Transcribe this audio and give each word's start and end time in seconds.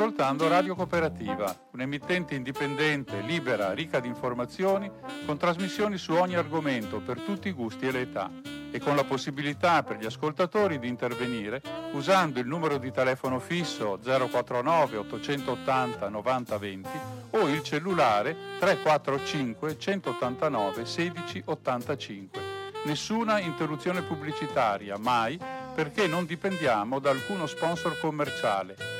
ascoltando 0.00 0.48
Radio 0.48 0.74
Cooperativa, 0.74 1.54
un'emittente 1.72 2.34
indipendente, 2.34 3.20
libera, 3.20 3.74
ricca 3.74 4.00
di 4.00 4.08
informazioni, 4.08 4.90
con 5.26 5.36
trasmissioni 5.36 5.98
su 5.98 6.12
ogni 6.12 6.36
argomento 6.36 7.00
per 7.00 7.20
tutti 7.20 7.48
i 7.48 7.52
gusti 7.52 7.86
e 7.86 7.90
le 7.90 8.00
età 8.00 8.30
e 8.70 8.80
con 8.80 8.96
la 8.96 9.04
possibilità 9.04 9.82
per 9.82 9.98
gli 9.98 10.06
ascoltatori 10.06 10.78
di 10.78 10.88
intervenire 10.88 11.60
usando 11.92 12.40
il 12.40 12.46
numero 12.46 12.78
di 12.78 12.90
telefono 12.90 13.38
fisso 13.40 13.98
049 14.02 14.96
880 14.96 16.08
90 16.08 16.56
20 16.56 16.88
o 17.32 17.48
il 17.48 17.62
cellulare 17.62 18.34
345 18.58 19.78
189 19.78 20.86
16 20.86 21.42
85. 21.44 22.40
Nessuna 22.86 23.38
interruzione 23.38 24.00
pubblicitaria, 24.00 24.96
mai, 24.96 25.38
perché 25.74 26.06
non 26.06 26.24
dipendiamo 26.24 27.00
da 27.00 27.10
alcuno 27.10 27.46
sponsor 27.46 27.98
commerciale. 28.00 28.99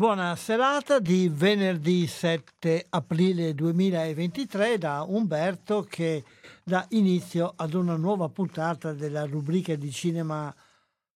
Buona 0.00 0.34
serata 0.34 0.98
di 0.98 1.28
venerdì 1.30 2.06
7 2.06 2.86
aprile 2.88 3.52
2023 3.52 4.78
da 4.78 5.02
Umberto 5.06 5.82
che 5.82 6.24
dà 6.64 6.86
inizio 6.92 7.52
ad 7.54 7.74
una 7.74 7.96
nuova 7.96 8.30
puntata 8.30 8.94
della 8.94 9.26
rubrica 9.26 9.74
di 9.74 9.92
cinema 9.92 10.54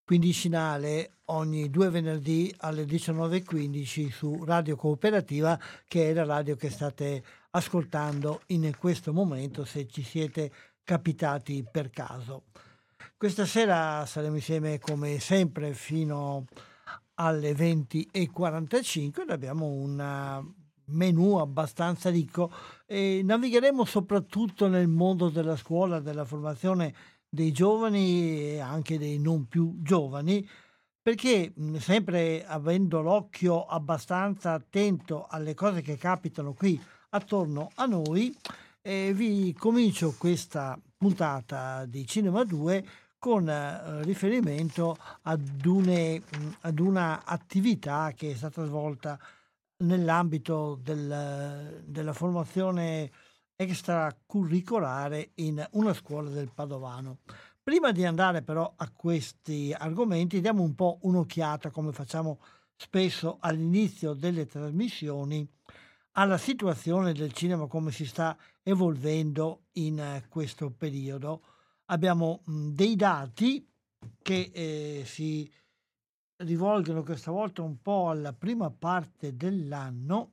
quindicinale 0.05 1.12
ogni 1.29 1.71
due 1.71 1.89
venerdì 1.89 2.55
alle 2.59 2.85
19.15 2.85 4.11
su 4.11 4.45
Radio 4.45 4.77
Cooperativa 4.77 5.59
che 5.89 6.11
è 6.11 6.12
la 6.12 6.27
radio 6.27 6.55
che 6.55 6.69
state 6.69 7.25
ascoltando 7.53 8.43
in 8.49 8.71
questo 8.77 9.15
momento 9.15 9.65
se 9.65 9.89
ci 9.89 10.03
siete 10.03 10.53
capitati 10.85 11.65
per 11.73 11.89
caso. 11.89 12.43
Questa 13.17 13.47
sera 13.47 14.05
saremo 14.05 14.35
insieme 14.35 14.79
come 14.79 15.21
sempre 15.21 15.73
fino 15.73 16.45
a 16.55 16.73
alle 17.15 17.53
20.45 17.53 19.31
abbiamo 19.31 19.67
un 19.67 20.01
eh, 20.01 20.62
menù 20.87 21.37
abbastanza 21.37 22.11
ricco. 22.11 22.50
E 22.87 23.21
navigheremo 23.25 23.84
soprattutto 23.84 24.69
nel 24.69 24.88
mondo 24.88 25.28
della 25.28 25.56
scuola, 25.56 26.00
della 26.00 26.25
formazione 26.25 26.94
dei 27.28 27.53
giovani 27.53 28.53
e 28.53 28.61
anche 28.61 28.99
dei 28.99 29.19
non 29.19 29.49
più 29.49 29.77
giovani, 29.81 30.47
perché 31.03 31.53
sempre 31.78 32.47
avendo 32.47 33.03
l'occhio 33.03 33.67
abbastanza 33.67 34.53
attento 34.53 35.27
alle 35.28 35.55
cose 35.55 35.83
che 35.83 35.97
capitano 35.97 36.55
qui 36.55 36.81
attorno 37.11 37.71
a 37.75 37.87
noi, 37.87 38.34
eh, 38.81 39.12
vi 39.15 39.53
comincio 39.53 40.15
questa 40.17 40.78
puntata 40.97 41.84
di 41.87 42.06
Cinema 42.06 42.44
2 42.44 42.87
con 43.25 43.49
eh, 43.49 44.03
riferimento 44.03 44.99
ad, 45.23 45.65
une, 45.65 46.23
ad 46.61 46.79
una 46.79 47.25
attività 47.25 48.12
che 48.15 48.33
è 48.33 48.35
stata 48.35 48.67
svolta 48.67 49.19
nell'ambito 49.79 50.79
del, 50.83 51.83
della 51.87 52.12
formazione 52.12 53.11
extracurricolare 53.57 55.31
in 55.37 55.67
una 55.71 55.95
scuola 55.95 56.29
del 56.29 56.51
Padovano. 56.53 57.21
Prima 57.62 57.93
di 57.93 58.05
andare 58.05 58.43
però 58.43 58.71
a 58.77 58.91
questi 58.91 59.75
argomenti 59.75 60.43
diamo 60.43 60.62
un 60.62 60.75
po' 60.75 60.99
un'occhiata, 61.01 61.71
come 61.71 61.93
facciamo 61.93 62.41
spesso 62.77 63.39
all'inizio 63.41 64.12
delle 64.12 64.45
trasmissioni, 64.45 65.49
alla 66.12 66.37
situazione 66.37 67.15
del 67.15 67.33
cinema 67.33 67.69
come 67.69 67.91
si 67.91 68.05
sta 68.05 68.37
evolvendo 68.62 69.62
in 69.73 69.99
eh, 69.99 70.27
questo 70.29 70.71
periodo 70.71 71.53
abbiamo 71.87 72.43
dei 72.45 72.97
dati 72.97 73.67
che 74.22 74.50
eh, 74.53 75.03
si 75.05 75.49
rivolgono 76.37 77.03
questa 77.03 77.31
volta 77.31 77.62
un 77.62 77.81
po' 77.81 78.11
alla 78.11 78.33
prima 78.33 78.71
parte 78.71 79.37
dell'anno 79.37 80.33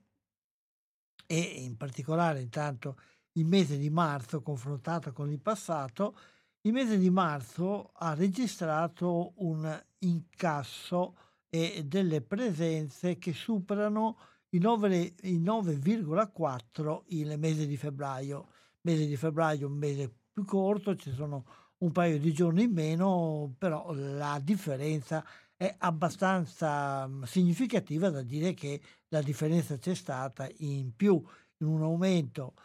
e 1.26 1.40
in 1.40 1.78
particolare 1.78 2.42
intanto 2.42 2.98
il 3.34 3.46
mese 3.46 3.78
di 3.78 3.90
marzo 3.90 4.42
confrontato 4.42 5.14
con 5.14 5.32
il 5.32 5.40
passato, 5.40 6.18
il 6.62 6.74
mese 6.74 6.98
di 6.98 7.10
marzo 7.10 7.92
ha 7.94 8.14
registrato 8.14 9.34
un 9.38 9.82
incasso 10.00 11.16
e 11.50 11.86
delle 11.86 12.22
presenze 12.22 13.18
che 13.18 13.32
superano 13.34 14.18
i 14.50 14.60
9,4 14.60 17.04
il 17.08 17.40
mese 17.40 17.66
di 17.66 17.78
febbraio. 17.78 18.50
Mese 18.82 19.06
di 19.06 19.16
febbraio 19.16 19.62
è 19.62 19.70
un 19.70 19.78
mese 19.78 20.14
più 20.32 20.46
corto, 20.46 20.96
ci 20.96 21.12
sono 21.12 21.46
un 21.80 21.92
paio 21.92 22.20
di 22.20 22.34
giorni 22.34 22.64
in 22.64 22.74
meno, 22.74 23.54
però 23.58 23.92
la 23.94 24.40
differenza 24.42 25.26
è 25.56 25.76
abbastanza 25.80 27.08
mm, 27.08 27.24
significativa 27.24 28.10
da 28.10 28.22
dire 28.24 28.54
che 28.54 28.82
la 29.10 29.22
differenza 29.22 29.78
c'è 29.78 29.94
stata 29.94 30.50
in 30.58 30.96
più, 30.96 31.22
in 31.58 31.68
un 31.68 31.84
aumento 31.84 32.56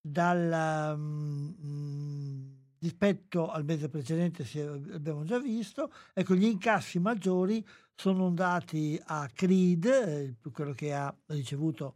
dal, 0.00 0.94
um, 0.94 2.62
rispetto 2.80 3.50
al 3.50 3.64
mese 3.64 3.88
precedente, 3.88 4.46
abbiamo 4.92 5.24
già 5.24 5.38
visto. 5.38 5.92
Ecco, 6.12 6.34
gli 6.34 6.44
incassi 6.44 6.98
maggiori 6.98 7.64
sono 7.94 8.26
andati 8.26 9.00
a 9.06 9.28
Creed, 9.32 9.84
eh, 9.84 10.36
quello 10.52 10.72
che 10.72 10.92
ha 10.92 11.14
ricevuto 11.26 11.94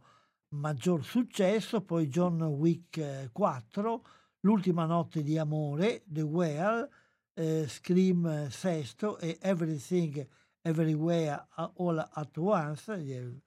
maggior 0.49 1.03
successo, 1.03 1.81
poi 1.81 2.07
John 2.07 2.41
Wick 2.41 3.29
4, 3.31 4.03
L'ultima 4.47 4.85
notte 4.85 5.23
di 5.23 5.37
amore, 5.37 6.03
The 6.05 6.21
Whale, 6.21 6.89
eh, 7.33 7.65
Scream 7.67 8.47
Sesto 8.47 9.19
e 9.19 9.37
Everything 9.41 10.25
Everywhere 10.61 11.47
All 11.75 12.09
at 12.13 12.37
Once, 12.37 12.93
il 12.93 13.41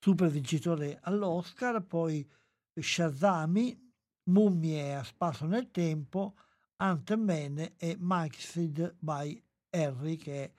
super 0.00 0.28
vincitore 0.28 0.98
all'Oscar, 1.02 1.80
poi 1.84 2.28
Shazami, 2.74 3.92
Mummie 4.24 4.96
a 4.96 5.04
spasso 5.04 5.46
nel 5.46 5.70
tempo, 5.70 6.34
Ant-Man 6.78 7.74
e 7.76 7.96
Maxid 8.00 8.96
by 8.98 9.40
Harry, 9.70 10.16
che 10.16 10.52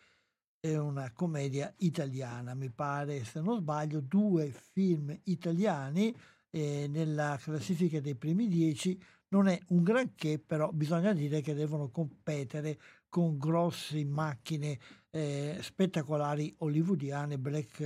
è 0.62 0.78
una 0.78 1.12
commedia 1.12 1.74
italiana, 1.80 2.54
mi 2.54 2.70
pare, 2.70 3.26
se 3.26 3.42
non 3.42 3.58
sbaglio, 3.58 4.00
due 4.00 4.54
film 4.72 5.20
italiani 5.24 6.16
eh, 6.50 6.88
nella 6.88 7.38
classifica 7.42 8.00
dei 8.00 8.16
primi 8.16 8.48
dieci 8.48 8.98
non 9.32 9.48
è 9.48 9.60
un 9.68 9.84
granché, 9.84 10.40
però 10.40 10.72
bisogna 10.72 11.14
dire 11.14 11.42
che 11.42 11.54
devono 11.54 11.90
competere 11.90 12.78
con 13.10 13.38
grosse 13.38 14.04
macchine 14.06 14.80
eh, 15.10 15.58
spettacolari 15.62 16.54
hollywoodiane, 16.60 17.38
black 17.38 17.80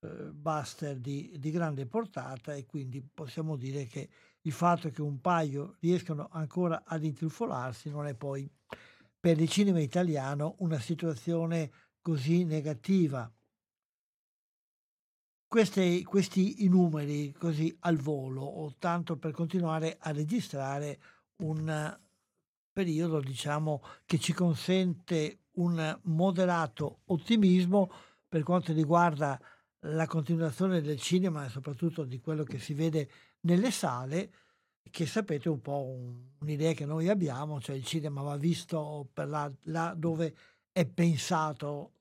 eh, 0.00 1.00
di, 1.00 1.34
di, 1.38 1.50
grande 1.50 1.86
portata 1.86 2.54
e 2.54 2.66
quindi 2.66 3.02
possiamo 3.02 3.56
dire 3.56 3.86
che 3.86 4.08
il 4.42 4.52
fatto 4.52 4.90
che 4.90 5.02
un 5.02 5.20
paio 5.20 5.76
riescano 5.80 6.28
ancora 6.32 6.82
ad 6.84 7.04
intrufolarsi 7.04 7.90
non 7.90 8.06
è 8.06 8.14
poi 8.14 8.50
per 9.18 9.38
il 9.38 9.48
cinema 9.48 9.80
italiano 9.80 10.54
una 10.58 10.78
situazione 10.78 11.70
così 12.00 12.44
negativa 12.44 13.30
questi, 15.50 16.04
questi 16.04 16.68
numeri 16.68 17.32
così 17.32 17.76
al 17.80 17.96
volo, 17.96 18.42
o 18.42 18.72
tanto 18.78 19.16
per 19.16 19.32
continuare 19.32 19.96
a 19.98 20.12
registrare 20.12 21.00
un 21.38 21.98
periodo 22.72 23.18
diciamo, 23.18 23.82
che 24.06 24.20
ci 24.20 24.32
consente 24.32 25.46
un 25.54 25.98
moderato 26.04 27.00
ottimismo 27.06 27.90
per 28.28 28.44
quanto 28.44 28.72
riguarda 28.72 29.40
la 29.86 30.06
continuazione 30.06 30.80
del 30.82 31.00
cinema 31.00 31.44
e 31.44 31.48
soprattutto 31.48 32.04
di 32.04 32.20
quello 32.20 32.44
che 32.44 32.60
si 32.60 32.72
vede 32.72 33.10
nelle 33.40 33.72
sale, 33.72 34.32
che 34.88 35.04
sapete 35.04 35.48
un 35.48 35.60
po' 35.60 35.82
un, 35.82 36.28
un'idea 36.38 36.74
che 36.74 36.86
noi 36.86 37.08
abbiamo, 37.08 37.60
cioè 37.60 37.74
il 37.74 37.84
cinema 37.84 38.22
va 38.22 38.36
visto 38.36 39.08
per 39.12 39.26
là, 39.26 39.52
là 39.64 39.94
dove 39.98 40.32
è 40.70 40.86
pensato, 40.86 41.94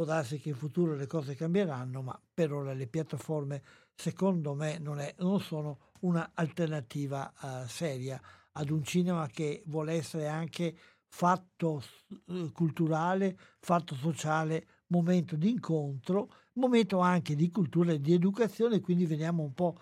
può 0.00 0.08
darsi 0.08 0.40
che 0.40 0.48
in 0.48 0.54
futuro 0.54 0.94
le 0.94 1.06
cose 1.06 1.34
cambieranno, 1.34 2.00
ma 2.00 2.18
per 2.32 2.54
ora 2.54 2.72
le 2.72 2.86
piattaforme 2.86 3.62
secondo 3.94 4.54
me 4.54 4.78
non, 4.78 4.98
è, 4.98 5.14
non 5.18 5.40
sono 5.40 5.90
un'alternativa 6.00 7.30
uh, 7.38 7.66
seria 7.66 8.18
ad 8.52 8.70
un 8.70 8.82
cinema 8.82 9.26
che 9.26 9.62
vuole 9.66 9.92
essere 9.92 10.26
anche 10.26 10.74
fatto 11.06 11.82
uh, 12.28 12.50
culturale, 12.50 13.36
fatto 13.58 13.94
sociale, 13.94 14.66
momento 14.86 15.36
di 15.36 15.50
incontro, 15.50 16.32
momento 16.54 17.00
anche 17.00 17.34
di 17.34 17.50
cultura 17.50 17.92
e 17.92 18.00
di 18.00 18.14
educazione, 18.14 18.80
quindi 18.80 19.04
veniamo 19.04 19.42
un 19.42 19.52
po' 19.52 19.78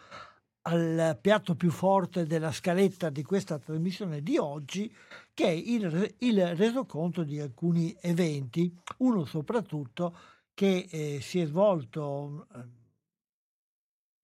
al 0.62 1.18
piatto 1.20 1.54
più 1.54 1.70
forte 1.70 2.26
della 2.26 2.52
scaletta 2.52 3.10
di 3.10 3.22
questa 3.22 3.58
trasmissione 3.58 4.22
di 4.22 4.36
oggi, 4.36 4.94
che 5.32 5.46
è 5.46 5.50
il, 5.50 6.14
il 6.18 6.56
resoconto 6.56 7.22
di 7.22 7.40
alcuni 7.40 7.96
eventi, 8.00 8.74
uno 8.98 9.24
soprattutto 9.24 10.16
che 10.52 10.88
eh, 10.90 11.20
si 11.20 11.40
è 11.40 11.46
svolto 11.46 12.48
eh, 12.54 12.64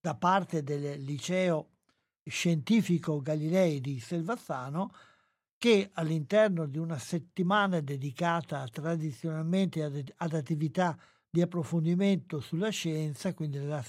da 0.01 0.15
parte 0.15 0.63
del 0.63 1.01
liceo 1.01 1.69
scientifico 2.23 3.21
Galilei 3.21 3.79
di 3.79 3.99
Selvazzano, 3.99 4.91
che 5.57 5.89
all'interno 5.93 6.65
di 6.67 6.77
una 6.77 6.99
settimana 6.99 7.79
dedicata 7.79 8.67
tradizionalmente 8.67 9.83
ad, 9.83 10.13
ad 10.17 10.33
attività 10.33 10.97
di 11.35 11.41
approfondimento 11.41 12.39
sulla 12.39 12.69
scienza, 12.69 13.33
quindi 13.33 13.59
la 13.59 13.83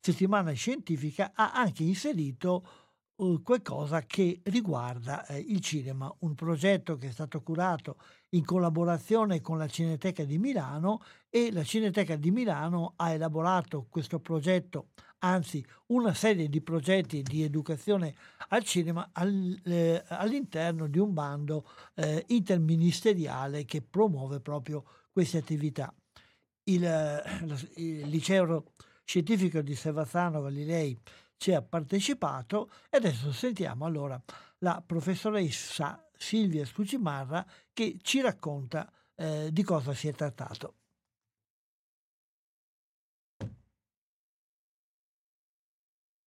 settimana 0.00 0.50
scientifica, 0.50 1.30
ha 1.36 1.52
anche 1.52 1.84
inserito 1.84 2.66
uh, 3.14 3.40
qualcosa 3.44 4.02
che 4.02 4.40
riguarda 4.46 5.24
eh, 5.26 5.38
il 5.38 5.60
cinema, 5.60 6.12
un 6.20 6.34
progetto 6.34 6.96
che 6.96 7.06
è 7.06 7.12
stato 7.12 7.42
curato 7.42 7.96
in 8.30 8.44
collaborazione 8.44 9.40
con 9.40 9.56
la 9.56 9.68
Cineteca 9.68 10.24
di 10.24 10.38
Milano 10.38 11.00
e 11.28 11.52
la 11.52 11.62
Cineteca 11.62 12.16
di 12.16 12.32
Milano 12.32 12.94
ha 12.96 13.12
elaborato 13.12 13.86
questo 13.88 14.18
progetto, 14.18 14.88
anzi 15.20 15.64
una 15.88 16.12
serie 16.12 16.48
di 16.48 16.60
progetti 16.60 17.22
di 17.22 17.44
educazione 17.44 18.16
al 18.48 18.64
cinema 18.64 19.10
al, 19.12 19.60
eh, 19.64 20.02
all'interno 20.08 20.88
di 20.88 20.98
un 20.98 21.12
bando 21.12 21.68
eh, 21.94 22.24
interministeriale 22.30 23.64
che 23.64 23.80
promuove 23.80 24.40
proprio 24.40 24.82
queste 25.12 25.38
attività 25.38 25.94
il, 26.72 27.22
il 27.76 28.08
liceo 28.08 28.72
scientifico 29.04 29.60
di 29.60 29.74
Servazzano 29.74 30.42
Galilei 30.42 30.98
ci 31.36 31.52
ha 31.52 31.62
partecipato 31.62 32.70
e 32.90 32.98
adesso 32.98 33.32
sentiamo 33.32 33.86
allora 33.86 34.20
la 34.58 34.82
professoressa 34.86 36.08
Silvia 36.16 36.64
Scucimarra 36.64 37.46
che 37.72 37.98
ci 38.02 38.20
racconta 38.20 38.92
eh, 39.14 39.48
di 39.50 39.62
cosa 39.62 39.94
si 39.94 40.08
è 40.08 40.12
trattato. 40.12 40.74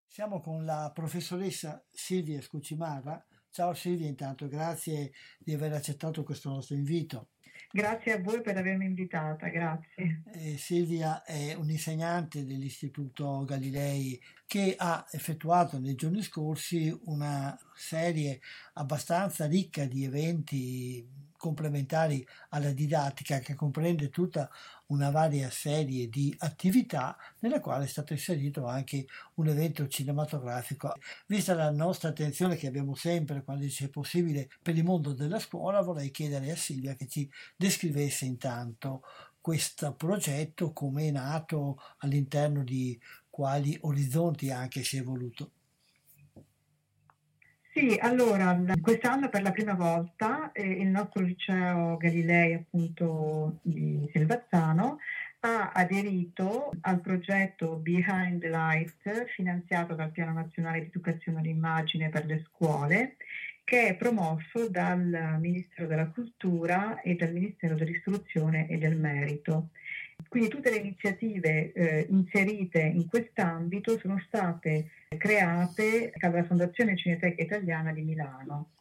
Siamo 0.07 0.41
con 0.41 0.65
la 0.65 0.91
professoressa 0.93 1.83
Silvia 1.91 2.41
Scucimarra. 2.41 3.25
Ciao 3.49 3.73
Silvia, 3.73 4.07
intanto 4.07 4.47
grazie 4.47 5.11
di 5.39 5.53
aver 5.53 5.73
accettato 5.73 6.23
questo 6.23 6.49
nostro 6.49 6.75
invito. 6.75 7.32
Grazie 7.75 8.11
a 8.11 8.21
voi 8.21 8.39
per 8.41 8.55
avermi 8.55 8.85
invitata, 8.85 9.47
grazie. 9.47 10.21
Eh, 10.31 10.57
Silvia 10.59 11.23
è 11.23 11.55
un'insegnante 11.55 12.45
dell'Istituto 12.45 13.43
Galilei 13.45 14.21
che 14.45 14.75
ha 14.77 15.03
effettuato 15.09 15.79
nei 15.79 15.95
giorni 15.95 16.21
scorsi 16.21 16.95
una 17.05 17.57
serie 17.73 18.39
abbastanza 18.73 19.47
ricca 19.47 19.85
di 19.85 20.03
eventi 20.03 21.03
complementari 21.43 22.25
alla 22.51 22.71
didattica 22.71 23.39
che 23.39 23.53
comprende 23.53 24.09
tutta 24.09 24.49
una 24.87 25.09
varia 25.09 25.49
serie 25.49 26.07
di 26.07 26.33
attività 26.37 27.17
nella 27.39 27.59
quale 27.59 27.83
è 27.83 27.87
stato 27.87 28.13
inserito 28.13 28.65
anche 28.65 29.07
un 29.33 29.49
evento 29.49 29.85
cinematografico. 29.89 30.93
Vista 31.25 31.53
la 31.53 31.69
nostra 31.69 32.09
attenzione 32.09 32.55
che 32.55 32.67
abbiamo 32.67 32.95
sempre 32.95 33.43
quando 33.43 33.65
c'è 33.65 33.89
possibile 33.89 34.47
per 34.61 34.77
il 34.77 34.85
mondo 34.85 35.11
della 35.11 35.39
scuola, 35.39 35.81
vorrei 35.81 36.11
chiedere 36.11 36.49
a 36.49 36.55
Silvia 36.55 36.95
che 36.95 37.07
ci 37.07 37.29
descrivesse 37.57 38.23
intanto 38.23 39.01
questo 39.41 39.93
progetto, 39.95 40.71
come 40.71 41.09
è 41.09 41.11
nato, 41.11 41.77
all'interno 41.97 42.63
di 42.63 42.97
quali 43.29 43.77
orizzonti 43.81 44.49
anche 44.49 44.85
si 44.85 44.95
è 44.95 45.01
evoluto. 45.01 45.51
Sì, 47.75 47.97
allora, 47.99 48.55
quest'anno 48.79 49.29
per 49.29 49.41
la 49.41 49.51
prima 49.51 49.73
volta 49.73 50.51
eh, 50.51 50.61
il 50.61 50.87
nostro 50.89 51.23
liceo 51.23 51.97
Galilei, 51.97 52.53
appunto 52.53 53.57
di 53.63 54.07
Silvazzano, 54.13 54.99
ha 55.39 55.71
aderito 55.71 56.71
al 56.81 57.01
progetto 57.01 57.77
Behind 57.77 58.39
the 58.39 58.49
Light 58.49 59.25
finanziato 59.33 59.95
dal 59.95 60.11
Piano 60.11 60.33
Nazionale 60.33 60.81
di 60.81 60.85
Educazione 60.85 61.39
all'Immagine 61.39 62.09
per 62.09 62.25
le 62.27 62.45
scuole, 62.47 63.15
che 63.63 63.87
è 63.87 63.95
promosso 63.95 64.69
dal 64.69 65.37
Ministero 65.39 65.87
della 65.87 66.09
Cultura 66.09 67.01
e 67.01 67.15
dal 67.15 67.33
Ministero 67.33 67.73
dell'Istruzione 67.73 68.67
e 68.67 68.77
del 68.77 68.97
Merito. 68.97 69.69
Quindi 70.27 70.49
tutte 70.49 70.69
le 70.69 70.77
iniziative 70.77 71.71
eh, 71.73 72.07
inserite 72.09 72.79
in 72.79 73.07
quest'ambito 73.07 73.97
sono 73.99 74.21
state 74.25 74.89
create 75.17 76.11
dalla 76.17 76.43
Fondazione 76.43 76.97
Cineteca 76.97 77.41
Italiana 77.41 77.91
di 77.91 78.01
Milano. 78.01 78.71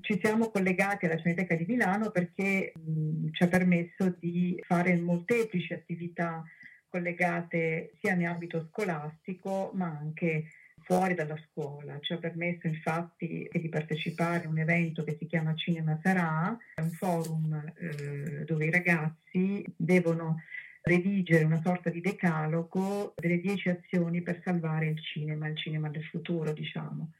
Ci 0.00 0.18
siamo 0.22 0.50
collegati 0.50 1.06
alla 1.06 1.18
Cineteca 1.18 1.54
di 1.54 1.64
Milano 1.66 2.10
perché 2.10 2.72
mh, 2.74 3.30
ci 3.32 3.42
ha 3.42 3.48
permesso 3.48 4.14
di 4.18 4.62
fare 4.66 4.96
molteplici 4.96 5.72
attività 5.72 6.44
collegate 6.88 7.92
sia 8.00 8.14
in 8.14 8.26
ambito 8.26 8.68
scolastico 8.70 9.72
ma 9.74 9.86
anche 9.86 10.44
fuori 10.88 11.14
dalla 11.14 11.36
scuola. 11.50 11.98
Ci 12.00 12.14
ha 12.14 12.16
permesso 12.16 12.66
infatti 12.66 13.48
di 13.52 13.68
partecipare 13.68 14.46
a 14.46 14.48
un 14.48 14.58
evento 14.58 15.04
che 15.04 15.16
si 15.18 15.26
chiama 15.26 15.54
Cinema 15.54 15.98
Sarà, 16.02 16.56
un 16.76 16.90
forum 16.92 17.72
eh, 17.76 18.44
dove 18.46 18.64
i 18.64 18.70
ragazzi 18.70 19.62
devono 19.76 20.40
redigere 20.82 21.44
una 21.44 21.60
sorta 21.62 21.90
di 21.90 22.00
decalogo 22.00 23.14
delle 23.16 23.40
dieci 23.40 23.68
azioni 23.68 24.22
per 24.22 24.40
salvare 24.44 24.86
il 24.86 25.02
cinema, 25.02 25.48
il 25.48 25.56
cinema 25.56 25.88
del 25.88 26.04
futuro, 26.04 26.52
diciamo. 26.52 27.12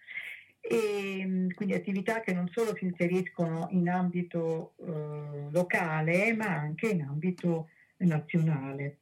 E 0.60 1.22
mm, 1.24 1.50
quindi 1.50 1.74
attività 1.74 2.20
che 2.20 2.32
non 2.32 2.48
solo 2.52 2.74
si 2.76 2.84
inseriscono 2.84 3.68
in 3.70 3.88
ambito 3.88 4.74
eh, 4.78 5.50
locale, 5.50 6.34
ma 6.34 6.46
anche 6.46 6.88
in 6.88 7.02
ambito 7.02 7.68
nazionale. 7.98 8.98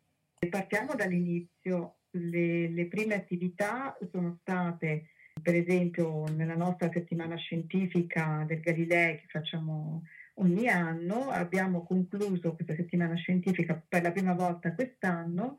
Partiamo 0.49 0.95
dall'inizio. 0.95 1.97
Le, 2.17 2.69
le 2.69 2.87
prime 2.87 3.15
attività 3.15 3.97
sono 4.11 4.39
state, 4.41 5.09
per 5.43 5.55
esempio, 5.55 6.25
nella 6.29 6.55
nostra 6.57 6.89
settimana 6.91 7.37
scientifica 7.37 8.45
del 8.47 8.61
Galilei 8.61 9.17
che 9.17 9.27
facciamo 9.29 10.03
ogni 10.37 10.69
anno. 10.69 11.31
Abbiamo 11.31 11.85
concluso 11.85 12.55
questa 12.55 12.75
settimana 12.75 13.15
scientifica 13.15 13.81
per 13.87 14.03
la 14.03 14.13
prima 14.13 14.35
volta 14.35 14.75
quest'anno 14.75 15.59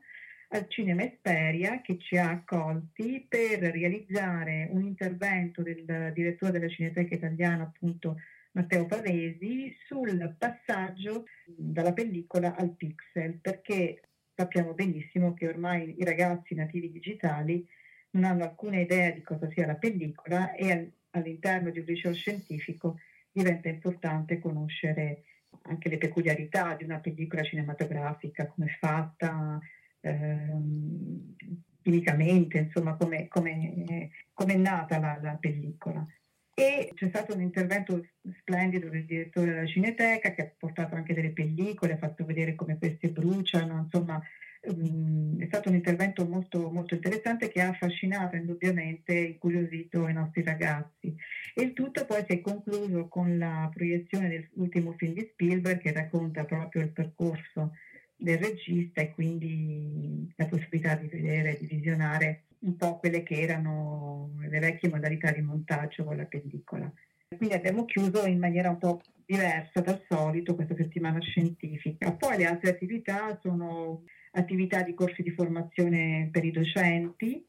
al 0.50 0.66
Cinema 0.68 1.04
Esperia 1.04 1.80
che 1.82 1.98
ci 1.98 2.16
ha 2.16 2.30
accolti 2.30 3.24
per 3.28 3.60
realizzare 3.60 4.68
un 4.70 4.82
intervento 4.82 5.62
del 5.62 6.10
direttore 6.14 6.52
della 6.52 6.68
Cineteca 6.68 7.14
Italiana, 7.14 7.64
appunto 7.64 8.16
Matteo 8.52 8.86
Pavesi, 8.86 9.76
sul 9.86 10.34
passaggio 10.38 11.26
dalla 11.44 11.92
pellicola 11.92 12.56
al 12.56 12.74
pixel, 12.74 13.34
perché 13.34 14.00
sappiamo 14.34 14.72
benissimo 14.72 15.34
che 15.34 15.48
ormai 15.48 15.96
i 15.98 16.04
ragazzi 16.04 16.54
nativi 16.54 16.90
digitali 16.90 17.66
non 18.10 18.24
hanno 18.24 18.44
alcuna 18.44 18.80
idea 18.80 19.10
di 19.10 19.20
cosa 19.20 19.50
sia 19.50 19.66
la 19.66 19.74
pellicola 19.74 20.54
e 20.54 20.92
all'interno 21.10 21.70
di 21.70 21.80
un 21.80 21.84
liceo 21.84 22.14
scientifico 22.14 22.98
diventa 23.32 23.68
importante 23.68 24.38
conoscere 24.38 25.24
anche 25.62 25.88
le 25.88 25.98
peculiarità 25.98 26.74
di 26.74 26.84
una 26.84 26.98
pellicola 26.98 27.42
cinematografica, 27.42 28.46
come 28.46 28.66
è 28.66 28.76
fatta 28.78 29.58
ehm, 30.00 31.34
chimicamente, 31.82 32.58
insomma 32.58 32.96
come, 32.96 33.28
è 33.28 34.56
nata 34.56 34.98
la, 34.98 35.18
la, 35.20 35.36
pellicola. 35.40 36.06
E 36.54 36.90
c'è 36.94 37.08
stato 37.08 37.34
un 37.34 37.40
intervento 37.40 38.04
splendido 38.40 38.88
del 38.88 39.04
direttore 39.04 39.52
della 39.52 39.66
Cineteca 39.66 40.32
che 40.32 40.42
ha 40.42 40.52
portato 40.58 40.96
anche 40.96 41.14
delle 41.14 41.30
pellicole, 41.30 41.94
ha 41.94 41.98
fatto 41.98 42.24
vedere 42.24 42.54
come 42.54 42.78
queste 42.78 43.10
bruciano, 43.10 43.78
insomma 43.78 44.20
è 44.70 45.46
stato 45.46 45.68
un 45.68 45.74
intervento 45.74 46.26
molto, 46.26 46.70
molto 46.70 46.94
interessante 46.94 47.48
che 47.48 47.60
ha 47.60 47.68
affascinato 47.68 48.36
indubbiamente, 48.36 49.12
incuriosito 49.12 50.08
i 50.08 50.12
nostri 50.12 50.42
ragazzi. 50.42 51.14
E 51.54 51.62
il 51.62 51.72
tutto 51.72 52.04
poi 52.04 52.24
si 52.26 52.36
è 52.36 52.40
concluso 52.40 53.08
con 53.08 53.38
la 53.38 53.70
proiezione 53.72 54.28
dell'ultimo 54.28 54.94
film 54.96 55.14
di 55.14 55.28
Spielberg 55.32 55.80
che 55.80 55.92
racconta 55.92 56.44
proprio 56.44 56.82
il 56.82 56.90
percorso 56.90 57.72
del 58.16 58.38
regista 58.38 59.00
e 59.00 59.12
quindi 59.12 60.32
la 60.36 60.46
possibilità 60.46 60.96
di 60.96 61.06
vedere, 61.06 61.56
di 61.60 61.66
visionare 61.66 62.44
un 62.60 62.76
po' 62.76 62.98
quelle 62.98 63.22
che 63.22 63.40
erano 63.40 64.32
le 64.40 64.58
vecchie 64.58 64.88
modalità 64.88 65.30
di 65.30 65.40
montaggio 65.40 66.04
con 66.04 66.16
la 66.16 66.24
pellicola. 66.24 66.92
Quindi 67.36 67.54
abbiamo 67.54 67.84
chiuso 67.84 68.26
in 68.26 68.38
maniera 68.38 68.70
un 68.70 68.78
po' 68.78 69.00
diversa 69.24 69.80
dal 69.80 70.02
solito 70.08 70.54
questa 70.54 70.74
settimana 70.74 71.20
scientifica. 71.20 72.12
Poi 72.12 72.38
le 72.38 72.46
altre 72.46 72.70
attività 72.70 73.38
sono 73.42 74.02
attività 74.32 74.82
di 74.82 74.94
corsi 74.94 75.22
di 75.22 75.30
formazione 75.30 76.28
per 76.30 76.44
i 76.44 76.50
docenti 76.50 77.44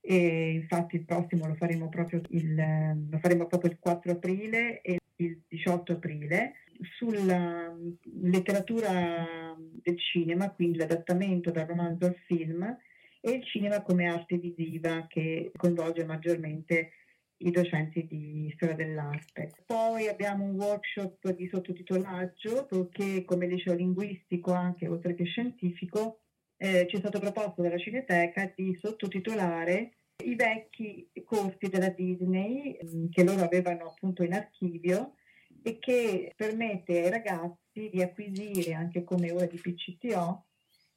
e 0.00 0.50
infatti 0.50 0.96
il 0.96 1.04
prossimo 1.04 1.46
lo 1.46 1.54
faremo 1.54 1.88
proprio 1.88 2.20
il, 2.28 3.16
faremo 3.20 3.46
proprio 3.46 3.70
il 3.70 3.78
4 3.78 4.12
aprile 4.12 4.82
e 4.82 4.98
il 5.16 5.42
18 5.48 5.92
aprile 5.92 6.52
sulla 6.98 7.74
letteratura 8.20 9.56
del 9.56 9.98
cinema, 9.98 10.50
quindi 10.50 10.78
l'adattamento 10.78 11.50
dal 11.50 11.66
romanzo 11.66 12.06
al 12.06 12.16
film 12.26 12.76
e 13.20 13.30
il 13.30 13.44
cinema 13.44 13.80
come 13.80 14.06
arte 14.06 14.36
visiva 14.36 15.06
che 15.08 15.50
coinvolge 15.56 16.04
maggiormente 16.04 16.90
i 17.38 17.50
docenti 17.50 18.06
di 18.06 18.52
storia 18.54 18.74
dell'arte. 18.74 19.52
Poi 19.64 20.08
abbiamo 20.08 20.44
un 20.44 20.54
workshop 20.54 21.30
di 21.32 21.48
sottotitolaggio 21.50 22.68
che 22.90 23.24
come 23.24 23.46
liceo 23.46 23.74
linguistico 23.74 24.52
anche 24.52 24.86
oltre 24.86 25.14
che 25.14 25.24
scientifico 25.24 26.23
eh, 26.64 26.86
ci 26.88 26.96
è 26.96 26.98
stato 26.98 27.18
proposto 27.18 27.60
dalla 27.60 27.76
Cineteca 27.76 28.50
di 28.56 28.74
sottotitolare 28.80 29.98
i 30.24 30.34
vecchi 30.34 31.10
corsi 31.22 31.68
della 31.68 31.90
Disney 31.90 32.78
mm, 32.82 33.10
che 33.10 33.22
loro 33.22 33.44
avevano 33.44 33.88
appunto 33.88 34.22
in 34.22 34.32
archivio 34.32 35.16
e 35.62 35.78
che 35.78 36.32
permette 36.34 37.02
ai 37.02 37.10
ragazzi 37.10 37.90
di 37.90 38.00
acquisire, 38.00 38.72
anche 38.72 39.04
come 39.04 39.30
ora 39.30 39.44
di 39.44 39.58
PCTO, 39.58 40.46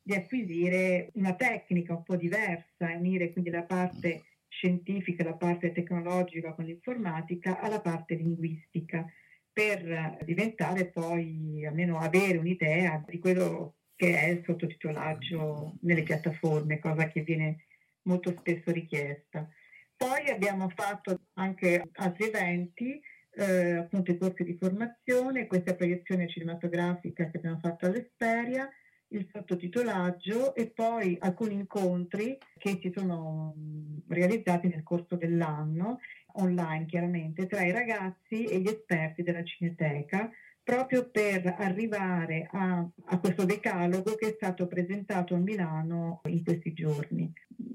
di 0.02 0.14
acquisire 0.14 1.10
una 1.16 1.36
tecnica 1.36 1.96
un 1.96 2.04
po' 2.04 2.16
diversa, 2.16 2.96
unire 2.96 3.34
quindi 3.34 3.50
la 3.50 3.64
parte 3.64 4.24
scientifica, 4.48 5.26
la 5.26 5.36
parte 5.36 5.74
tecnologica 5.74 6.54
con 6.54 6.64
l'informatica 6.64 7.60
alla 7.60 7.82
parte 7.82 8.16
linguistica 8.16 9.06
per 9.52 10.20
diventare 10.24 10.86
poi, 10.86 11.66
almeno 11.66 12.00
avere 12.00 12.38
un'idea 12.38 13.04
di 13.06 13.20
quello 13.20 13.77
che 13.98 14.18
è 14.18 14.28
il 14.28 14.44
sottotitolaggio 14.46 15.74
nelle 15.82 16.04
piattaforme, 16.04 16.80
cosa 16.80 17.08
che 17.08 17.22
viene 17.22 17.66
molto 18.04 18.34
spesso 18.38 18.72
richiesta. 18.72 19.50
Poi 19.98 20.30
abbiamo 20.30 20.70
fatto 20.70 21.22
anche 21.34 21.90
altri 21.94 22.26
eventi, 22.28 23.02
eh, 23.32 23.74
appunto 23.74 24.12
i 24.12 24.18
corsi 24.18 24.44
di 24.44 24.56
formazione, 24.58 25.48
questa 25.48 25.74
proiezione 25.74 26.30
cinematografica 26.30 27.30
che 27.30 27.38
abbiamo 27.38 27.60
fatto 27.60 27.88
all'Esperia, 27.88 28.70
il 29.10 29.28
sottotitolaggio 29.32 30.54
e 30.54 30.68
poi 30.68 31.18
alcuni 31.20 31.56
incontri 31.56 32.38
che 32.58 32.78
si 32.82 32.92
sono 32.96 33.56
realizzati 34.10 34.68
nel 34.68 34.84
corso 34.84 35.16
dell'anno, 35.16 36.00
online 36.34 36.86
chiaramente, 36.86 37.48
tra 37.48 37.64
i 37.64 37.72
ragazzi 37.72 38.44
e 38.44 38.60
gli 38.60 38.68
esperti 38.68 39.24
della 39.24 39.44
Cineteca, 39.44 40.30
proprio 40.68 41.10
per 41.10 41.56
arrivare 41.60 42.50
a, 42.52 42.86
a 43.06 43.20
questo 43.20 43.46
decalogo 43.46 44.16
che 44.16 44.28
è 44.28 44.34
stato 44.36 44.68
presentato 44.68 45.34
a 45.34 45.38
Milano 45.38 46.20
in 46.26 46.44
questi 46.44 46.74
giorni. 46.74 47.32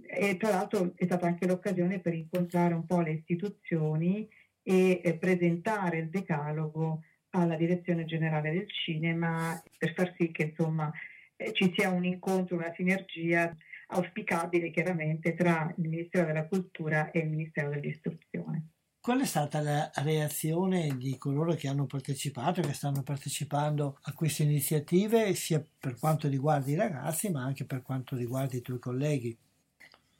E 0.06 0.36
tra 0.36 0.50
l'altro 0.50 0.92
è 0.94 1.06
stata 1.06 1.26
anche 1.26 1.46
l'occasione 1.46 2.00
per 2.00 2.12
incontrare 2.12 2.74
un 2.74 2.84
po' 2.84 3.00
le 3.00 3.12
istituzioni 3.12 4.28
e, 4.62 5.00
e 5.02 5.16
presentare 5.16 6.00
il 6.00 6.10
decalogo 6.10 7.04
alla 7.30 7.56
direzione 7.56 8.04
generale 8.04 8.52
del 8.52 8.68
cinema 8.68 9.58
per 9.78 9.94
far 9.94 10.12
sì 10.18 10.30
che 10.30 10.52
insomma 10.54 10.92
eh, 11.36 11.54
ci 11.54 11.72
sia 11.74 11.88
un 11.88 12.04
incontro, 12.04 12.56
una 12.56 12.74
sinergia 12.76 13.56
auspicabile 13.86 14.70
chiaramente 14.70 15.32
tra 15.32 15.72
il 15.78 15.88
Ministero 15.88 16.26
della 16.26 16.46
Cultura 16.46 17.10
e 17.10 17.20
il 17.20 17.30
Ministero 17.30 17.70
dell'Istruzione. 17.70 18.71
Qual 19.02 19.20
è 19.20 19.24
stata 19.24 19.60
la 19.60 19.90
reazione 19.96 20.96
di 20.96 21.18
coloro 21.18 21.54
che 21.54 21.66
hanno 21.66 21.86
partecipato, 21.86 22.60
che 22.60 22.72
stanno 22.72 23.02
partecipando 23.02 23.98
a 24.02 24.12
queste 24.12 24.44
iniziative, 24.44 25.34
sia 25.34 25.60
per 25.80 25.96
quanto 25.98 26.28
riguarda 26.28 26.70
i 26.70 26.76
ragazzi, 26.76 27.28
ma 27.28 27.42
anche 27.42 27.64
per 27.64 27.82
quanto 27.82 28.14
riguarda 28.14 28.56
i 28.56 28.60
tuoi 28.60 28.78
colleghi? 28.78 29.36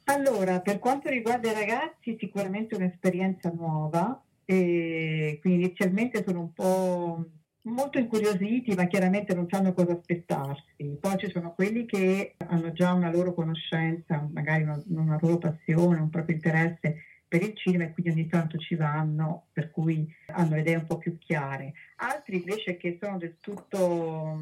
Allora, 0.07 0.61
per 0.61 0.81
quanto 0.81 1.09
riguarda 1.11 1.53
i 1.53 1.55
ragazzi, 1.55 2.17
sicuramente 2.19 2.75
un'esperienza 2.75 3.53
nuova, 3.55 4.21
e 4.45 5.39
quindi 5.41 5.67
inizialmente 5.67 6.25
sono 6.27 6.41
un 6.41 6.53
po' 6.53 7.25
molto 7.63 7.99
incuriositi, 7.99 8.75
ma 8.75 8.89
chiaramente 8.89 9.33
non 9.33 9.47
sanno 9.49 9.75
cosa 9.75 9.93
aspettarsi. 9.93 10.99
Poi 11.01 11.19
ci 11.19 11.31
sono 11.31 11.55
quelli 11.55 11.87
che 11.87 12.35
hanno 12.49 12.73
già 12.73 12.93
una 12.95 13.13
loro 13.13 13.33
conoscenza, 13.33 14.29
magari 14.33 14.65
una, 14.65 14.83
una 14.89 15.19
loro 15.21 15.39
passione, 15.39 16.01
un 16.01 16.11
proprio 16.11 16.35
interesse 16.35 16.97
per 17.33 17.43
il 17.43 17.57
cinema 17.57 17.85
e 17.85 17.93
quindi 17.93 18.11
ogni 18.11 18.27
tanto 18.27 18.59
ci 18.59 18.75
vanno, 18.75 19.47
per 19.55 19.71
cui 19.71 20.07
hanno 20.27 20.55
le 20.55 20.61
idee 20.61 20.77
un 20.77 20.85
po' 20.85 20.99
più 20.99 21.17
chiare. 21.17 21.73
Altri 21.97 22.37
invece 22.37 22.77
che 22.77 22.99
sono 23.01 23.17
del 23.17 23.39
tutto 23.41 24.39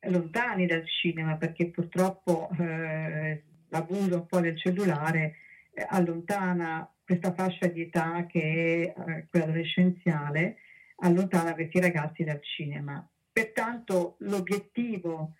lontani 0.00 0.66
dal 0.66 0.86
cinema 0.86 1.38
perché 1.38 1.70
purtroppo 1.70 2.50
eh, 2.58 3.42
l'abuso 3.68 4.16
un 4.16 4.26
po' 4.26 4.40
del 4.40 4.58
cellulare 4.58 5.36
eh, 5.72 5.86
allontana 5.88 6.86
questa 7.02 7.32
fascia 7.32 7.66
di 7.68 7.80
età 7.80 8.26
che 8.26 8.92
è 8.92 9.00
eh, 9.00 9.26
quella 9.30 9.46
adolescenziale 9.46 10.58
allontana 10.96 11.54
questi 11.54 11.80
ragazzi 11.80 12.24
dal 12.24 12.42
cinema. 12.42 13.08
Pertanto 13.32 14.16
l'obiettivo 14.18 15.32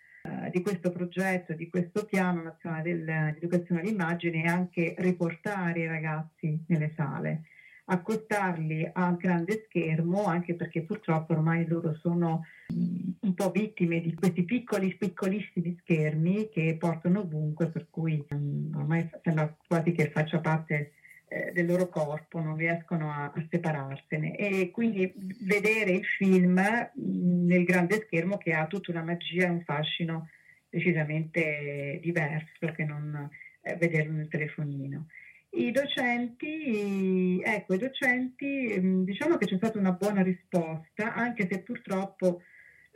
di 0.51 0.61
questo 0.61 0.91
progetto, 0.91 1.53
di 1.53 1.69
questo 1.69 2.05
piano 2.05 2.41
nazionale 2.41 2.95
dell'educazione 2.95 3.81
all'immagine 3.81 4.43
è 4.43 4.47
anche 4.47 4.95
riportare 4.97 5.81
i 5.81 5.87
ragazzi 5.87 6.63
nelle 6.67 6.93
sale, 6.95 7.43
accostarli 7.85 8.89
al 8.93 9.17
grande 9.17 9.65
schermo, 9.67 10.25
anche 10.25 10.55
perché 10.55 10.81
purtroppo 10.83 11.33
ormai 11.33 11.65
loro 11.67 11.95
sono 12.01 12.45
mm, 12.73 13.09
un 13.21 13.33
po' 13.33 13.51
vittime 13.51 14.01
di 14.01 14.13
questi 14.13 14.43
piccoli, 14.43 14.95
piccolissimi 14.95 15.77
schermi 15.81 16.49
che 16.49 16.75
portano 16.79 17.21
ovunque, 17.21 17.67
per 17.67 17.87
cui 17.89 18.23
um, 18.29 18.71
ormai 18.75 19.09
sembra 19.23 19.55
quasi 19.67 19.91
che 19.91 20.09
faccia 20.09 20.39
parte 20.39 20.93
eh, 21.29 21.51
del 21.53 21.65
loro 21.65 21.89
corpo, 21.89 22.39
non 22.39 22.55
riescono 22.55 23.11
a, 23.11 23.25
a, 23.25 23.47
separarsene 23.49 24.35
e 24.35 24.71
quindi 24.71 25.11
vedere 25.41 25.91
il 25.91 26.05
film 26.05 26.53
mm, 26.59 27.45
nel 27.47 27.63
grande 27.65 28.01
schermo 28.05 28.37
che 28.37 28.53
ha 28.53 28.65
tutta 28.67 28.91
una 28.91 29.03
magia 29.03 29.45
e 29.45 29.49
un 29.49 29.61
fascino 29.63 30.29
decisamente 30.69 31.99
diverso 32.01 32.71
che 32.73 32.85
non 32.85 33.29
eh, 33.61 33.75
vederlo 33.75 34.13
nel 34.13 34.29
telefonino. 34.29 35.07
I 35.49 35.71
docenti, 35.71 37.41
ecco, 37.43 37.73
i 37.73 37.77
docenti, 37.77 38.75
mm, 38.79 39.03
diciamo 39.03 39.37
che 39.37 39.47
c'è 39.47 39.57
stata 39.57 39.79
una 39.79 39.93
buona 39.93 40.21
risposta, 40.21 41.13
anche 41.13 41.47
se 41.49 41.61
purtroppo 41.61 42.41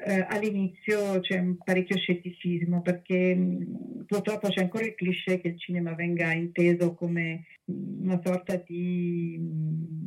eh, 0.03 0.25
all'inizio 0.27 1.19
c'è 1.19 1.39
un 1.39 1.57
parecchio 1.57 1.97
scetticismo 1.97 2.81
perché 2.81 3.35
mh, 3.35 3.41
mm, 3.41 4.01
purtroppo 4.07 4.49
c'è 4.49 4.61
ancora 4.61 4.85
il 4.85 4.95
cliché 4.95 5.39
che 5.39 5.49
il 5.49 5.59
cinema 5.59 5.93
venga 5.93 6.33
inteso 6.33 6.93
come 6.93 7.45
mh, 7.65 8.03
una 8.03 8.19
sorta 8.23 8.55
di 8.55 9.37
mh, 9.39 10.05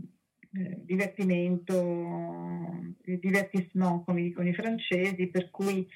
eh, 0.57 0.81
divertimento, 0.85 2.95
divertissement 3.03 4.05
come 4.05 4.23
dicono 4.23 4.49
i 4.49 4.55
francesi, 4.55 5.27
per 5.27 5.51
cui 5.51 5.87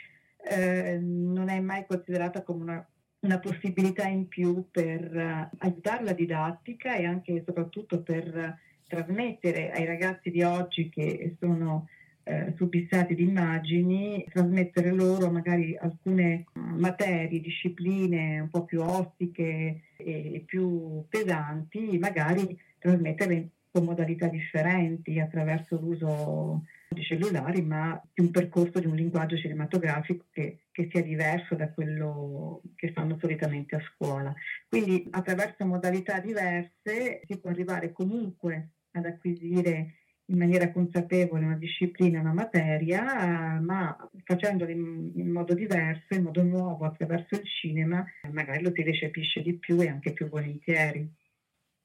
eh, 0.50 0.98
non 0.98 1.48
è 1.48 1.60
mai 1.60 1.84
considerata 1.86 2.42
come 2.42 2.62
una, 2.62 2.88
una 3.20 3.38
possibilità 3.38 4.06
in 4.06 4.28
più 4.28 4.66
per 4.70 5.14
uh, 5.14 5.56
aiutare 5.58 6.04
la 6.04 6.12
didattica 6.12 6.96
e 6.96 7.04
anche 7.04 7.34
e 7.34 7.42
soprattutto 7.44 8.02
per 8.02 8.34
uh, 8.34 8.54
trasmettere 8.86 9.70
ai 9.70 9.84
ragazzi 9.84 10.30
di 10.30 10.42
oggi 10.42 10.88
che 10.88 11.36
sono 11.38 11.88
eh, 12.28 12.52
subissati 12.56 13.14
di 13.14 13.22
immagini, 13.22 14.24
trasmettere 14.30 14.92
loro 14.92 15.30
magari 15.30 15.74
alcune 15.76 16.44
materie, 16.52 17.40
discipline 17.40 18.40
un 18.40 18.50
po' 18.50 18.64
più 18.64 18.82
ostiche 18.82 19.84
e 19.96 20.42
più 20.46 21.04
pesanti, 21.08 21.98
magari 21.98 22.58
trasmettere 22.78 23.48
con 23.70 23.84
modalità 23.84 24.28
differenti 24.28 25.18
attraverso 25.18 25.78
l'uso 25.80 26.64
di 26.88 27.02
cellulari, 27.02 27.62
ma 27.62 28.00
di 28.12 28.22
un 28.22 28.30
percorso 28.30 28.78
di 28.78 28.86
un 28.86 28.94
linguaggio 28.94 29.36
cinematografico 29.36 30.26
che, 30.30 30.64
che, 30.70 30.88
sia 30.90 31.02
diverso 31.02 31.54
da 31.54 31.70
quello 31.70 32.60
che 32.76 32.92
fanno 32.92 33.16
solitamente 33.18 33.76
a 33.76 33.82
scuola. 33.94 34.34
Quindi 34.68 35.06
attraverso 35.10 35.64
modalità 35.64 36.20
diverse 36.20 37.22
si 37.26 37.38
può 37.38 37.50
arrivare 37.50 37.92
comunque 37.92 38.68
ad 38.92 39.06
acquisire 39.06 39.94
in 40.30 40.36
maniera 40.36 40.70
consapevole 40.72 41.44
una 41.44 41.56
disciplina, 41.56 42.20
una 42.20 42.32
materia, 42.32 43.58
ma 43.60 43.96
facendolo 44.24 44.70
in, 44.70 45.12
in, 45.14 45.30
modo 45.30 45.54
diverso, 45.54 46.14
in 46.14 46.24
modo 46.24 46.42
nuovo 46.42 46.84
attraverso 46.84 47.34
il 47.34 47.44
cinema, 47.46 48.04
magari 48.32 48.62
lo 48.62 48.72
si 48.74 48.82
recepisce 48.82 49.40
di 49.42 49.54
più 49.54 49.80
e 49.80 49.88
anche 49.88 50.12
più 50.12 50.28
volentieri. 50.28 51.10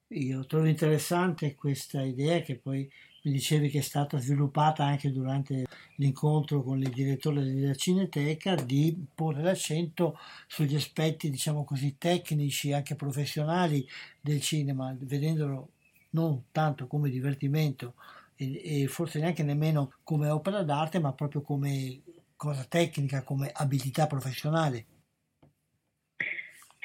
Io 0.08 0.46
trovo 0.46 0.66
interessante 0.66 1.56
questa 1.56 2.02
idea 2.02 2.42
che 2.42 2.58
poi 2.58 2.88
mi 3.24 3.32
dicevi 3.32 3.70
che 3.70 3.80
è 3.80 3.82
stata 3.82 4.18
sviluppata 4.18 4.84
anche 4.84 5.12
durante 5.12 5.64
l'incontro 5.96 6.62
con 6.62 6.82
il 6.82 6.90
direttore 6.90 7.42
della 7.42 7.74
Cineteca 7.74 8.56
di 8.56 9.06
porre 9.16 9.42
l'accento 9.42 10.20
sugli 10.46 10.76
aspetti, 10.76 11.30
diciamo 11.30 11.64
così, 11.64 11.98
tecnici, 11.98 12.74
anche 12.74 12.96
professionali 12.96 13.88
del 14.20 14.42
cinema, 14.42 14.96
vedendolo 15.00 15.70
non 16.12 16.44
tanto 16.52 16.86
come 16.86 17.10
divertimento 17.10 17.96
e, 18.52 18.84
e 18.84 18.88
forse 18.88 19.20
neanche 19.20 19.44
nemmeno 19.44 19.94
come 20.04 20.30
opera 20.30 20.64
d'arte, 20.64 21.00
ma 21.00 21.14
proprio 21.14 21.42
come 21.42 22.02
cosa 22.36 22.66
tecnica, 22.68 23.24
come 23.24 23.52
abilità 23.54 24.08
professionale. 24.08 24.86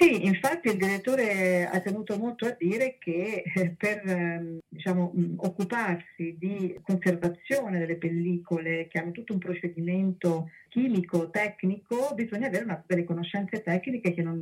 Sì, 0.00 0.26
infatti 0.26 0.68
il 0.68 0.76
direttore 0.76 1.66
ha 1.66 1.80
tenuto 1.80 2.16
molto 2.16 2.46
a 2.46 2.54
dire 2.56 2.98
che 3.00 3.42
eh, 3.52 3.70
per 3.70 4.00
ehm, 4.06 4.58
diciamo, 4.68 5.12
occuparsi 5.38 6.36
di 6.38 6.78
conservazione 6.82 7.80
delle 7.80 7.96
pellicole 7.96 8.86
che 8.86 9.00
hanno 9.00 9.10
tutto 9.10 9.32
un 9.32 9.40
procedimento 9.40 10.50
chimico, 10.68 11.30
tecnico, 11.30 12.14
bisogna 12.14 12.46
avere 12.46 12.62
una, 12.62 12.80
delle 12.86 13.02
conoscenze 13.02 13.60
tecniche 13.60 14.14
che 14.14 14.22
non 14.22 14.38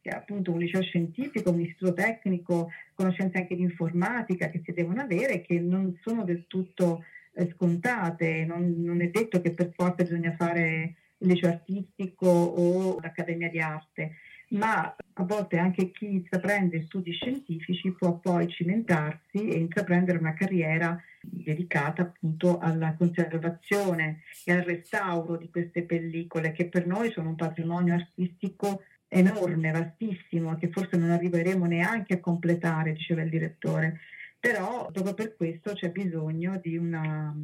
che 0.00 0.10
appunto 0.10 0.52
un 0.52 0.58
liceo 0.58 0.82
scientifico, 0.82 1.50
un 1.50 1.60
istituto 1.60 1.92
tecnico, 1.92 2.70
conoscenze 2.94 3.38
anche 3.38 3.56
di 3.56 3.62
informatica 3.62 4.48
che 4.48 4.62
si 4.64 4.72
devono 4.72 5.00
avere 5.00 5.42
che 5.42 5.58
non 5.58 5.98
sono 6.02 6.24
del 6.24 6.46
tutto 6.46 7.04
eh, 7.34 7.50
scontate, 7.54 8.44
non, 8.44 8.82
non, 8.82 9.00
è 9.00 9.08
detto 9.08 9.40
che 9.40 9.52
per 9.52 9.72
forza 9.74 10.02
bisogna 10.02 10.34
fare 10.36 10.94
il 11.18 11.28
liceo 11.28 11.50
artistico 11.50 12.28
o 12.28 12.98
l'accademia 13.00 13.50
di 13.50 13.60
arte 13.60 14.16
ma 14.50 14.94
a 15.12 15.22
volte 15.22 15.58
anche 15.58 15.90
chi 15.90 16.06
intraprende 16.06 16.84
studi 16.84 17.12
scientifici 17.12 17.92
può 17.92 18.18
poi 18.18 18.48
cimentarsi 18.48 19.48
e 19.48 19.58
intraprendere 19.58 20.18
una 20.18 20.34
carriera 20.34 21.00
dedicata 21.20 22.02
appunto 22.02 22.58
alla 22.58 22.94
conservazione 22.94 24.22
e 24.44 24.52
al 24.52 24.62
restauro 24.62 25.36
di 25.36 25.50
queste 25.50 25.82
pellicole 25.82 26.52
che 26.52 26.66
per 26.66 26.86
noi 26.86 27.10
sono 27.12 27.28
un 27.28 27.36
patrimonio 27.36 27.94
artistico 27.94 28.82
enorme, 29.12 29.72
vastissimo, 29.72 30.56
che 30.56 30.70
forse 30.70 30.96
non 30.96 31.10
arriveremo 31.10 31.66
neanche 31.66 32.14
a 32.14 32.20
completare, 32.20 32.92
diceva 32.92 33.22
il 33.22 33.30
direttore. 33.30 34.00
Però 34.38 34.90
proprio 34.90 35.14
per 35.14 35.36
questo 35.36 35.74
c'è 35.74 35.90
bisogno 35.90 36.58
di 36.62 36.76
una 36.76 37.34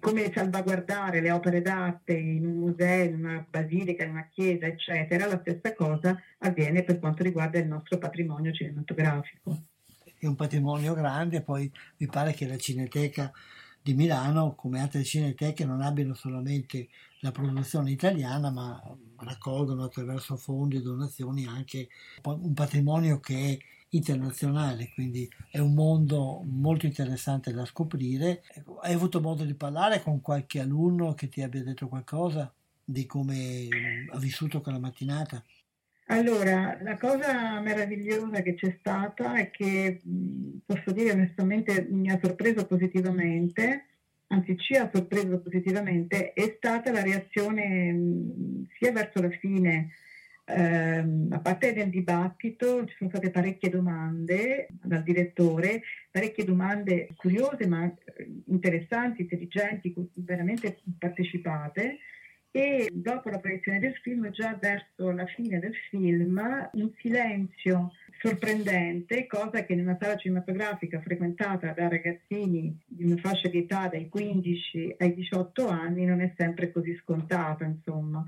come 0.00 0.32
salvaguardare 0.32 1.20
le 1.20 1.30
opere 1.30 1.60
d'arte 1.60 2.14
in 2.14 2.46
un 2.46 2.56
museo, 2.56 3.04
in 3.04 3.14
una 3.24 3.46
basilica, 3.48 4.04
in 4.04 4.10
una 4.10 4.28
chiesa, 4.32 4.66
eccetera, 4.66 5.26
la 5.26 5.38
stessa 5.40 5.74
cosa 5.74 6.18
avviene 6.38 6.82
per 6.82 6.98
quanto 6.98 7.22
riguarda 7.22 7.58
il 7.58 7.66
nostro 7.66 7.98
patrimonio 7.98 8.52
cinematografico. 8.52 9.60
È 10.18 10.26
un 10.26 10.34
patrimonio 10.34 10.94
grande, 10.94 11.42
poi 11.42 11.70
mi 11.98 12.06
pare 12.06 12.32
che 12.32 12.46
la 12.46 12.56
Cineteca 12.56 13.30
di 13.82 13.94
Milano, 13.94 14.54
come 14.54 14.80
altre 14.80 15.04
cineteche, 15.04 15.64
non 15.64 15.80
abbiano 15.80 16.14
solamente 16.14 16.88
la 17.20 17.32
produzione 17.32 17.90
italiana, 17.90 18.50
ma 18.50 18.80
raccolgono 19.18 19.84
attraverso 19.84 20.36
fondi 20.36 20.76
e 20.76 20.82
donazioni 20.82 21.46
anche 21.46 21.88
un 22.22 22.52
patrimonio 22.52 23.20
che 23.20 23.34
è 23.34 23.58
internazionale, 23.90 24.90
quindi 24.92 25.28
è 25.50 25.58
un 25.58 25.74
mondo 25.74 26.42
molto 26.44 26.86
interessante 26.86 27.52
da 27.52 27.64
scoprire. 27.64 28.42
Hai 28.82 28.92
avuto 28.92 29.20
modo 29.20 29.44
di 29.44 29.54
parlare 29.54 30.02
con 30.02 30.20
qualche 30.20 30.60
alunno 30.60 31.14
che 31.14 31.28
ti 31.28 31.42
abbia 31.42 31.62
detto 31.62 31.88
qualcosa 31.88 32.52
di 32.84 33.06
come 33.06 33.68
ha 34.10 34.18
vissuto 34.18 34.60
quella 34.60 34.78
mattinata? 34.78 35.42
Allora, 36.08 36.78
la 36.82 36.96
cosa 36.96 37.58
meravigliosa 37.60 38.40
che 38.42 38.54
c'è 38.54 38.76
stata 38.78 39.36
è 39.36 39.50
che 39.50 40.00
posso 40.64 40.92
dire 40.92 41.10
onestamente 41.10 41.84
mi 41.90 42.10
ha 42.10 42.18
sorpreso 42.22 42.64
positivamente, 42.64 43.86
anzi 44.36 44.56
ci 44.58 44.74
ha 44.74 44.90
sorpreso 44.92 45.40
positivamente, 45.40 46.32
è 46.32 46.54
stata 46.56 46.92
la 46.92 47.02
reazione 47.02 48.66
sia 48.78 48.92
verso 48.92 49.20
la 49.20 49.30
fine 49.30 49.90
eh, 50.48 51.04
a 51.30 51.40
parte 51.40 51.72
del 51.72 51.90
dibattito 51.90 52.86
ci 52.86 52.94
sono 52.98 53.10
state 53.10 53.30
parecchie 53.30 53.68
domande 53.68 54.68
dal 54.80 55.02
direttore, 55.02 55.82
parecchie 56.08 56.44
domande 56.44 57.08
curiose 57.16 57.66
ma 57.66 57.84
eh, 57.84 58.42
interessanti, 58.46 59.22
intelligenti, 59.22 59.92
veramente 60.14 60.78
partecipate 60.98 61.98
e 62.56 62.88
dopo 62.90 63.28
la 63.28 63.38
proiezione 63.38 63.78
del 63.78 63.94
film, 63.96 64.30
già 64.30 64.56
verso 64.58 65.10
la 65.10 65.26
fine 65.26 65.58
del 65.58 65.74
film, 65.90 66.70
un 66.72 66.90
silenzio 66.96 67.92
sorprendente, 68.18 69.26
cosa 69.26 69.62
che 69.66 69.74
in 69.74 69.80
una 69.80 69.98
sala 70.00 70.16
cinematografica 70.16 71.02
frequentata 71.02 71.72
da 71.72 71.88
ragazzini 71.88 72.74
di 72.86 73.04
una 73.04 73.16
fascia 73.16 73.50
di 73.50 73.58
età 73.58 73.88
dai 73.88 74.08
15 74.08 74.96
ai 74.96 75.12
18 75.12 75.68
anni 75.68 76.06
non 76.06 76.22
è 76.22 76.32
sempre 76.34 76.72
così 76.72 76.98
scontata, 77.02 77.66
insomma. 77.66 78.24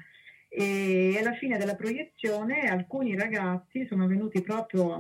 E 0.51 1.17
alla 1.19 1.35
fine 1.35 1.57
della 1.57 1.75
proiezione 1.75 2.69
alcuni 2.69 3.17
ragazzi 3.17 3.87
sono 3.87 4.07
venuti 4.07 4.43
proprio 4.43 4.93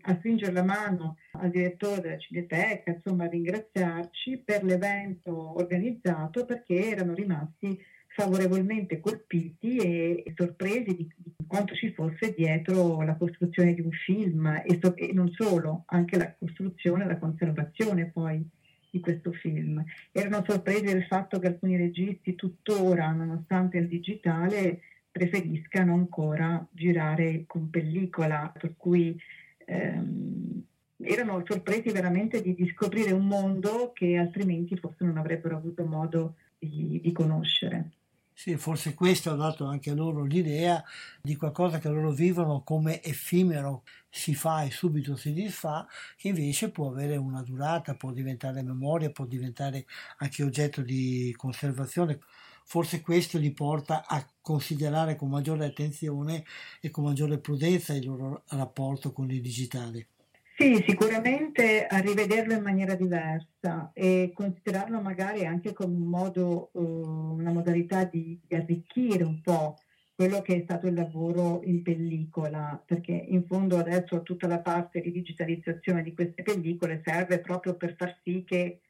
a, 0.00 0.16
stringere 0.16 0.52
la 0.52 0.64
mano 0.64 1.18
al 1.32 1.50
direttore 1.50 2.00
della 2.00 2.18
Cineteca, 2.18 2.90
insomma 2.90 3.24
a 3.24 3.28
ringraziarci 3.28 4.42
per 4.42 4.64
l'evento 4.64 5.58
organizzato 5.58 6.46
perché 6.46 6.88
erano 6.88 7.12
rimasti 7.12 7.78
favorevolmente 8.14 9.00
colpiti 9.00 9.76
e, 9.76 10.32
sorpresi 10.36 10.94
di, 10.96 11.10
di, 11.16 11.32
quanto 11.46 11.74
ci 11.74 11.92
fosse 11.92 12.34
dietro 12.36 13.02
la 13.02 13.16
costruzione 13.16 13.74
di 13.74 13.80
un 13.80 13.90
film 13.90 14.62
e, 14.64 14.78
so, 14.80 14.94
e 14.96 15.12
non 15.12 15.30
solo, 15.32 15.84
anche 15.86 16.16
la 16.16 16.34
costruzione 16.38 17.04
e 17.04 17.06
la 17.06 17.18
conservazione 17.18 18.10
poi 18.10 18.46
di 18.90 19.00
questo 19.00 19.32
film. 19.32 19.82
Erano 20.10 20.44
sorpresi 20.46 20.82
del 20.82 21.04
fatto 21.04 21.38
che 21.38 21.46
alcuni 21.46 21.76
registi 21.76 22.34
tuttora, 22.34 23.10
nonostante 23.10 23.78
il 23.78 23.88
digitale, 23.88 24.80
preferiscano 25.10 25.94
ancora 25.94 26.66
girare 26.70 27.44
con 27.46 27.70
pellicola, 27.70 28.52
per 28.58 28.74
cui 28.76 29.18
ehm, 29.64 30.62
erano 30.98 31.42
sorpresi 31.46 31.90
veramente 31.90 32.42
di, 32.42 32.54
di, 32.54 32.68
scoprire 32.68 33.12
un 33.12 33.26
mondo 33.26 33.92
che 33.94 34.16
altrimenti 34.16 34.76
forse 34.76 35.04
non 35.04 35.16
avrebbero 35.16 35.56
avuto 35.56 35.84
modo 35.84 36.36
di, 36.58 37.00
di 37.02 37.12
conoscere. 37.12 37.90
Sì, 38.34 38.56
forse 38.56 38.94
questo 38.94 39.30
ha 39.30 39.34
dato 39.36 39.64
anche 39.66 39.90
a 39.90 39.94
loro 39.94 40.24
l'idea 40.24 40.82
di 41.20 41.36
qualcosa 41.36 41.78
che 41.78 41.88
loro 41.88 42.10
vivono 42.12 42.62
come 42.62 43.02
effimero, 43.02 43.84
si 44.10 44.34
fa 44.34 44.62
e 44.64 44.70
subito 44.70 45.16
si 45.16 45.32
disfa, 45.32 45.86
che 46.16 46.28
invece 46.28 46.70
può 46.70 46.88
avere 46.88 47.16
una 47.16 47.42
durata, 47.42 47.94
può 47.94 48.10
diventare 48.10 48.62
memoria, 48.62 49.10
può 49.10 49.26
diventare 49.26 49.86
anche 50.18 50.42
oggetto 50.42 50.82
di 50.82 51.32
conservazione. 51.36 52.20
Forse 52.64 53.00
questo 53.00 53.38
li 53.38 53.52
porta 53.52 54.06
a 54.06 54.26
considerare 54.40 55.14
con 55.16 55.28
maggiore 55.28 55.66
attenzione 55.66 56.44
e 56.80 56.90
con 56.90 57.04
maggiore 57.04 57.38
prudenza 57.38 57.94
il 57.94 58.06
loro 58.06 58.42
rapporto 58.48 59.12
con 59.12 59.30
il 59.30 59.40
digitale. 59.40 60.08
Sì, 60.54 60.84
sicuramente 60.86 61.86
a 61.86 61.98
rivederlo 61.98 62.52
in 62.52 62.62
maniera 62.62 62.94
diversa 62.94 63.90
e 63.94 64.32
considerarlo 64.34 65.00
magari 65.00 65.46
anche 65.46 65.72
come 65.72 65.94
un 65.94 66.08
modo, 66.08 66.68
uh, 66.72 67.34
una 67.38 67.50
modalità 67.50 68.04
di, 68.04 68.38
di, 68.46 68.54
arricchire 68.54 69.24
un 69.24 69.40
po' 69.40 69.78
quello 70.14 70.42
che 70.42 70.56
è 70.56 70.60
stato 70.62 70.86
il 70.86 70.94
lavoro 70.94 71.62
in 71.64 71.82
pellicola, 71.82 72.80
perché 72.84 73.12
in 73.12 73.46
fondo 73.46 73.78
adesso 73.78 74.22
tutta 74.22 74.46
la 74.46 74.60
parte 74.60 75.00
di 75.00 75.10
digitalizzazione 75.10 76.02
di 76.02 76.12
queste 76.12 76.42
pellicole 76.42 77.00
serve 77.02 77.40
proprio 77.40 77.74
per 77.74 77.96
far 77.96 78.20
sì 78.22 78.44
che 78.46 78.81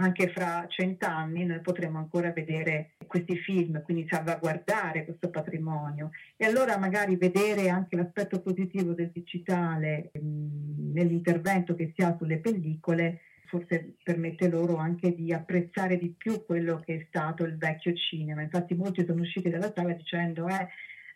anche 0.00 0.28
fra 0.28 0.66
cent'anni 0.68 1.44
noi 1.44 1.60
potremo 1.60 1.98
ancora 1.98 2.32
vedere 2.32 2.92
questi 3.06 3.36
film, 3.36 3.82
quindi 3.82 4.06
salvaguardare 4.08 5.04
questo 5.04 5.28
patrimonio. 5.30 6.10
E 6.36 6.46
allora 6.46 6.78
magari 6.78 7.16
vedere 7.16 7.68
anche 7.68 7.96
l'aspetto 7.96 8.40
positivo 8.40 8.92
del 8.92 9.10
digitale 9.10 10.10
mh, 10.14 10.18
mm, 10.18 10.92
nell'intervento 10.92 11.74
che 11.74 11.92
si 11.94 12.02
ha 12.02 12.16
sulle 12.18 12.38
pellicole 12.38 13.20
forse 13.50 13.96
permette 14.04 14.48
loro 14.48 14.76
anche 14.76 15.12
di 15.12 15.32
apprezzare 15.32 15.98
di 15.98 16.14
più 16.16 16.44
quello 16.44 16.80
che 16.84 16.94
è 16.94 17.04
stato 17.08 17.44
il 17.44 17.58
vecchio 17.58 17.92
cinema. 17.94 18.42
Infatti 18.42 18.74
molti 18.74 19.04
sono 19.04 19.22
usciti 19.22 19.50
dalla 19.50 19.72
sala 19.74 19.92
dicendo 19.92 20.46
eh, 20.46 20.68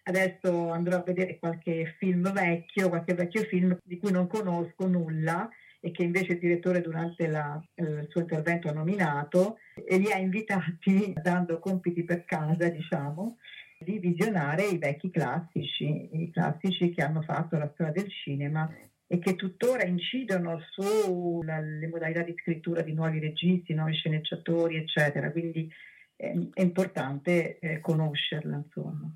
adesso 0.03 0.71
andrò 0.71 0.97
a 0.97 1.03
vedere 1.03 1.39
qualche 1.39 1.95
film 1.99 2.33
vecchio, 2.33 2.89
qualche 2.89 3.15
vecchio 3.15 3.43
film 3.45 3.79
di 3.85 3.99
cui 3.99 4.11
non 4.11 4.27
conosco 4.27 4.89
nulla 4.89 5.49
e 5.85 5.91
che 5.91 6.03
invece 6.03 6.33
il 6.33 6.39
direttore 6.39 6.81
durante 6.81 7.27
la, 7.27 7.63
eh, 7.75 7.83
il 7.83 8.07
suo 8.09 8.23
intervento 8.23 8.69
ha 8.69 8.73
nominato 8.73 9.59
e 9.75 9.99
li 9.99 10.11
ha 10.11 10.17
invitati, 10.17 11.13
dando 11.23 11.59
compiti 11.59 12.05
per 12.05 12.25
casa, 12.25 12.71
diciamo, 12.71 13.37
di 13.79 13.99
visionare 13.99 14.65
i 14.65 14.79
vecchi 14.79 15.11
classici, 15.11 16.09
i 16.11 16.31
classici 16.31 16.91
che 16.95 17.03
hanno 17.03 17.21
fatto 17.21 17.59
la 17.59 17.71
storia 17.75 17.93
del 17.93 18.11
cinema 18.11 18.67
e 19.07 19.19
che 19.19 19.37
tuttora 19.37 19.85
incidono 19.85 20.59
sulle 20.71 21.87
modalità 21.89 22.23
di 22.23 22.35
scrittura 22.39 22.81
di 22.81 22.95
nuovi 22.95 23.19
registi, 23.19 23.75
nuovi 23.75 23.93
sceneggiatori, 23.93 24.77
eccetera. 24.77 25.31
Quindi 25.31 25.71
è, 26.17 26.33
è 26.55 26.63
importante 26.63 27.59
eh, 27.59 27.81
conoscerla, 27.81 28.57
insomma. 28.57 29.15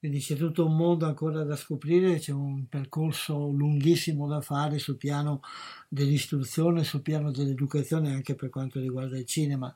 Quindi 0.00 0.20
c'è 0.20 0.34
tutto 0.34 0.64
un 0.64 0.76
mondo 0.76 1.04
ancora 1.04 1.44
da 1.44 1.56
scoprire, 1.56 2.18
c'è 2.18 2.32
un 2.32 2.66
percorso 2.68 3.50
lunghissimo 3.50 4.26
da 4.26 4.40
fare 4.40 4.78
sul 4.78 4.96
piano 4.96 5.42
dell'istruzione, 5.90 6.84
sul 6.84 7.02
piano 7.02 7.30
dell'educazione 7.30 8.10
anche 8.10 8.34
per 8.34 8.48
quanto 8.48 8.80
riguarda 8.80 9.18
il 9.18 9.26
cinema. 9.26 9.72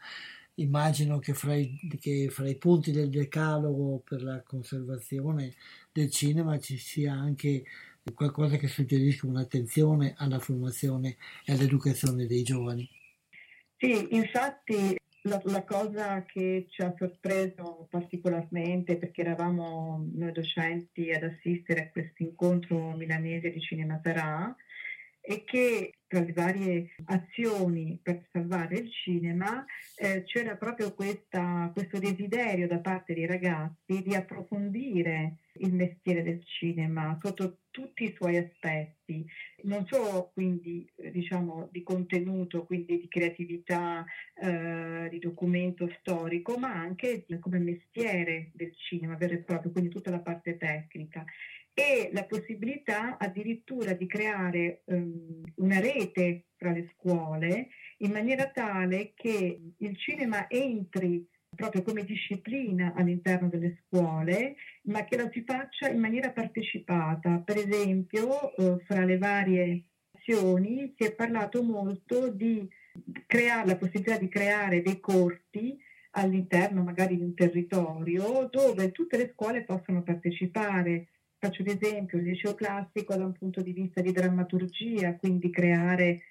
Immagino 0.55 1.19
che 1.19 1.35
fra 1.35 1.55
i, 1.55 1.79
che 2.01 2.29
fra 2.31 2.49
i 2.49 2.57
punti 2.57 2.91
del 2.91 3.11
decalogo 3.11 4.01
per 4.03 4.23
la 4.23 4.41
conservazione 4.43 5.53
del 5.93 6.11
cinema 6.11 6.59
ci 6.59 6.79
sia 6.79 7.13
anche 7.13 7.65
qualcosa 8.15 8.57
che 8.57 8.69
suggerisca 8.69 9.27
un'attenzione 9.27 10.15
alla 10.17 10.39
formazione 10.39 11.19
e 11.45 11.53
all'educazione 11.53 12.27
dei 12.27 12.43
giovani. 12.43 12.89
Sì, 13.77 14.15
infatti 14.15 14.97
la, 15.27 15.41
la, 15.45 15.65
cosa 15.65 16.25
che 16.25 16.67
ci 16.69 16.83
ha 16.83 16.95
sorpreso 16.97 17.87
particolarmente 17.91 18.97
perché 18.97 19.23
eravamo 19.23 20.07
noi 20.13 20.33
docenti 20.33 21.11
ad 21.13 21.23
assistere 21.23 21.83
a 21.83 21.91
questo 21.91 22.23
incontro 22.23 22.93
milanese 22.93 23.51
di 23.51 23.61
Cinema 23.61 24.01
Sarà 24.03 24.55
è 25.21 25.43
che 25.45 25.95
tra 26.15 26.23
le 26.23 26.33
varie 26.33 26.95
azioni 27.07 27.99
per 28.01 28.25
salvare 28.31 28.77
il 28.77 28.91
cinema 28.93 29.65
eh, 29.97 30.23
c'era 30.23 30.55
proprio 30.55 30.95
questa, 30.95 31.73
questo 31.75 31.99
desiderio 31.99 32.69
da 32.69 32.79
parte 32.79 33.15
dei 33.15 33.27
ragazzi 33.27 34.01
di 34.01 34.15
approfondire 34.15 35.39
il 35.59 35.75
mestiere 35.75 36.23
del 36.23 36.45
cinema 36.45 37.19
sotto 37.21 37.59
tutti 37.71 38.05
i 38.05 38.15
suoi 38.17 38.37
aspetti, 38.37 39.27
non 39.63 39.85
solo 39.87 40.31
quindi 40.33 40.89
diciamo 41.13 41.69
di 41.73 41.83
contenuto, 41.83 42.65
quindi 42.65 43.01
di 43.01 43.09
creatività, 43.09 44.05
eh, 44.35 45.09
di 45.11 45.19
documento 45.19 45.93
storico, 45.99 46.57
ma 46.57 46.73
anche 46.73 47.27
come 47.41 47.59
mestiere 47.59 48.51
del 48.55 48.73
cinema 48.77 49.17
vero 49.17 49.35
e 49.35 49.39
proprio, 49.39 49.73
quindi 49.73 49.91
tutta 49.91 50.11
la 50.11 50.21
parte 50.21 50.57
tecnica 50.57 51.25
e 51.75 52.11
la 52.13 52.25
possibilità 52.25 53.19
addirittura 53.19 53.93
di 53.95 54.07
creare 54.07 54.83
um, 54.87 55.43
una 55.57 55.81
rete 55.81 56.47
fra 56.57 56.71
le 56.71 56.89
scuole 56.95 57.69
in 57.99 58.13
maniera 58.13 58.49
tale 58.49 59.13
che 59.15 59.61
il 59.77 59.97
cinema 59.99 60.49
entri 60.49 61.29
proprio 61.55 61.83
come 61.83 62.05
disciplina 62.05 62.93
all'interno 62.97 63.49
delle 63.49 63.79
scuole, 63.85 64.57
ma 64.85 65.05
che 65.05 65.17
lo 65.17 65.31
si 65.33 65.45
faccia 65.47 65.89
in 65.89 66.01
maniera 66.01 66.31
partecipata. 66.31 67.39
Per 67.39 67.57
esempio, 67.57 68.55
eh, 68.57 68.83
fra 68.87 69.05
le 69.05 69.19
varie 69.19 69.85
azioni 70.13 70.95
si 70.97 71.07
è 71.07 71.15
parlato 71.15 71.63
molto 71.63 72.29
di 72.29 72.69
creare 73.27 73.67
la 73.67 73.77
possibilità 73.77 74.19
di 74.19 74.29
creare 74.29 74.83
dei 74.83 75.01
corsi 75.01 75.79
all'interno 76.13 76.83
magari 76.83 77.17
di 77.17 77.23
un 77.23 77.35
territorio 77.35 78.49
dove 78.51 78.93
tutte 78.93 79.17
le 79.17 79.33
scuole 79.33 79.65
possono 79.65 80.03
partecipare 80.03 81.09
Faccio 81.45 81.61
ad 81.61 81.79
esempio 81.79 82.17
il 82.17 82.25
liceo 82.25 82.55
classico 82.55 83.15
da 83.15 83.27
un 83.27 83.35
punto 83.35 83.61
di 83.61 83.73
vista 83.73 84.01
di 84.01 84.13
drammaturgia, 84.13 85.15
quindi 85.17 85.51
creare 85.51 86.23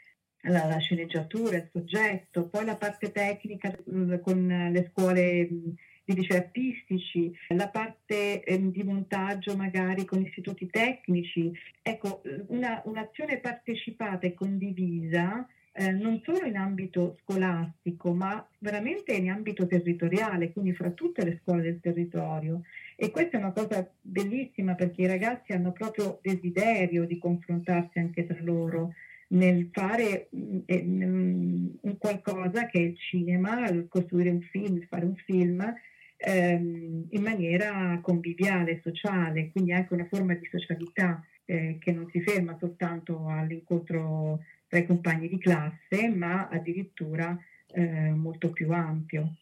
la, 0.45 0.65
la 0.65 0.79
sceneggiatura, 0.79 1.57
il 1.57 1.69
soggetto, 1.71 2.47
poi 2.47 2.65
la 2.65 2.75
parte 2.77 3.11
tecnica 3.11 3.71
mm, 3.91 4.15
con 4.23 4.47
le 4.71 4.89
scuole 4.89 5.47
mm, 5.51 5.69
di 6.03 6.15
licei 6.15 6.37
artistici, 6.37 7.31
la 7.49 7.67
parte 7.67 8.43
eh, 8.43 8.71
di 8.71 8.81
montaggio 8.81 9.55
magari 9.55 10.03
con 10.03 10.19
istituti 10.25 10.65
tecnici. 10.65 11.51
Ecco, 11.83 12.23
una, 12.47 12.81
un'azione 12.85 13.37
partecipata 13.37 14.25
e 14.25 14.33
condivisa 14.33 15.47
eh, 15.73 15.91
non 15.91 16.21
solo 16.23 16.45
in 16.45 16.57
ambito 16.57 17.17
scolastico, 17.21 18.13
ma 18.13 18.43
veramente 18.57 19.13
in 19.13 19.29
ambito 19.29 19.67
territoriale, 19.67 20.51
quindi 20.51 20.73
fra 20.73 20.89
tutte 20.89 21.23
le 21.23 21.39
scuole 21.39 21.61
del 21.61 21.79
territorio. 21.79 22.61
E 23.03 23.11
questa 23.11 23.35
è 23.35 23.41
una 23.41 23.51
cosa 23.51 23.85
bellissima 23.99 24.75
perché 24.75 25.01
i 25.01 25.07
ragazzi 25.07 25.51
hanno 25.51 25.73
proprio 25.73 26.19
desiderio 26.21 27.03
di 27.03 27.17
confrontarsi 27.17 27.99
anche 27.99 28.25
tra 28.25 28.37
loro 28.39 28.93
nel 29.33 29.67
fare 29.73 30.29
eh, 30.29 30.83
un 30.85 31.97
qualcosa 31.97 32.65
che 32.67 32.79
è 32.79 32.81
il 32.83 32.97
cinema, 32.97 33.67
il 33.67 33.87
costruire 33.89 34.29
un 34.29 34.39
film, 34.39 34.87
fare 34.87 35.03
un 35.03 35.15
film 35.15 35.61
ehm, 36.15 37.07
in 37.09 37.21
maniera 37.21 37.99
conviviale, 38.01 38.79
sociale, 38.81 39.51
quindi 39.51 39.73
anche 39.73 39.93
una 39.93 40.07
forma 40.09 40.33
di 40.35 40.47
socialità 40.49 41.21
eh, 41.43 41.75
che 41.81 41.91
non 41.91 42.09
si 42.09 42.21
ferma 42.21 42.55
soltanto 42.57 43.27
all'incontro 43.27 44.45
tra 44.69 44.79
i 44.79 44.85
compagni 44.85 45.27
di 45.27 45.39
classe, 45.39 46.07
ma 46.07 46.47
addirittura 46.47 47.37
eh, 47.67 48.11
molto 48.11 48.49
più 48.51 48.71
ampio. 48.71 49.35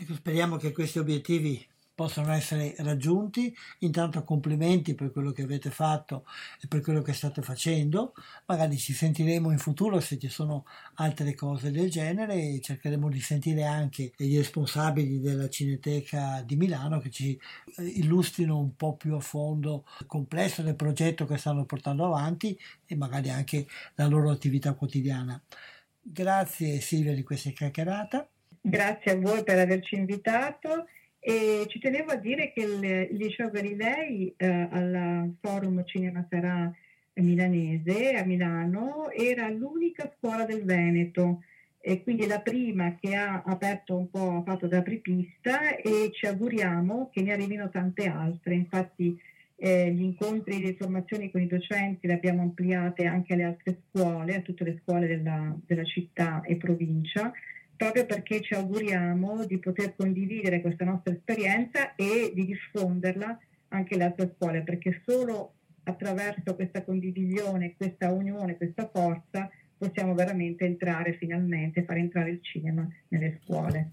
Ecco, 0.00 0.14
speriamo 0.14 0.56
che 0.56 0.72
questi 0.72 0.98
obiettivi 0.98 1.62
possano 2.02 2.32
essere 2.32 2.74
raggiunti. 2.78 3.54
Intanto 3.80 4.24
complimenti 4.24 4.96
per 4.96 5.12
quello 5.12 5.30
che 5.30 5.42
avete 5.42 5.70
fatto 5.70 6.24
e 6.60 6.66
per 6.66 6.80
quello 6.80 7.00
che 7.00 7.12
state 7.12 7.42
facendo. 7.42 8.12
Magari 8.46 8.76
ci 8.76 8.92
sentiremo 8.92 9.52
in 9.52 9.58
futuro 9.58 10.00
se 10.00 10.18
ci 10.18 10.28
sono 10.28 10.64
altre 10.94 11.34
cose 11.34 11.70
del 11.70 11.88
genere 11.88 12.34
e 12.34 12.60
cercheremo 12.60 13.08
di 13.08 13.20
sentire 13.20 13.62
anche 13.62 14.10
gli 14.16 14.36
responsabili 14.36 15.20
della 15.20 15.48
Cineteca 15.48 16.42
di 16.44 16.56
Milano 16.56 16.98
che 16.98 17.10
ci 17.10 17.38
eh, 17.76 17.84
illustrino 17.84 18.58
un 18.58 18.74
po' 18.74 18.96
più 18.96 19.14
a 19.14 19.20
fondo 19.20 19.84
il 20.00 20.06
complesso 20.06 20.62
del 20.62 20.74
progetto 20.74 21.24
che 21.24 21.36
stanno 21.36 21.64
portando 21.64 22.04
avanti 22.06 22.58
e 22.84 22.96
magari 22.96 23.30
anche 23.30 23.68
la 23.94 24.06
loro 24.08 24.30
attività 24.30 24.72
quotidiana. 24.72 25.40
Grazie 26.00 26.80
Silvia 26.80 27.14
di 27.14 27.22
questa 27.22 27.50
chiacchierata. 27.50 28.28
Grazie 28.60 29.12
a 29.12 29.16
voi 29.16 29.44
per 29.44 29.60
averci 29.60 29.94
invitato 29.94 30.86
e 31.24 31.66
ci 31.68 31.78
tenevo 31.78 32.10
a 32.10 32.16
dire 32.16 32.52
che 32.52 32.62
il, 32.62 32.82
il 33.12 33.16
liceo 33.16 33.48
Galilei 33.48 34.34
eh, 34.36 34.46
al 34.46 35.32
forum 35.40 35.84
Cinema 35.84 36.26
Sarà 36.28 36.68
milanese 37.14 38.14
a 38.14 38.24
Milano 38.24 39.08
era 39.10 39.48
l'unica 39.48 40.12
scuola 40.16 40.44
del 40.44 40.64
Veneto 40.64 41.44
e 41.80 42.02
quindi 42.02 42.26
la 42.26 42.40
prima 42.40 42.96
che 42.98 43.14
ha 43.14 43.42
aperto 43.44 43.96
un 43.96 44.10
po', 44.10 44.36
ha 44.36 44.42
fatto 44.42 44.66
da 44.66 44.78
apripista 44.78 45.76
e 45.76 46.10
ci 46.12 46.26
auguriamo 46.26 47.10
che 47.12 47.22
ne 47.22 47.32
arrivino 47.32 47.68
tante 47.70 48.06
altre. 48.06 48.54
Infatti 48.54 49.16
eh, 49.56 49.92
gli 49.92 50.02
incontri 50.02 50.60
di 50.60 50.76
formazione 50.78 51.30
con 51.30 51.40
i 51.40 51.46
docenti 51.46 52.06
le 52.06 52.14
abbiamo 52.14 52.42
ampliate 52.42 53.04
anche 53.06 53.34
alle 53.34 53.44
altre 53.44 53.78
scuole, 53.88 54.36
a 54.36 54.40
tutte 54.40 54.64
le 54.64 54.80
scuole 54.82 55.06
della, 55.06 55.56
della 55.66 55.84
città 55.84 56.42
e 56.42 56.56
provincia 56.56 57.32
proprio 57.82 58.06
perché 58.06 58.40
ci 58.42 58.54
auguriamo 58.54 59.44
di 59.44 59.58
poter 59.58 59.96
condividere 59.96 60.60
questa 60.60 60.84
nostra 60.84 61.12
esperienza 61.12 61.96
e 61.96 62.30
di 62.32 62.46
diffonderla 62.46 63.36
anche 63.68 63.94
alle 63.94 64.04
altre 64.04 64.32
scuole, 64.36 64.62
perché 64.62 65.02
solo 65.04 65.54
attraverso 65.82 66.54
questa 66.54 66.84
condivisione, 66.84 67.74
questa 67.76 68.12
unione, 68.12 68.56
questa 68.56 68.88
forza 68.88 69.50
possiamo 69.76 70.14
veramente 70.14 70.64
entrare 70.64 71.14
finalmente, 71.14 71.82
fare 71.82 71.98
entrare 71.98 72.30
il 72.30 72.40
cinema 72.40 72.88
nelle 73.08 73.40
scuole. 73.42 73.90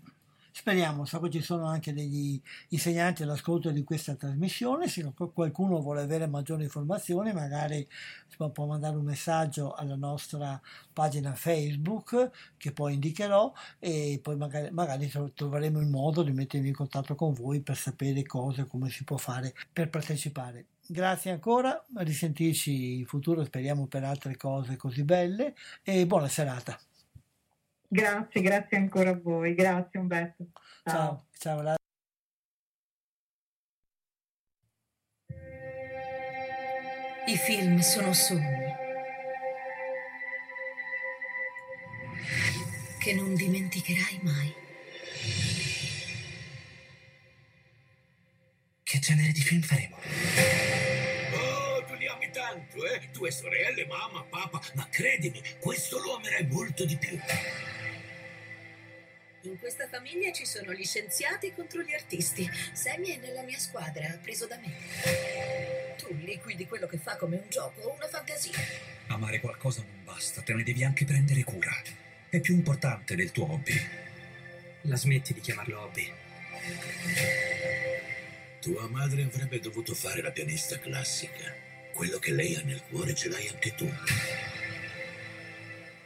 Speriamo, 0.59 1.05
so 1.05 1.21
che 1.21 1.29
ci 1.29 1.41
sono 1.41 1.67
anche 1.67 1.93
degli 1.93 2.39
insegnanti 2.69 3.23
all'ascolto 3.23 3.71
di 3.71 3.81
questa 3.85 4.15
trasmissione, 4.15 4.89
se 4.89 5.09
qualcuno 5.33 5.79
vuole 5.79 6.01
avere 6.01 6.27
maggiori 6.27 6.63
informazioni 6.63 7.31
magari 7.31 7.87
può 8.35 8.65
mandare 8.65 8.97
un 8.97 9.05
messaggio 9.05 9.71
alla 9.71 9.95
nostra 9.95 10.61
pagina 10.91 11.33
Facebook 11.33 12.29
che 12.57 12.73
poi 12.73 12.95
indicherò 12.95 13.53
e 13.79 14.19
poi 14.21 14.35
magari, 14.35 14.69
magari 14.71 15.09
troveremo 15.33 15.79
il 15.79 15.87
modo 15.87 16.23
di 16.23 16.33
mettermi 16.33 16.67
in 16.67 16.73
contatto 16.73 17.15
con 17.15 17.31
voi 17.31 17.61
per 17.61 17.77
sapere 17.77 18.21
cose, 18.23 18.67
come 18.67 18.89
si 18.89 19.05
può 19.05 19.15
fare 19.15 19.55
per 19.71 19.89
partecipare. 19.89 20.65
Grazie 20.85 21.31
ancora, 21.31 21.85
a 21.95 22.01
risentirci 22.03 22.97
in 22.97 23.05
futuro, 23.05 23.45
speriamo 23.45 23.87
per 23.87 24.03
altre 24.03 24.35
cose 24.35 24.75
così 24.75 25.05
belle 25.05 25.55
e 25.83 26.05
buona 26.05 26.27
serata. 26.27 26.77
Grazie, 27.91 28.41
grazie 28.41 28.77
ancora 28.77 29.09
a 29.09 29.19
voi. 29.19 29.55
Grazie 29.55 29.99
Umberto. 29.99 30.49
Ciao, 30.83 31.25
ciao. 31.37 31.63
ciao. 31.63 31.75
I 37.25 37.37
film 37.37 37.79
sono 37.79 38.13
sogni 38.13 38.73
che 42.99 43.13
non 43.13 43.33
dimenticherai 43.33 44.19
mai. 44.21 44.53
Che 48.83 48.99
genere 48.99 49.31
di 49.31 49.41
film 49.41 49.61
faremo? 49.61 49.95
Oh, 49.95 51.83
tu 51.85 51.93
li 51.95 52.07
ami 52.07 52.29
tanto, 52.31 52.85
eh? 52.85 53.09
Tue 53.11 53.31
sorelle, 53.31 53.85
mamma, 53.87 54.23
papà, 54.23 54.61
ma 54.75 54.87
credimi, 54.89 55.41
questo 55.59 55.97
lo 55.99 56.17
amerai 56.17 56.45
molto 56.47 56.85
di 56.85 56.97
più. 56.97 57.17
In 59.43 59.57
questa 59.57 59.87
famiglia 59.87 60.33
ci 60.33 60.45
sono 60.45 60.73
gli 60.73 60.83
scienziati 60.83 61.53
contro 61.53 61.81
gli 61.81 61.93
artisti. 61.93 62.49
Sammy 62.73 63.15
è 63.15 63.17
nella 63.19 63.41
mia 63.41 63.57
squadra, 63.57 64.19
preso 64.21 64.47
da 64.47 64.57
me. 64.57 65.95
Tu 65.95 66.13
liquidi 66.13 66.67
quello 66.67 66.87
che 66.87 66.97
fa 66.97 67.15
come 67.15 67.37
un 67.37 67.49
gioco 67.49 67.79
o 67.81 67.93
una 67.93 68.09
fantasia. 68.09 68.51
Amare 69.07 69.39
qualcosa 69.39 69.81
non 69.81 70.03
basta, 70.03 70.41
te 70.41 70.53
ne 70.53 70.63
devi 70.63 70.83
anche 70.83 71.05
prendere 71.05 71.45
cura. 71.45 71.71
È 72.27 72.41
più 72.41 72.53
importante 72.53 73.15
del 73.15 73.31
tuo 73.31 73.49
hobby. 73.49 73.79
La 74.81 74.97
smetti 74.97 75.33
di 75.33 75.39
chiamarlo 75.39 75.83
hobby. 75.83 76.13
Tua 78.59 78.89
madre 78.89 79.23
avrebbe 79.23 79.61
dovuto 79.61 79.95
fare 79.95 80.21
la 80.21 80.31
pianista 80.31 80.77
classica. 80.79 81.55
Quello 81.93 82.19
che 82.19 82.33
lei 82.33 82.55
ha 82.55 82.61
nel 82.63 82.81
cuore 82.89 83.15
ce 83.15 83.29
l'hai 83.29 83.47
anche 83.47 83.73
tu. 83.73 83.89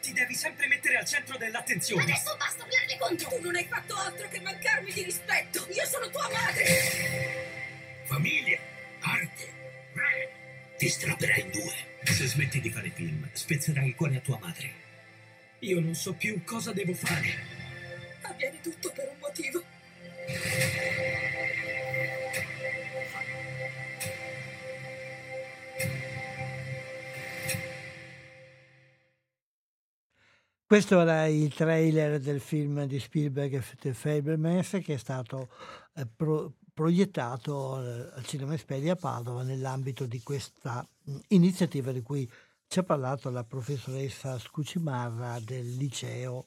Ti 0.04 0.12
devi 0.12 0.36
sempre 0.36 0.68
mettere 0.68 0.98
al 0.98 1.06
centro 1.06 1.38
dell'attenzione. 1.38 2.04
Adesso 2.04 2.36
basta 2.36 2.66
urlarle 2.66 2.98
contro! 3.00 3.30
Tu 3.30 3.42
non 3.42 3.56
hai 3.56 3.66
fatto 3.66 3.96
altro 3.96 4.28
che 4.28 4.42
mancarmi 4.42 4.92
di 4.92 5.04
rispetto! 5.04 5.66
Io 5.72 5.86
sono 5.86 6.10
tua 6.10 6.30
madre! 6.30 8.04
Famiglia, 8.04 8.60
arte, 9.00 9.44
eh, 9.94 10.30
ti 10.78 10.90
strapperai 10.90 11.40
in 11.40 11.52
due. 11.52 11.74
Se 12.04 12.28
smetti 12.28 12.60
di 12.60 12.70
fare 12.70 12.90
film, 12.90 13.30
spezzerai 13.32 13.88
il 13.88 13.96
cuore 13.96 14.18
a 14.18 14.20
tua 14.20 14.38
madre. 14.40 14.74
Io 15.60 15.80
non 15.80 15.96
so 15.96 16.12
più 16.14 16.44
cosa 16.44 16.74
devo 16.74 16.94
fare. 16.94 17.40
Avviene 18.24 18.60
tutto 18.60 18.92
per 18.92 19.08
un 19.08 19.18
motivo. 19.20 19.64
Questo 30.74 31.00
era 31.00 31.28
il 31.28 31.54
trailer 31.54 32.20
del 32.20 32.40
film 32.40 32.86
di 32.86 33.00
Spielberg 33.00 33.64
The 33.76 33.94
Fablemans 33.94 34.80
che 34.84 34.96
è 34.96 34.98
stato 34.98 35.48
eh, 35.94 36.08
pro- 36.08 36.52
proiettato 36.74 37.80
eh, 37.80 38.10
al 38.16 38.26
Cinema 38.26 38.56
Esperi 38.56 38.90
a 38.90 38.96
Padova 38.96 39.44
nell'ambito 39.44 40.08
di 40.08 40.24
questa 40.24 40.84
mh, 41.04 41.18
iniziativa 41.28 41.92
di 41.92 42.02
cui 42.02 42.28
ci 42.66 42.80
ha 42.80 42.84
parlato 42.84 43.30
la 43.30 43.44
professoressa 43.44 44.40
Scucimarra 44.40 45.40
del 45.42 45.76
liceo 45.76 46.46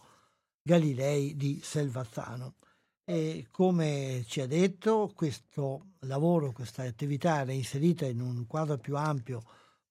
Galilei 0.60 1.36
di 1.36 1.60
Selvazzano. 1.62 2.54
E 3.04 3.46
come 3.52 4.24
ci 4.26 4.40
ha 4.40 4.48
detto, 4.48 5.12
questo 5.14 5.90
lavoro, 6.00 6.50
questa 6.50 6.82
attività 6.82 7.42
era 7.42 7.52
inserita 7.52 8.06
in 8.06 8.20
un 8.20 8.44
quadro 8.48 8.76
più 8.76 8.96
ampio 8.96 9.44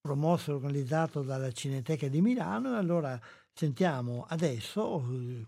promosso 0.05 0.51
e 0.51 0.53
organizzato 0.53 1.23
dalla 1.23 1.51
Cineteca 1.51 2.07
di 2.07 2.21
Milano 2.21 2.75
e 2.75 2.77
allora 2.77 3.19
sentiamo 3.51 4.23
adesso 4.29 5.03
eh, 5.09 5.47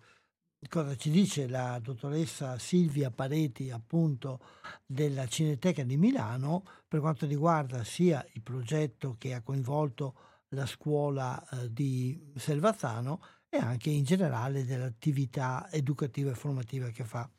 cosa 0.67 0.95
ci 0.95 1.11
dice 1.11 1.47
la 1.47 1.77
dottoressa 1.77 2.57
Silvia 2.57 3.11
Pareti 3.11 3.69
appunto 3.69 4.39
della 4.83 5.27
Cineteca 5.27 5.83
di 5.83 5.95
Milano 5.95 6.63
per 6.87 7.01
quanto 7.01 7.27
riguarda 7.27 7.83
sia 7.83 8.25
il 8.33 8.41
progetto 8.41 9.15
che 9.19 9.35
ha 9.35 9.43
coinvolto 9.43 10.15
la 10.55 10.65
scuola 10.65 11.47
eh, 11.49 11.71
di 11.71 12.31
Selvazzano 12.35 13.21
e 13.49 13.57
anche 13.57 13.91
in 13.91 14.05
generale 14.05 14.65
dell'attività 14.65 15.67
educativa 15.69 16.31
e 16.31 16.35
formativa 16.35 16.89
che 16.89 17.03
fa 17.03 17.29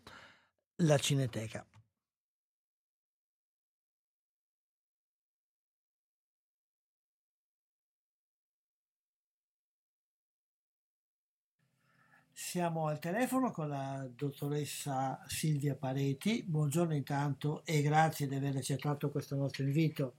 la 0.82 0.96
Cineteca. 0.96 1.66
Siamo 12.48 12.86
al 12.86 12.98
telefono 12.98 13.50
con 13.50 13.68
la 13.68 14.08
dottoressa 14.10 15.22
Silvia 15.26 15.74
Pareti. 15.74 16.42
Buongiorno 16.46 16.94
intanto 16.94 17.60
e 17.66 17.82
grazie 17.82 18.26
di 18.26 18.36
aver 18.36 18.56
accettato 18.56 19.10
questo 19.10 19.36
nostro 19.36 19.64
invito. 19.64 20.14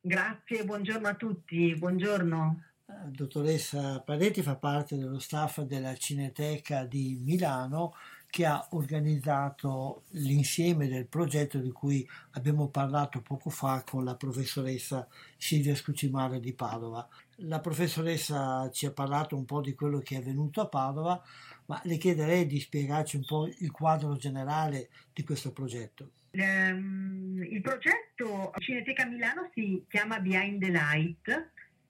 Grazie, 0.00 0.64
buongiorno 0.64 1.08
a 1.08 1.16
tutti, 1.16 1.74
buongiorno. 1.74 2.62
La 2.84 3.08
dottoressa 3.10 4.00
Pareti 4.00 4.42
fa 4.42 4.54
parte 4.54 4.96
dello 4.96 5.18
staff 5.18 5.62
della 5.62 5.96
Cineteca 5.96 6.84
di 6.84 7.18
Milano 7.20 7.94
che 8.30 8.44
ha 8.44 8.66
organizzato 8.70 10.02
l'insieme 10.10 10.88
del 10.88 11.06
progetto 11.06 11.58
di 11.58 11.70
cui 11.70 12.06
abbiamo 12.32 12.68
parlato 12.68 13.22
poco 13.22 13.50
fa 13.50 13.82
con 13.84 14.04
la 14.04 14.14
professoressa 14.14 15.08
Silvia 15.36 15.74
Scucimare 15.74 16.38
di 16.38 16.52
Padova. 16.52 17.08
La 17.40 17.60
professoressa 17.60 18.68
ci 18.70 18.86
ha 18.86 18.92
parlato 18.92 19.36
un 19.36 19.44
po' 19.44 19.60
di 19.60 19.74
quello 19.74 20.00
che 20.00 20.14
è 20.14 20.18
avvenuto 20.18 20.60
a 20.60 20.68
Padova, 20.68 21.22
ma 21.66 21.80
le 21.84 21.96
chiederei 21.96 22.46
di 22.46 22.60
spiegarci 22.60 23.16
un 23.16 23.24
po' 23.24 23.46
il 23.46 23.70
quadro 23.70 24.16
generale 24.16 24.88
di 25.12 25.24
questo 25.24 25.52
progetto. 25.52 26.12
Ehm, 26.30 27.42
il 27.50 27.60
progetto 27.60 28.52
Cineteca 28.58 29.06
Milano 29.06 29.50
si 29.54 29.84
chiama 29.88 30.20
Behind 30.20 30.60
the 30.60 30.70
Light 30.70 31.28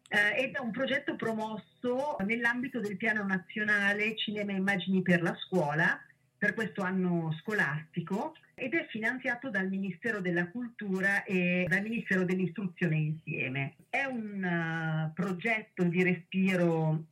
eh, 0.09 0.43
ed 0.43 0.55
è 0.55 0.61
un 0.61 0.71
progetto 0.71 1.17
promosso 1.17 2.17
nell'ambito 2.25 2.81
del 2.81 2.97
piano 2.97 3.25
nazionale 3.25 4.17
Cinema 4.17 4.53
e 4.53 4.57
Immagini 4.57 5.03
per 5.03 5.23
la 5.23 5.35
scuola 5.35 6.01
per 6.39 6.55
questo 6.55 6.83
anno 6.83 7.35
scolastico 7.41 8.35
ed 8.55 8.75
è 8.75 8.87
finanziato 8.89 9.51
dal 9.51 9.69
Ministero 9.69 10.21
della 10.21 10.49
Cultura 10.49 11.25
e 11.25 11.67
dal 11.69 11.83
Ministero 11.83 12.25
dell'Istruzione 12.25 12.97
insieme. 12.97 13.75
È 13.91 14.05
un 14.05 15.09
uh, 15.09 15.13
progetto 15.13 15.83
di 15.85 16.03
respiro 16.03 17.05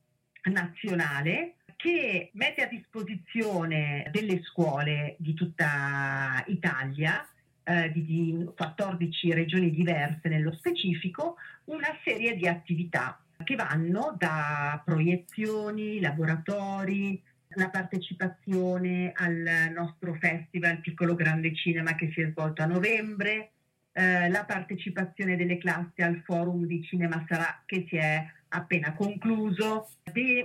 nazionale 0.44 1.57
che 1.85 2.31
mette 2.33 2.62
a 2.62 2.66
disposizione 2.66 4.09
delle 4.11 4.42
scuole 4.44 5.16
di 5.18 5.35
tutta 5.35 6.42
Italia, 6.47 7.29
eh, 7.62 7.92
di, 7.92 8.07
di 8.07 8.49
14 8.57 9.35
regioni 9.35 9.70
diverse 9.70 10.31
nello 10.31 10.55
specifico, 10.55 11.37
una 11.64 11.94
serie 12.03 12.37
di 12.37 12.49
attività 12.49 13.20
che 13.44 13.55
vanno 13.55 14.16
da 14.18 14.81
proiezioni, 14.83 16.01
laboratori, 16.01 17.23
la 17.49 17.68
partecipazione 17.68 19.12
al 19.14 19.70
nostro 19.75 20.14
festival 20.14 20.81
Piccolo 20.81 21.14
Grande 21.14 21.55
Cinema 21.55 21.97
che 21.97 22.11
si 22.14 22.23
è 22.23 22.31
svolto 22.31 22.62
a 22.62 22.66
novembre, 22.66 23.51
eh, 23.92 24.31
la 24.31 24.47
partecipazione 24.47 25.37
delle 25.37 25.59
classi 25.59 26.01
al 26.01 26.23
forum 26.25 26.64
di 26.64 26.83
Cinema 26.83 27.23
Sarà 27.29 27.62
che 27.66 27.85
si 27.90 27.97
è 27.97 28.27
appena 28.55 28.95
concluso, 28.95 29.88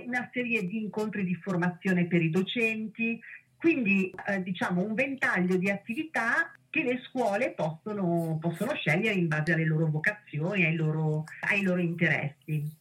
una 0.06 0.28
serie 0.32 0.66
di 0.66 0.82
incontri 0.82 1.24
di 1.24 1.34
formazione 1.36 2.06
per 2.06 2.22
i 2.22 2.30
docenti, 2.30 3.20
quindi 3.56 4.12
eh, 4.26 4.42
diciamo 4.42 4.82
un 4.82 4.94
ventaglio 4.94 5.56
di 5.56 5.70
attività 5.70 6.52
che 6.70 6.82
le 6.82 7.00
scuole 7.08 7.52
possono, 7.52 8.38
possono 8.40 8.74
scegliere 8.74 9.14
in 9.14 9.28
base 9.28 9.52
alle 9.52 9.66
loro 9.66 9.86
vocazioni, 9.86 10.64
ai 10.64 10.74
loro, 10.74 11.24
ai 11.48 11.62
loro 11.62 11.80
interessi. 11.80 12.78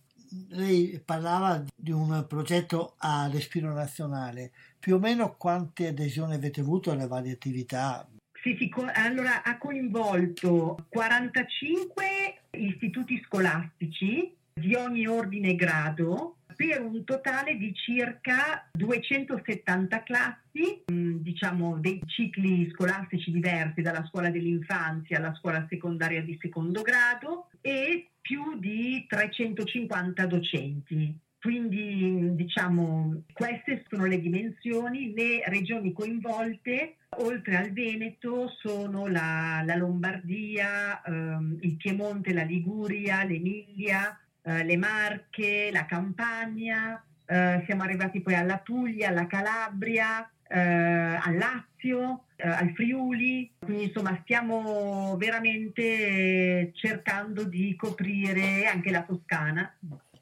Lei 0.49 1.01
parlava 1.03 1.63
di 1.75 1.91
un 1.91 2.25
progetto 2.27 2.93
a 2.99 3.27
respiro 3.31 3.73
nazionale, 3.73 4.51
più 4.79 4.95
o 4.95 4.99
meno 4.99 5.35
quante 5.37 5.87
adesioni 5.87 6.35
avete 6.35 6.61
avuto 6.61 6.91
alle 6.91 7.07
varie 7.07 7.33
attività? 7.33 8.07
Sì, 8.41 8.55
sì, 8.57 8.71
allora 8.93 9.43
ha 9.43 9.57
coinvolto 9.57 10.85
45 10.89 12.05
istituti 12.51 13.21
scolastici 13.25 14.37
di 14.59 14.75
ogni 14.75 15.07
ordine 15.07 15.49
e 15.49 15.55
grado 15.55 16.35
per 16.59 16.81
un 16.81 17.05
totale 17.05 17.55
di 17.55 17.73
circa 17.73 18.67
270 18.73 20.03
classi, 20.03 20.83
mm, 20.91 21.19
diciamo 21.19 21.77
dei 21.79 22.01
cicli 22.05 22.69
scolastici 22.71 23.31
diversi 23.31 23.81
dalla 23.81 24.05
scuola 24.05 24.29
dell'infanzia 24.29 25.19
alla 25.19 25.33
scuola 25.35 25.65
secondaria 25.69 26.21
di 26.21 26.37
secondo 26.41 26.81
grado 26.81 27.47
e 27.61 28.09
più 28.19 28.59
di 28.59 29.05
350 29.07 30.25
docenti. 30.25 31.17
Quindi 31.39 32.35
diciamo 32.35 33.23
queste 33.31 33.85
sono 33.87 34.03
le 34.05 34.19
dimensioni, 34.19 35.13
le 35.13 35.41
regioni 35.45 35.93
coinvolte 35.93 36.97
oltre 37.19 37.55
al 37.55 37.71
Veneto 37.71 38.49
sono 38.59 39.07
la, 39.07 39.63
la 39.65 39.75
Lombardia, 39.75 41.01
ehm, 41.01 41.59
il 41.61 41.77
Piemonte, 41.77 42.33
la 42.33 42.43
Liguria, 42.43 43.23
l'Emilia, 43.23 44.19
eh, 44.41 44.63
le 44.63 44.77
Marche, 44.77 45.69
la 45.71 45.85
Campania, 45.85 47.01
eh, 47.25 47.63
siamo 47.65 47.83
arrivati 47.83 48.21
poi 48.21 48.35
alla 48.35 48.57
Puglia, 48.57 49.09
alla 49.09 49.27
Calabria, 49.27 50.27
eh, 50.47 50.59
al 50.59 51.37
Lazio, 51.37 52.25
eh, 52.35 52.47
al 52.47 52.71
Friuli, 52.73 53.51
quindi 53.59 53.83
insomma 53.83 54.17
stiamo 54.23 55.15
veramente 55.17 56.71
cercando 56.73 57.43
di 57.43 57.75
coprire 57.75 58.65
anche 58.65 58.89
la 58.89 59.03
Toscana. 59.03 59.71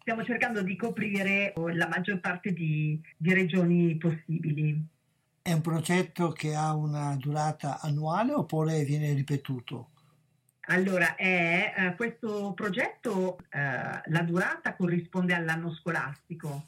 Stiamo 0.01 0.23
cercando 0.23 0.61
di 0.63 0.75
coprire 0.75 1.53
la 1.73 1.87
maggior 1.87 2.19
parte 2.19 2.51
di, 2.53 3.01
di 3.15 3.33
regioni 3.33 3.95
possibili. 3.97 4.85
È 5.41 5.53
un 5.53 5.61
progetto 5.61 6.31
che 6.31 6.55
ha 6.55 6.73
una 6.73 7.15
durata 7.17 7.79
annuale 7.81 8.33
oppure 8.33 8.83
viene 8.83 9.13
ripetuto? 9.13 9.91
Allora, 10.69 11.15
è, 11.15 11.73
eh, 11.77 11.95
questo 11.95 12.51
progetto, 12.53 13.37
eh, 13.49 13.59
la 14.05 14.21
durata 14.23 14.75
corrisponde 14.75 15.33
all'anno 15.33 15.73
scolastico, 15.73 16.65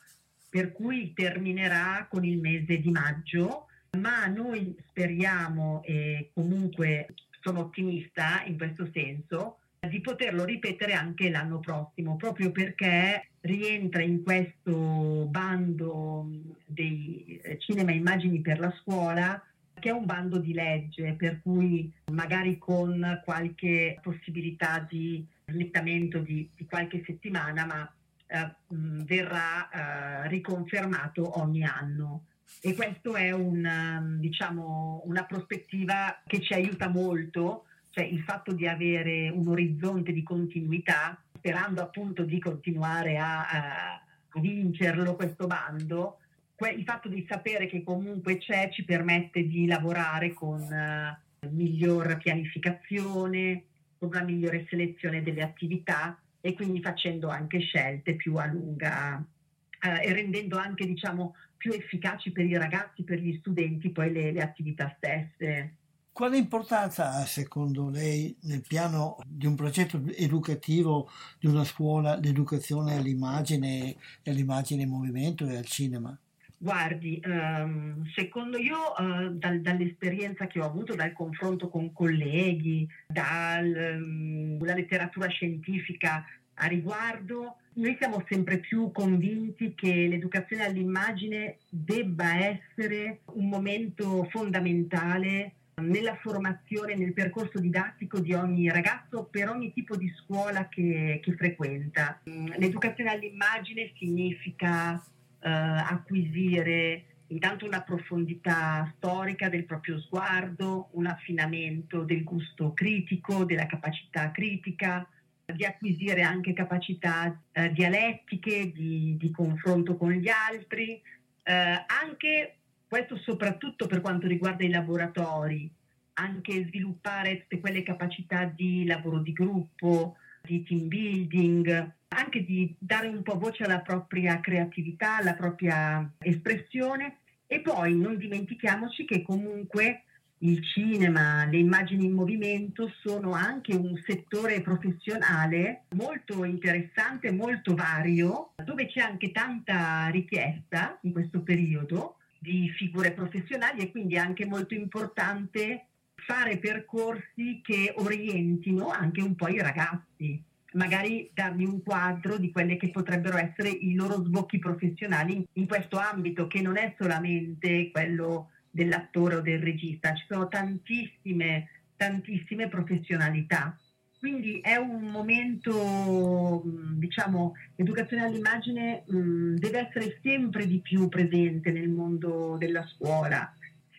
per 0.49 0.71
cui 0.71 1.13
terminerà 1.13 2.07
con 2.09 2.23
il 2.23 2.39
mese 2.39 2.79
di 2.79 2.91
maggio, 2.91 3.67
ma 3.97 4.25
noi 4.27 4.73
speriamo 4.87 5.81
e 5.83 6.29
comunque 6.33 7.13
sono 7.41 7.59
ottimista 7.61 8.43
in 8.45 8.57
questo 8.57 8.89
senso 8.93 9.57
di 9.79 9.99
poterlo 9.99 10.45
ripetere 10.45 10.93
anche 10.93 11.29
l'anno 11.29 11.59
prossimo, 11.59 12.15
proprio 12.15 12.51
perché 12.51 13.29
rientra 13.41 14.01
in 14.01 14.23
questo 14.23 15.25
bando 15.29 16.29
dei 16.65 17.41
cinema 17.59 17.91
immagini 17.91 18.39
per 18.39 18.59
la 18.59 18.73
scuola 18.81 19.41
che 19.79 19.89
è 19.89 19.93
un 19.93 20.05
bando 20.05 20.37
di 20.37 20.53
legge, 20.53 21.13
per 21.13 21.41
cui 21.41 21.91
magari 22.11 22.57
con 22.57 23.21
qualche 23.23 23.99
possibilità 24.01 24.85
di 24.87 25.25
slittamento 25.47 26.19
di, 26.19 26.47
di 26.55 26.65
qualche 26.65 27.03
settimana, 27.05 27.65
ma 27.65 27.93
eh, 28.27 28.53
verrà 28.67 29.69
eh, 29.69 30.27
riconfermato 30.27 31.39
ogni 31.39 31.63
anno. 31.63 32.25
E 32.61 32.75
questa 32.75 33.17
è 33.17 33.31
un, 33.31 34.17
diciamo, 34.19 35.03
una 35.05 35.23
prospettiva 35.23 36.21
che 36.25 36.41
ci 36.41 36.53
aiuta 36.53 36.89
molto, 36.89 37.65
cioè 37.91 38.03
il 38.03 38.21
fatto 38.21 38.53
di 38.53 38.67
avere 38.67 39.29
un 39.29 39.47
orizzonte 39.47 40.11
di 40.11 40.23
continuità, 40.23 41.19
sperando 41.35 41.81
appunto 41.81 42.23
di 42.23 42.39
continuare 42.39 43.17
a, 43.17 43.47
a 43.47 44.01
vincerlo 44.39 45.15
questo 45.15 45.47
bando, 45.47 46.19
il 46.67 46.83
fatto 46.83 47.07
di 47.07 47.25
sapere 47.27 47.67
che 47.67 47.83
comunque 47.83 48.37
c'è 48.37 48.69
ci 48.69 48.83
permette 48.83 49.47
di 49.47 49.65
lavorare 49.65 50.33
con 50.33 50.59
uh, 50.61 51.47
miglior 51.49 52.17
pianificazione, 52.17 53.63
con 53.97 54.09
una 54.09 54.23
migliore 54.23 54.65
selezione 54.69 55.23
delle 55.23 55.41
attività 55.41 56.19
e 56.41 56.53
quindi 56.53 56.81
facendo 56.81 57.29
anche 57.29 57.59
scelte 57.59 58.15
più 58.15 58.35
a 58.35 58.45
lunga 58.45 59.15
uh, 59.17 59.87
e 60.01 60.13
rendendo 60.13 60.57
anche 60.57 60.85
diciamo 60.85 61.35
più 61.55 61.71
efficaci 61.71 62.31
per 62.31 62.45
i 62.45 62.57
ragazzi, 62.57 63.03
per 63.03 63.19
gli 63.19 63.37
studenti 63.39 63.89
poi 63.91 64.11
le, 64.11 64.31
le 64.31 64.41
attività 64.41 64.93
stesse. 64.97 65.75
Quale 66.11 66.37
importanza 66.37 67.13
ha 67.13 67.25
secondo 67.25 67.89
lei 67.89 68.35
nel 68.41 68.61
piano 68.67 69.17
di 69.25 69.45
un 69.45 69.55
progetto 69.55 70.01
educativo 70.17 71.09
di 71.39 71.47
una 71.47 71.63
scuola 71.63 72.17
l'educazione 72.17 72.95
all'immagine, 72.95 73.95
all'immagine 74.25 74.83
in 74.83 74.89
movimento 74.89 75.47
e 75.47 75.55
al 75.55 75.65
cinema? 75.65 76.17
Guardi, 76.61 77.21
um, 77.23 78.05
secondo 78.13 78.57
io, 78.57 78.75
uh, 78.97 79.29
dal, 79.29 79.61
dall'esperienza 79.61 80.45
che 80.45 80.59
ho 80.59 80.65
avuto, 80.65 80.93
dal 80.93 81.13
confronto 81.13 81.69
con 81.69 81.93
colleghi, 81.93 82.85
dalla 83.07 83.95
um, 83.95 84.61
letteratura 84.61 85.29
scientifica 85.29 86.25
a 86.55 86.67
riguardo, 86.67 87.59
noi 87.75 87.95
siamo 87.97 88.25
sempre 88.27 88.57
più 88.57 88.91
convinti 88.91 89.73
che 89.73 90.07
l'educazione 90.07 90.65
all'immagine 90.65 91.59
debba 91.69 92.35
essere 92.35 93.21
un 93.35 93.47
momento 93.47 94.27
fondamentale 94.29 95.53
nella 95.75 96.15
formazione, 96.15 96.95
nel 96.95 97.13
percorso 97.13 97.57
didattico 97.57 98.19
di 98.19 98.33
ogni 98.33 98.69
ragazzo 98.69 99.29
per 99.31 99.47
ogni 99.47 99.71
tipo 99.71 99.95
di 99.95 100.11
scuola 100.17 100.67
che, 100.67 101.21
che 101.23 101.33
frequenta. 101.37 102.19
L'educazione 102.57 103.11
all'immagine 103.11 103.93
significa 103.97 105.01
eh, 105.41 105.49
acquisire 105.49 107.05
intanto 107.27 107.65
una 107.65 107.81
profondità 107.81 108.91
storica 108.97 109.49
del 109.49 109.65
proprio 109.65 109.99
sguardo, 109.99 110.89
un 110.93 111.05
affinamento 111.05 112.03
del 112.03 112.23
gusto 112.23 112.73
critico, 112.73 113.45
della 113.45 113.65
capacità 113.67 114.31
critica, 114.31 115.07
di 115.45 115.65
acquisire 115.65 116.21
anche 116.21 116.53
capacità 116.53 117.39
eh, 117.51 117.71
dialettiche, 117.71 118.71
di, 118.71 119.15
di, 119.17 119.31
confronto 119.31 119.95
con 119.95 120.11
gli 120.11 120.29
altri, 120.29 121.01
eh, 121.43 121.53
anche 121.53 122.55
questo 122.87 123.17
soprattutto 123.17 123.87
per 123.87 124.01
quanto 124.01 124.27
riguarda 124.27 124.63
i 124.63 124.69
laboratori, 124.69 125.69
anche 126.13 126.65
sviluppare 126.65 127.41
tutte 127.41 127.59
quelle 127.59 127.83
capacità 127.83 128.45
di 128.45 128.85
lavoro 128.85 129.19
di 129.19 129.33
gruppo, 129.33 130.17
di 130.41 130.63
team 130.63 130.87
building, 130.87 131.93
anche 132.09 132.43
di 132.43 132.75
dare 132.77 133.07
un 133.07 133.21
po' 133.21 133.37
voce 133.37 133.63
alla 133.63 133.79
propria 133.79 134.39
creatività, 134.39 135.17
alla 135.17 135.33
propria 135.33 136.11
espressione. 136.19 137.17
E 137.47 137.61
poi 137.61 137.95
non 137.95 138.17
dimentichiamoci 138.17 139.05
che 139.05 139.23
comunque 139.23 140.03
il 140.39 140.63
cinema, 140.63 141.45
le 141.45 141.57
immagini 141.57 142.05
in 142.05 142.13
movimento 142.13 142.91
sono 143.01 143.31
anche 143.33 143.73
un 143.73 143.99
settore 144.05 144.61
professionale 144.61 145.85
molto 145.95 146.45
interessante, 146.45 147.31
molto 147.31 147.75
vario, 147.75 148.51
dove 148.63 148.87
c'è 148.87 149.01
anche 149.01 149.31
tanta 149.31 150.07
richiesta 150.09 150.97
in 151.01 151.11
questo 151.11 151.41
periodo 151.41 152.17
di 152.39 152.69
figure 152.69 153.11
professionali 153.11 153.81
e 153.81 153.91
quindi 153.91 154.15
è 154.15 154.19
anche 154.19 154.45
molto 154.45 154.73
importante 154.73 155.87
fare 156.15 156.57
percorsi 156.57 157.59
che 157.61 157.93
orientino 157.97 158.89
anche 158.89 159.21
un 159.21 159.35
po' 159.35 159.49
i 159.49 159.59
ragazzi 159.59 160.41
magari 160.73 161.29
dargli 161.33 161.63
un 161.63 161.81
quadro 161.81 162.37
di 162.37 162.51
quelle 162.51 162.77
che 162.77 162.89
potrebbero 162.91 163.37
essere 163.37 163.69
i 163.69 163.93
loro 163.95 164.23
sbocchi 164.23 164.59
professionali 164.59 165.45
in 165.53 165.67
questo 165.67 165.97
ambito, 165.97 166.47
che 166.47 166.61
non 166.61 166.77
è 166.77 166.95
solamente 166.97 167.89
quello 167.91 168.51
dell'attore 168.69 169.35
o 169.35 169.41
del 169.41 169.59
regista, 169.59 170.13
ci 170.13 170.25
sono 170.27 170.47
tantissime, 170.47 171.69
tantissime 171.95 172.67
professionalità. 172.67 173.77
Quindi 174.19 174.59
è 174.59 174.75
un 174.75 175.05
momento, 175.05 176.61
diciamo, 176.65 177.53
l'educazione 177.75 178.25
all'immagine 178.25 179.03
mh, 179.07 179.55
deve 179.55 179.87
essere 179.87 180.19
sempre 180.21 180.67
di 180.67 180.79
più 180.79 181.07
presente 181.07 181.71
nel 181.71 181.87
mondo 181.89 182.57
della 182.59 182.85
scuola 182.85 183.53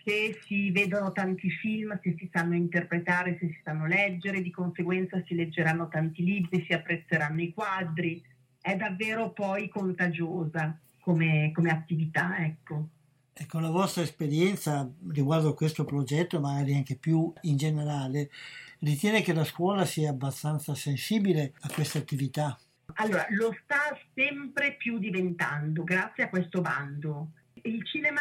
se 0.04 0.40
si 0.44 0.70
vedono 0.70 1.12
tanti 1.12 1.50
film, 1.50 1.98
se 2.02 2.14
si 2.18 2.28
sanno 2.32 2.54
interpretare, 2.54 3.36
se 3.40 3.48
si 3.48 3.60
sanno 3.62 3.86
leggere, 3.86 4.42
di 4.42 4.50
conseguenza 4.50 5.22
si 5.26 5.34
leggeranno 5.34 5.88
tanti 5.88 6.22
libri, 6.22 6.64
si 6.66 6.72
apprezzeranno 6.72 7.40
i 7.40 7.52
quadri, 7.52 8.22
è 8.60 8.76
davvero 8.76 9.30
poi 9.32 9.68
contagiosa 9.68 10.78
come, 11.00 11.50
come 11.54 11.70
attività. 11.70 12.38
Ecco. 12.38 12.88
E 13.32 13.46
con 13.46 13.62
la 13.62 13.70
vostra 13.70 14.02
esperienza 14.02 14.90
riguardo 15.08 15.50
a 15.50 15.54
questo 15.54 15.84
progetto, 15.84 16.40
magari 16.40 16.74
anche 16.74 16.96
più 16.96 17.32
in 17.42 17.56
generale, 17.56 18.30
ritiene 18.80 19.22
che 19.22 19.32
la 19.32 19.44
scuola 19.44 19.84
sia 19.84 20.10
abbastanza 20.10 20.74
sensibile 20.74 21.54
a 21.60 21.70
questa 21.72 21.98
attività? 21.98 22.58
Allora, 22.94 23.26
lo 23.30 23.56
sta 23.62 23.96
sempre 24.14 24.74
più 24.74 24.98
diventando 24.98 25.84
grazie 25.84 26.24
a 26.24 26.28
questo 26.28 26.60
bando. 26.60 27.30
Il 27.62 27.86
cinema 27.86 28.20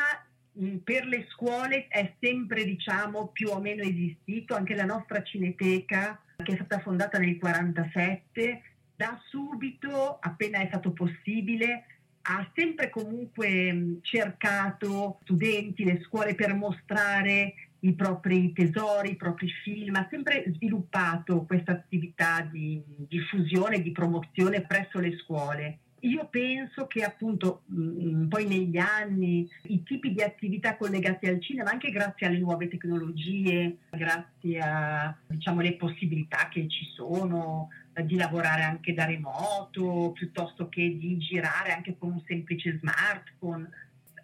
per 0.84 1.06
le 1.06 1.26
scuole 1.30 1.88
è 1.88 2.13
sempre 2.19 2.65
diciamo 2.65 3.28
più 3.28 3.50
o 3.50 3.60
meno 3.60 3.84
esistito, 3.84 4.56
anche 4.56 4.76
la 4.76 4.86
nostra 4.86 5.24
cineteca 5.24 6.22
che 6.36 6.54
è 6.54 6.56
stata 6.56 6.80
fondata 6.80 7.17
nel 7.17 7.38
1947, 7.41 8.62
da 8.95 9.19
subito, 9.30 10.17
appena 10.19 10.60
è 10.60 10.67
stato 10.67 10.91
possibile, 10.91 11.86
ha 12.24 12.50
sempre 12.54 12.89
comunque 12.89 13.72
mm, 13.72 13.93
cercato 14.02 15.19
studenti, 15.24 15.84
le 15.84 16.02
scuole 16.04 16.36
per 16.36 16.54
mostrare 16.54 17.54
i 17.82 17.93
propri 17.93 18.52
tesori, 18.52 19.12
i 19.12 19.15
propri 19.15 19.50
film, 19.63 19.95
ha 19.95 20.08
sempre 20.10 20.43
sviluppato 20.54 21.45
questa 21.45 21.72
attività 21.72 22.41
di 22.41 22.82
diffusione, 22.86 23.82
di 23.82 23.91
promozione 23.91 24.62
presso 24.62 25.00
le 25.00 25.17
scuole. 25.17 25.78
Io 26.02 26.28
penso 26.30 26.88
che 26.88 27.04
appunto 27.04 27.64
mh, 27.66 27.82
mm, 27.82 28.28
poi 28.28 28.48
negli 28.48 28.78
anni 28.78 29.50
i 29.64 29.84
tipi 29.84 30.14
di 30.14 30.22
attività 30.22 30.78
collegate 30.78 31.28
al 31.28 31.42
cinema, 31.42 31.72
anche 31.72 31.92
grazie 31.92 32.28
alle 32.28 32.40
nuove 32.40 32.68
tecnologie, 32.68 33.78
grazie 33.90 34.60
a 34.60 35.16
diciamo, 35.28 35.62
possibilità 35.78 36.48
che 36.50 36.68
ci 36.68 36.86
sono 36.96 37.70
eh, 37.94 38.06
di 38.06 38.16
lavorare 38.16 38.64
anche 38.64 38.94
da 38.94 39.06
remoto, 39.06 40.12
piuttosto 40.14 40.70
che 40.70 40.98
di 40.98 41.18
girare 41.18 41.74
anche 41.74 41.98
con 41.98 42.12
un 42.12 42.22
semplice 42.26 42.78
smartphone, 42.80 43.70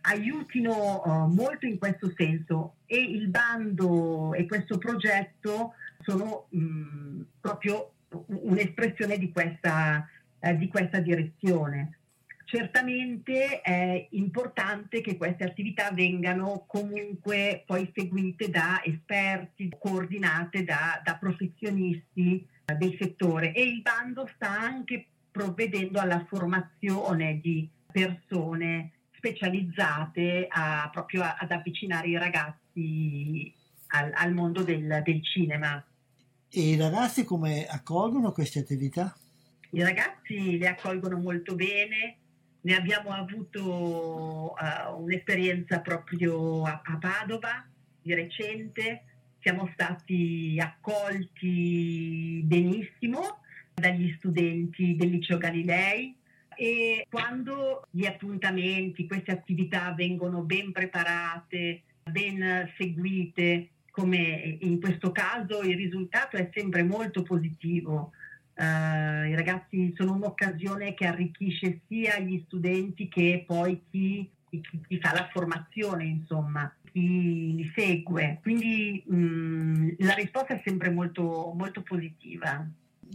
aiutino 0.01 1.01
uh, 1.03 1.33
molto 1.33 1.65
in 1.65 1.77
questo 1.77 2.11
senso. 2.15 2.75
E 2.85 2.97
il 2.97 3.27
bando 3.27 4.33
e 4.33 4.45
questo 4.45 4.77
progetto 4.77 5.73
sono 6.03 6.45
mh, 6.49 6.59
mm, 6.59 7.21
proprio 7.41 7.91
un'espressione 8.27 9.17
di 9.17 9.31
questa 9.31 10.07
eh, 10.45 10.57
di 10.57 10.67
questa 10.67 10.99
direzione. 10.99 11.97
Certamente 12.45 13.61
è 13.61 14.07
importante 14.11 15.01
che 15.01 15.17
queste 15.17 15.43
attività 15.43 15.89
vengano 15.91 16.65
comunque 16.67 17.63
poi 17.65 17.91
seguite 17.93 18.49
da 18.49 18.79
esperti, 18.83 19.73
coordinate 19.79 20.63
da, 20.63 21.01
da 21.03 21.15
professionisti 21.15 22.47
eh, 22.65 22.75
del 22.75 22.95
settore 22.99 23.51
e 23.53 23.63
il 23.63 23.81
bando 23.81 24.29
sta 24.35 24.49
anche 24.49 25.07
provvedendo 25.31 25.99
alla 25.99 26.23
formazione 26.29 27.39
di 27.41 27.67
persone 27.91 28.91
specializzate 29.17 30.45
a, 30.47 30.87
proprio 30.93 31.23
a, 31.23 31.37
ad 31.39 31.49
avvicinare 31.51 32.07
i 32.07 32.17
ragazzi 32.17 33.53
al, 33.87 34.11
al 34.13 34.33
mondo 34.33 34.61
del, 34.61 35.01
del 35.03 35.25
cinema. 35.25 35.83
E 36.47 36.61
i 36.61 36.77
ragazzi 36.77 37.23
come 37.23 37.65
accolgono 37.65 38.31
queste 38.31 38.59
attività? 38.59 39.13
I 39.71 39.81
ragazzi 39.81 40.57
le 40.57 40.67
accolgono 40.67 41.17
molto 41.17 41.55
bene, 41.55 42.17
ne 42.61 42.75
abbiamo 42.75 43.11
avuto 43.11 44.53
uh, 44.53 45.01
un'esperienza 45.01 45.79
proprio 45.79 46.63
a, 46.63 46.81
a 46.83 46.97
Padova 46.97 47.67
di 48.01 48.13
recente, 48.13 49.03
siamo 49.39 49.69
stati 49.73 50.59
accolti 50.59 52.41
benissimo 52.43 53.41
dagli 53.73 54.13
studenti 54.17 54.95
del 54.95 55.09
liceo 55.09 55.37
Galilei 55.37 56.15
e 56.55 57.05
quando 57.09 57.85
gli 57.91 58.05
appuntamenti, 58.05 59.05
queste 59.05 59.31
attività 59.31 59.93
vengono 59.93 60.41
ben 60.41 60.71
preparate, 60.71 61.83
ben 62.03 62.71
seguite, 62.77 63.69
come 63.91 64.57
in 64.61 64.79
questo 64.79 65.11
caso 65.11 65.61
il 65.61 65.75
risultato 65.75 66.37
è 66.37 66.49
sempre 66.53 66.83
molto 66.83 67.23
positivo. 67.23 68.11
Uh, 68.57 69.27
I 69.27 69.35
ragazzi 69.35 69.93
sono 69.97 70.13
un'occasione 70.13 70.93
che 70.93 71.05
arricchisce 71.05 71.81
sia 71.87 72.19
gli 72.19 72.41
studenti 72.45 73.09
che 73.09 73.43
poi 73.45 73.83
chi, 73.91 74.29
chi, 74.49 74.61
chi 74.87 74.99
fa 74.99 75.13
la 75.13 75.27
formazione, 75.31 76.05
insomma, 76.05 76.73
chi 76.91 77.53
li 77.53 77.71
segue. 77.75 78.39
Quindi 78.41 79.03
mh, 79.05 79.15
mm, 79.15 79.89
la 79.99 80.13
risposta 80.13 80.53
è 80.53 80.61
sempre 80.63 80.89
molto, 80.89 81.51
molto 81.53 81.81
positiva. 81.81 82.65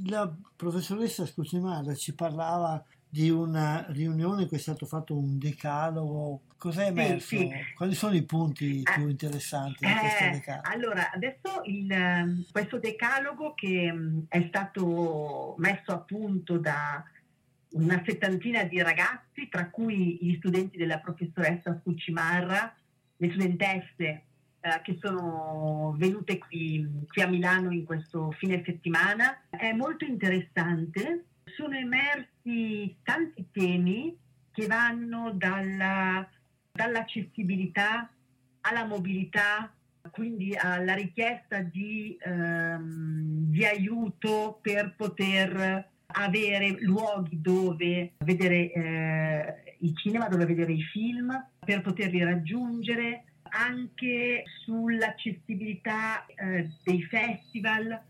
La 0.07 0.31
professoressa 0.55 1.25
Scucimara 1.25 1.95
ci 1.95 2.15
parlava 2.15 2.85
di 3.13 3.29
una 3.29 3.85
riunione 3.89 4.43
in 4.43 4.49
cui 4.49 4.57
è 4.57 4.61
stato 4.61 4.87
fatto 4.87 5.17
un 5.17 5.37
decalogo. 5.37 6.43
Cos'è 6.57 6.87
emerso? 6.87 7.27
Sì, 7.27 7.39
sì. 7.39 7.51
Quali 7.75 7.95
sono 7.95 8.15
i 8.15 8.23
punti 8.23 8.83
più 8.83 9.07
eh, 9.07 9.11
interessanti 9.11 9.85
di 9.85 9.93
questo 9.93 10.25
eh, 10.25 10.31
decalogo? 10.31 10.69
Allora, 10.69 11.11
adesso 11.11 11.63
il, 11.65 12.47
questo 12.53 12.79
decalogo 12.79 13.55
che 13.55 13.93
è 14.29 14.47
stato 14.47 15.57
messo 15.59 15.93
a 15.93 15.99
punto 15.99 16.59
da 16.59 17.05
una 17.71 18.01
settantina 18.07 18.63
di 18.63 18.81
ragazzi, 18.81 19.49
tra 19.49 19.69
cui 19.71 20.19
gli 20.21 20.37
studenti 20.37 20.77
della 20.77 21.01
professoressa 21.01 21.79
Scuccimarra, 21.81 22.75
le 23.17 23.31
studentesse 23.31 24.23
eh, 24.61 24.81
che 24.83 24.99
sono 25.01 25.95
venute 25.99 26.39
qui, 26.39 27.07
qui 27.09 27.23
a 27.23 27.27
Milano 27.27 27.73
in 27.73 27.85
questo 27.85 28.31
fine 28.33 28.63
settimana, 28.65 29.43
è 29.51 29.73
molto 29.73 30.05
interessante 30.05 31.25
sono 31.61 31.77
emersi 31.77 32.97
tanti 33.03 33.47
temi 33.53 34.17
che 34.51 34.67
vanno 34.67 35.31
dalla, 35.35 36.27
dall'accessibilità 36.73 38.11
alla 38.63 38.87
mobilità, 38.87 39.71
quindi 40.11 40.57
alla 40.57 40.95
richiesta 40.95 41.61
di, 41.61 42.17
ehm, 42.19 43.51
di 43.51 43.67
aiuto 43.67 44.59
per 44.63 44.95
poter 44.97 45.89
avere 46.07 46.77
luoghi 46.81 47.41
dove 47.43 48.13
vedere 48.25 48.73
eh, 48.73 49.77
il 49.81 49.97
cinema, 49.99 50.29
dove 50.29 50.47
vedere 50.47 50.73
i 50.73 50.83
film, 50.83 51.31
per 51.59 51.83
poterli 51.83 52.25
raggiungere, 52.25 53.25
anche 53.51 54.45
sull'accessibilità 54.65 56.25
eh, 56.25 56.71
dei 56.83 57.03
festival, 57.03 58.01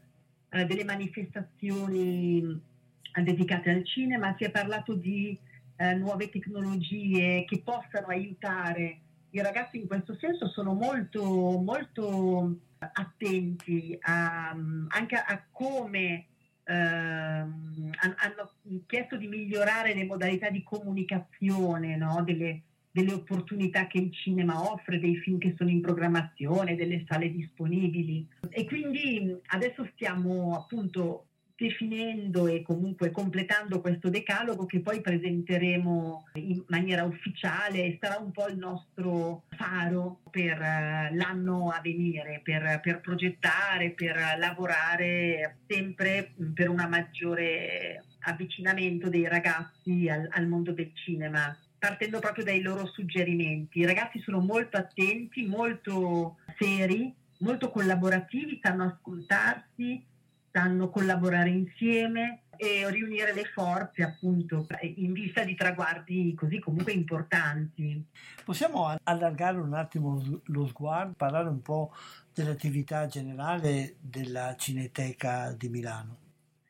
eh, 0.51 0.65
delle 0.67 0.85
manifestazioni 0.85 2.69
dedicate 3.15 3.71
al 3.71 3.85
cinema, 3.85 4.35
si 4.39 4.45
è 4.45 4.51
parlato 4.51 4.95
di 4.95 5.39
eh, 5.77 5.95
nuove 5.95 6.29
tecnologie 6.29 7.45
che 7.47 7.63
possano 7.63 8.09
aiutare 8.09 9.01
i 9.31 9.43
ragazzi 9.43 9.79
in 9.79 9.87
questo 9.87 10.17
senso, 10.17 10.49
sono 10.49 10.75
molto, 10.75 11.25
molto 11.25 12.59
attenti 12.79 13.97
a, 14.01 14.51
anche 14.89 15.15
a 15.15 15.45
come 15.51 16.27
eh, 16.65 16.75
hanno 16.75 18.51
chiesto 18.87 19.17
di 19.17 19.27
migliorare 19.27 19.95
le 19.95 20.05
modalità 20.05 20.51
di 20.51 20.63
comunicazione 20.63 21.97
no? 21.97 22.23
delle, 22.25 22.63
delle 22.91 23.13
opportunità 23.13 23.87
che 23.87 23.99
il 23.99 24.13
cinema 24.13 24.71
offre, 24.71 24.99
dei 24.99 25.17
film 25.17 25.39
che 25.39 25.55
sono 25.57 25.71
in 25.71 25.81
programmazione, 25.81 26.77
delle 26.77 27.05
sale 27.09 27.31
disponibili. 27.31 28.27
E 28.49 28.65
quindi 28.65 29.37
adesso 29.47 29.89
stiamo 29.95 30.57
appunto 30.57 31.27
definendo 31.61 32.47
e 32.47 32.63
comunque 32.63 33.11
completando 33.11 33.83
questo 33.83 34.09
decalogo 34.09 34.65
che 34.65 34.81
poi 34.81 35.03
presenteremo 35.03 36.29
in 36.37 36.65
maniera 36.69 37.05
ufficiale 37.05 37.85
e 37.85 37.99
sarà 38.01 38.17
un 38.17 38.33
po' 38.33 38.49
il 38.49 38.57
nostro 38.57 39.43
faro 39.51 40.21
per 40.31 40.59
eh, 40.59 41.11
l'anno 41.13 41.69
a 41.69 41.81
venire, 41.83 42.41
per, 42.43 42.81
per 42.83 43.01
progettare, 43.01 43.91
per 43.91 44.17
lavorare 44.39 45.59
sempre 45.69 46.33
per 46.55 46.71
un 46.71 46.87
maggiore 46.89 48.05
avvicinamento 48.21 49.11
dei 49.11 49.29
ragazzi 49.29 50.09
al, 50.09 50.29
al 50.31 50.47
mondo 50.47 50.73
del 50.73 50.91
cinema 50.95 51.55
partendo 51.79 52.21
proprio 52.21 52.45
dai 52.45 52.61
loro 52.61 52.87
suggerimenti. 52.87 53.81
I 53.81 53.87
ragazzi 53.87 54.21
sono 54.21 54.41
molto 54.41 54.77
attenti, 54.77 55.47
molto 55.47 56.37
seri, 56.59 57.15
molto 57.39 57.71
collaborativi, 57.71 58.61
sanno 58.63 58.85
ascoltarsi, 58.85 60.05
sanno 60.53 60.91
collaborare 60.91 61.51
insieme 61.51 62.43
e 62.57 62.91
riunire 62.91 63.33
le 63.33 63.45
forze 63.55 64.03
appunto 64.03 64.67
in 64.97 65.15
vista 65.15 65.45
di 65.45 65.55
traguardi 65.55 66.35
così 66.35 66.59
comunque 66.59 66.93
importanti. 66.93 68.05
Possiamo 68.45 68.95
allargare 69.03 69.57
un 69.57 69.73
attimo 69.73 70.23
lo 70.45 70.67
sguardo, 70.67 71.15
parlare 71.17 71.49
un 71.49 71.63
po' 71.63 71.95
dell'attività 72.35 73.07
generale 73.07 73.97
della 74.01 74.55
Cineteca 74.57 75.55
di 75.57 75.71
Milano? 75.71 76.17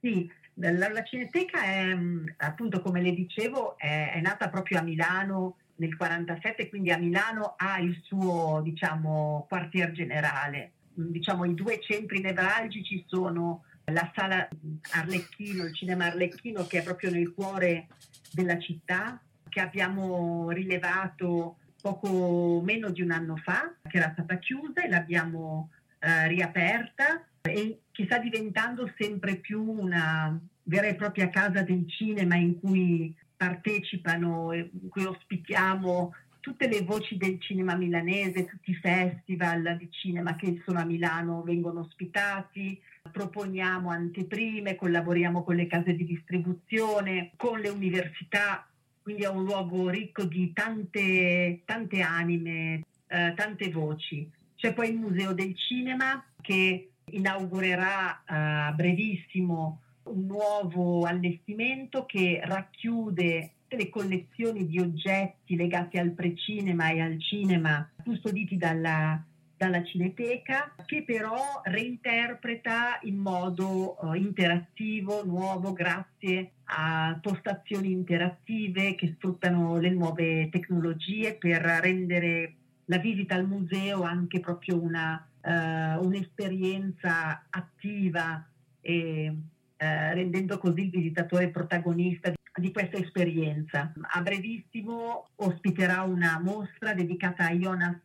Sì, 0.01 0.31
la, 0.55 0.71
la 0.71 1.03
Cineteca 1.03 1.61
è 1.61 1.97
appunto 2.37 2.81
come 2.83 3.03
le 3.03 3.13
dicevo 3.13 3.77
è, 3.77 4.13
è 4.15 4.21
nata 4.21 4.49
proprio 4.49 4.79
a 4.79 4.83
Milano 4.83 5.57
nel 5.81 5.97
47, 5.97 6.69
quindi 6.69 6.93
a 6.93 6.99
Milano 6.99 7.55
ha 7.57 7.81
il 7.81 8.01
suo 8.05 8.61
diciamo 8.63 9.47
quartier 9.49 9.91
generale. 9.91 10.73
Diciamo 10.93 11.45
i 11.47 11.55
due 11.55 11.81
centri 11.81 12.21
nevralgici 12.21 13.05
sono 13.09 13.65
la 13.91 14.11
sala 14.15 14.49
Arlecchino, 14.93 15.65
il 15.65 15.75
cinema 15.75 16.07
Arlecchino 16.07 16.67
che 16.67 16.79
è 16.79 16.83
proprio 16.83 17.11
nel 17.11 17.33
cuore 17.33 17.89
della 18.33 18.59
città, 18.59 19.21
che 19.49 19.61
abbiamo 19.61 20.51
rilevato 20.51 21.57
poco 21.81 22.61
meno 22.63 22.91
di 22.91 23.03
un 23.03 23.11
anno 23.11 23.37
fa, 23.37 23.75
che 23.89 23.97
era 23.97 24.11
stata 24.13 24.39
chiusa 24.39 24.83
e 24.83 24.89
l'abbiamo 24.89 25.71
eh, 25.99 26.29
riaperta. 26.29 27.25
E 27.43 27.81
che 27.91 28.05
sta 28.05 28.19
diventando 28.19 28.93
sempre 28.99 29.37
più 29.37 29.63
una 29.63 30.39
vera 30.65 30.87
e 30.87 30.95
propria 30.95 31.31
casa 31.31 31.63
del 31.63 31.89
cinema 31.89 32.37
in 32.37 32.61
cui 32.61 33.15
partecipano, 33.37 34.53
in 34.53 34.89
cui 34.89 35.05
ospitiamo 35.05 36.15
tutte 36.41 36.69
le 36.69 36.83
voci 36.83 37.17
del 37.17 37.41
cinema 37.41 37.75
milanese, 37.75 38.47
tutti 38.47 38.71
i 38.71 38.75
festival 38.75 39.77
di 39.79 39.89
cinema 39.91 40.37
che 40.37 40.61
sono 40.65 40.81
a 40.81 40.85
Milano 40.85 41.43
vengono 41.43 41.81
ospitati, 41.81 42.81
proponiamo 43.11 43.91
anteprime, 43.91 44.75
collaboriamo 44.75 45.45
con 45.45 45.57
le 45.57 45.67
case 45.67 45.95
di 45.95 46.05
distribuzione, 46.05 47.33
con 47.37 47.61
le 47.61 47.69
università, 47.69 48.67
quindi 49.03 49.23
è 49.23 49.29
un 49.29 49.45
luogo 49.45 49.89
ricco 49.89 50.25
di 50.25 50.53
tante, 50.53 51.63
tante 51.65 52.01
anime, 52.01 52.85
eh, 53.07 53.33
tante 53.37 53.71
voci. 53.71 54.29
C'è 54.57 54.73
poi 54.73 54.91
il 54.91 54.97
Museo 54.97 55.33
del 55.33 55.57
Cinema 55.57 56.25
che 56.41 56.91
inaugurerà 57.05 58.23
eh, 58.23 58.35
a 58.35 58.73
brevissimo 58.73 59.81
un 60.05 60.27
nuovo 60.27 61.05
allestimento 61.05 62.05
che 62.07 62.41
racchiude 62.43 63.53
tutte 63.71 63.77
le 63.77 63.89
collezioni 63.89 64.67
di 64.67 64.81
oggetti 64.81 65.55
legati 65.55 65.97
al 65.97 66.11
precinema 66.11 66.91
e 66.91 67.01
al 67.01 67.21
cinema 67.21 67.89
custoditi 68.03 68.57
dalla 68.57 69.23
dalla 69.57 69.85
Cineteca, 69.85 70.75
che 70.87 71.03
però 71.03 71.61
reinterpreta 71.65 72.99
in 73.03 73.19
modo 73.19 73.99
uh, 74.01 74.15
interattivo, 74.15 75.23
nuovo, 75.27 75.75
grazie 75.75 76.53
a 76.65 77.19
postazioni 77.21 77.93
interattive 77.93 78.95
che 78.95 79.13
sfruttano 79.17 79.79
le 79.79 79.91
nuove 79.91 80.49
tecnologie 80.49 81.35
per 81.35 81.61
rendere 81.61 82.55
la 82.87 82.97
visita 82.97 83.35
al 83.35 83.47
museo 83.47 84.01
anche 84.01 84.41
proprio 84.41 84.81
una, 84.81 85.29
uh, 85.43 86.07
un'esperienza 86.07 87.45
attiva 87.51 88.43
e 88.81 89.29
uh, 89.29 89.35
rendendo 89.77 90.57
così 90.57 90.85
il 90.85 90.91
visitatore 90.91 91.51
protagonista 91.51 92.33
di, 92.55 92.73
questa 92.73 92.97
esperienza. 92.97 93.93
A 94.01 94.21
brevissimo 94.21 95.29
ospiterà 95.37 96.03
una 96.03 96.41
mostra 96.43 96.95
dedicata 96.95 97.47
a 97.47 97.53
Jonas 97.53 98.01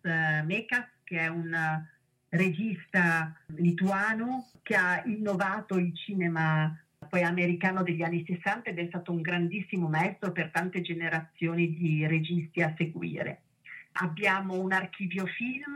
Mekas, 0.45 0.87
che 1.03 1.19
è 1.19 1.27
un 1.27 1.53
regista 2.29 3.33
lituano 3.55 4.49
che 4.61 4.75
ha 4.75 5.01
innovato 5.05 5.77
il 5.77 5.95
cinema 5.95 6.77
poi 7.07 7.23
americano 7.23 7.83
degli 7.83 8.01
anni 8.01 8.23
60 8.27 8.71
ed 8.71 8.79
è 8.79 8.85
stato 8.87 9.11
un 9.11 9.21
grandissimo 9.21 9.87
maestro 9.87 10.31
per 10.31 10.49
tante 10.51 10.81
generazioni 10.81 11.73
di 11.73 12.05
registi 12.07 12.61
a 12.61 12.73
seguire. 12.75 13.41
Abbiamo 13.93 14.59
un 14.59 14.71
archivio 14.73 15.25
film 15.25 15.75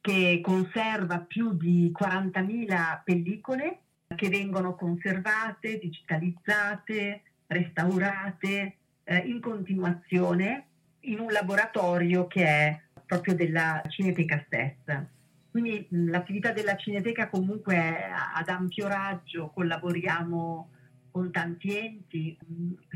che 0.00 0.40
conserva 0.42 1.20
più 1.20 1.54
di 1.54 1.92
40.000 1.98 3.02
pellicole 3.04 3.78
che 4.14 4.28
vengono 4.28 4.74
conservate, 4.74 5.78
digitalizzate, 5.78 7.22
restaurate 7.46 8.76
eh, 9.04 9.16
in 9.18 9.40
continuazione 9.40 10.66
in 11.00 11.20
un 11.20 11.30
laboratorio 11.30 12.26
che 12.26 12.44
è 12.44 12.80
proprio 13.04 13.34
della 13.34 13.82
Cineteca 13.88 14.42
stessa. 14.46 15.08
Quindi 15.50 15.86
l'attività 15.90 16.52
della 16.52 16.76
Cineteca 16.76 17.28
comunque 17.28 17.74
è 17.74 18.10
ad 18.34 18.48
ampio 18.48 18.88
raggio, 18.88 19.50
collaboriamo 19.54 20.70
con 21.10 21.30
tanti 21.30 21.78
enti, 21.78 22.36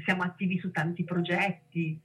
siamo 0.04 0.24
attivi 0.24 0.58
su 0.58 0.70
tanti 0.70 1.04
progetti, 1.04 1.98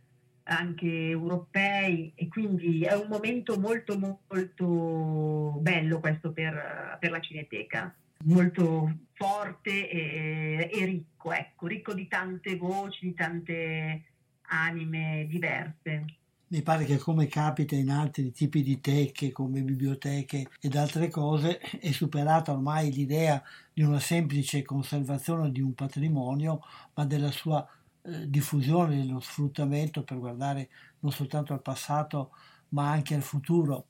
anche 0.43 1.09
europei 1.09 2.13
e 2.15 2.27
quindi 2.27 2.83
è 2.83 2.93
un 2.93 3.07
momento 3.09 3.59
molto 3.59 3.97
molto 3.97 5.57
bello 5.59 5.99
questo 5.99 6.31
per, 6.31 6.97
per 6.99 7.11
la 7.11 7.19
Cineteca, 7.19 7.93
molto 8.25 8.91
forte 9.13 9.89
e, 9.89 10.69
e, 10.71 10.85
ricco, 10.85 11.31
ecco, 11.31 11.67
ricco 11.67 11.93
di 11.93 12.07
tante 12.07 12.55
voci, 12.57 13.07
di 13.07 13.13
tante 13.13 14.03
anime 14.47 15.25
diverse. 15.27 16.05
Mi 16.47 16.61
pare 16.61 16.85
che 16.85 16.97
come 16.97 17.27
capita 17.27 17.75
in 17.75 17.89
altri 17.89 18.31
tipi 18.31 18.61
di 18.61 18.79
teche 18.79 19.31
come 19.31 19.61
biblioteche 19.61 20.47
ed 20.59 20.75
altre 20.75 21.09
cose 21.09 21.57
è 21.57 21.91
superata 21.91 22.51
ormai 22.51 22.91
l'idea 22.91 23.41
di 23.73 23.81
una 23.81 23.99
semplice 23.99 24.61
conservazione 24.61 25.51
di 25.51 25.59
un 25.59 25.73
patrimonio, 25.73 26.61
ma 26.93 27.05
della 27.05 27.31
sua 27.31 27.67
eh, 28.03 28.29
diffusione, 28.29 28.97
dello 28.97 29.19
sfruttamento 29.19 30.03
per 30.03 30.19
guardare 30.19 30.69
non 30.99 31.11
soltanto 31.11 31.53
al 31.53 31.61
passato 31.61 32.31
ma 32.69 32.91
anche 32.91 33.15
al 33.15 33.23
futuro. 33.23 33.87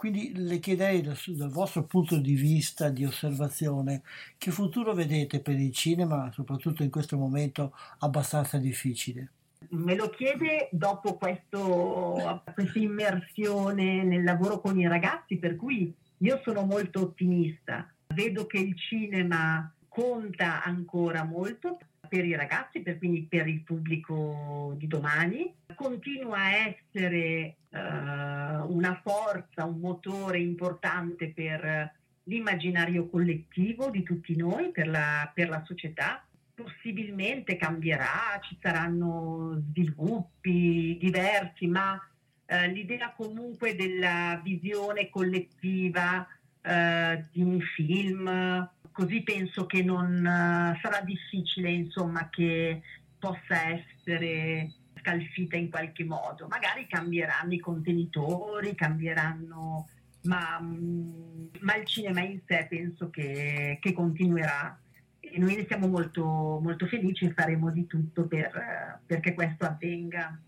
Quindi 0.00 0.32
le 0.34 0.60
chiederei 0.60 1.02
dal, 1.02 1.50
vostro 1.50 1.84
punto 1.84 2.16
di 2.16 2.32
vista 2.32 2.88
di 2.88 3.04
osservazione 3.04 4.00
che 4.38 4.50
futuro 4.50 4.94
vedete 4.94 5.40
per 5.40 5.58
il 5.58 5.74
cinema, 5.74 6.32
soprattutto 6.32 6.82
in 6.82 6.88
questo 6.88 7.18
momento 7.18 7.76
abbastanza 7.98 8.56
difficile 8.56 9.32
me 9.72 9.94
lo 9.94 10.08
chiede 10.08 10.70
dopo 10.72 11.18
questo, 11.18 12.42
questa 12.54 12.78
immersione 12.78 14.02
nel 14.02 14.24
lavoro 14.24 14.58
con 14.58 14.80
i 14.80 14.88
ragazzi, 14.88 15.36
per 15.36 15.54
cui 15.54 15.94
io 16.16 16.40
sono 16.42 16.64
molto 16.64 17.02
ottimista. 17.02 17.86
Vedo 18.06 18.46
che 18.46 18.56
il 18.56 18.74
cinema 18.78 19.70
conta 19.86 20.64
ancora 20.64 21.24
molto 21.24 21.78
per 22.08 22.24
i 22.24 22.34
ragazzi, 22.34 22.80
per, 22.80 22.96
quindi 22.96 23.26
per 23.28 23.46
il 23.46 23.60
pubblico 23.60 24.74
di 24.78 24.86
domani. 24.86 25.54
Continua 25.74 26.38
a 26.38 26.56
essere 26.56 27.56
una 27.72 29.00
forza, 29.02 29.64
un 29.64 29.78
motore 29.78 30.38
importante 30.38 31.32
per 31.32 31.92
l'immaginario 32.24 33.08
collettivo 33.08 33.90
di 33.90 34.02
tutti 34.02 34.36
noi, 34.36 34.70
per 34.70 34.88
la, 34.88 35.30
per 35.32 35.48
la 35.48 35.62
società. 35.64 36.24
Possibilmente 36.54 37.56
cambierà, 37.56 38.38
ci 38.42 38.58
saranno 38.60 39.62
sviluppi 39.70 40.98
diversi, 41.00 41.66
ma 41.66 41.98
eh, 42.44 42.68
l'idea 42.68 43.12
comunque 43.16 43.74
della 43.74 44.40
visione 44.42 45.08
collettiva 45.08 46.26
eh, 46.60 47.24
di 47.32 47.40
un 47.40 47.60
film, 47.60 48.68
così 48.92 49.22
penso 49.22 49.66
che 49.66 49.82
non 49.82 50.18
uh, 50.18 50.78
sarà 50.82 51.00
difficile 51.02 51.70
insomma 51.70 52.28
che 52.28 52.82
possa 53.18 53.68
essere 53.68 54.72
scalfita 55.00 55.56
in 55.56 55.70
qualche 55.70 56.04
modo. 56.04 56.46
Magari 56.48 56.86
cambieranno 56.86 57.52
i 57.52 57.58
contenitori, 57.58 58.74
cambieranno, 58.74 59.88
ma, 60.22 60.58
mm, 60.60 61.46
ma 61.60 61.76
il 61.76 61.86
cinema 61.86 62.20
in 62.22 62.40
sé 62.46 62.66
penso 62.68 63.10
che, 63.10 63.78
che 63.80 63.92
continuerà 63.92 64.78
e 65.20 65.38
noi 65.38 65.56
ne 65.56 65.66
siamo 65.66 65.86
molto, 65.86 66.24
molto 66.62 66.86
felici 66.86 67.26
e 67.26 67.32
faremo 67.32 67.70
di 67.70 67.86
tutto 67.86 68.26
per, 68.26 69.00
perché 69.06 69.34
questo 69.34 69.64
avvenga 69.64 70.38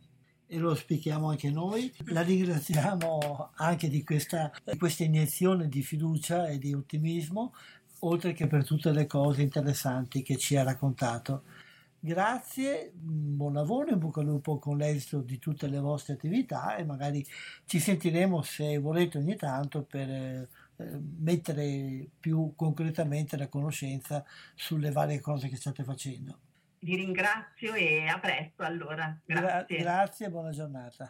e 0.53 0.59
lo 0.59 0.75
spieghiamo 0.75 1.31
anche 1.31 1.51
noi. 1.51 1.91
La 2.09 2.21
ringraziamo 2.21 3.53
anche 3.55 3.89
di 3.89 4.05
questa, 4.05 4.53
di 4.63 4.77
questa, 4.77 5.03
iniezione 5.03 5.67
di 5.67 5.83
fiducia 5.83 6.47
e 6.47 6.59
di 6.59 6.75
ottimismo, 6.75 7.55
oltre 8.01 8.35
che 8.35 8.47
per 8.47 8.63
tutte 8.63 8.93
le 8.93 9.07
cose 9.07 9.41
interessanti 9.41 10.21
che 10.21 10.37
ci 10.37 10.55
ha 10.57 10.63
raccontato. 10.63 11.45
Grazie, 12.05 12.91
buon 12.93 13.53
lavoro, 13.53 13.93
in 13.93 14.01
bocca 14.01 14.19
al 14.19 14.27
lupo 14.27 14.59
con 14.59 14.77
l'esito 14.77 15.21
di 15.21 15.39
tutte 15.39 15.69
le 15.69 15.79
vostre 15.79 16.15
attività 16.15 16.75
e 16.75 16.85
magari 16.85 17.25
ci 17.65 17.79
sentiremo 17.79 18.43
se 18.43 18.77
volete 18.79 19.19
ogni 19.19 19.37
tanto 19.37 19.85
per 19.85 20.09
eh, 20.09 20.49
mettere 21.21 22.09
più 22.19 22.55
concretamente 22.57 23.37
la 23.37 23.47
conoscenza 23.47 24.25
sulle 24.57 24.91
varie 24.91 25.21
cose 25.21 25.49
che 25.49 25.55
state 25.55 25.85
facendo. 25.85 26.41
Vi 26.81 26.97
ringrazio 26.97 27.75
e 27.75 28.09
a 28.09 28.19
presto 28.19 28.65
allora. 28.65 29.17
Grazie. 29.25 29.77
Gra- 29.77 29.85
grazie 29.85 30.27
e 30.27 30.31
buona 30.31 30.51
giornata. 30.51 31.09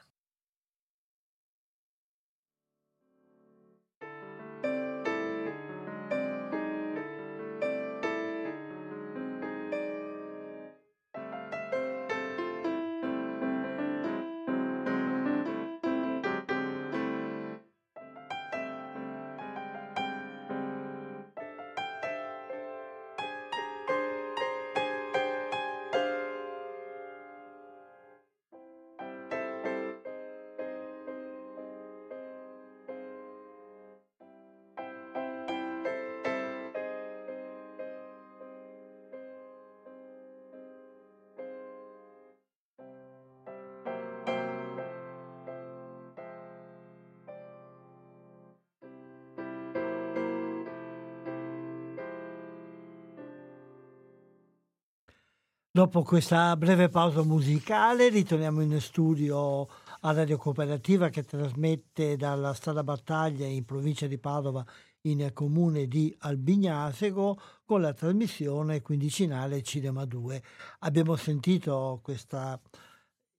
Dopo 55.83 56.05
questa 56.05 56.57
breve 56.57 56.89
pausa 56.89 57.25
musicale 57.25 58.09
ritorniamo 58.09 58.61
in 58.61 58.81
studio 58.81 59.67
a 60.03 60.13
Radio 60.13 60.37
Cooperativa 60.37 61.09
che 61.09 61.25
trasmette 61.25 62.15
dalla 62.17 62.55
strada 62.55 62.85
Battaglia 62.85 63.47
in 63.47 63.65
provincia 63.65 64.07
di 64.07 64.17
Padova 64.17 64.65
in 65.01 65.29
comune 65.33 65.89
di 65.89 66.15
Albignasego 66.21 67.37
con 67.65 67.81
la 67.81 67.93
trasmissione 67.93 68.81
quindicinale 68.81 69.61
Cinema 69.63 70.05
2. 70.05 70.41
Abbiamo 70.79 71.17
sentito 71.17 71.99
questa 72.01 72.61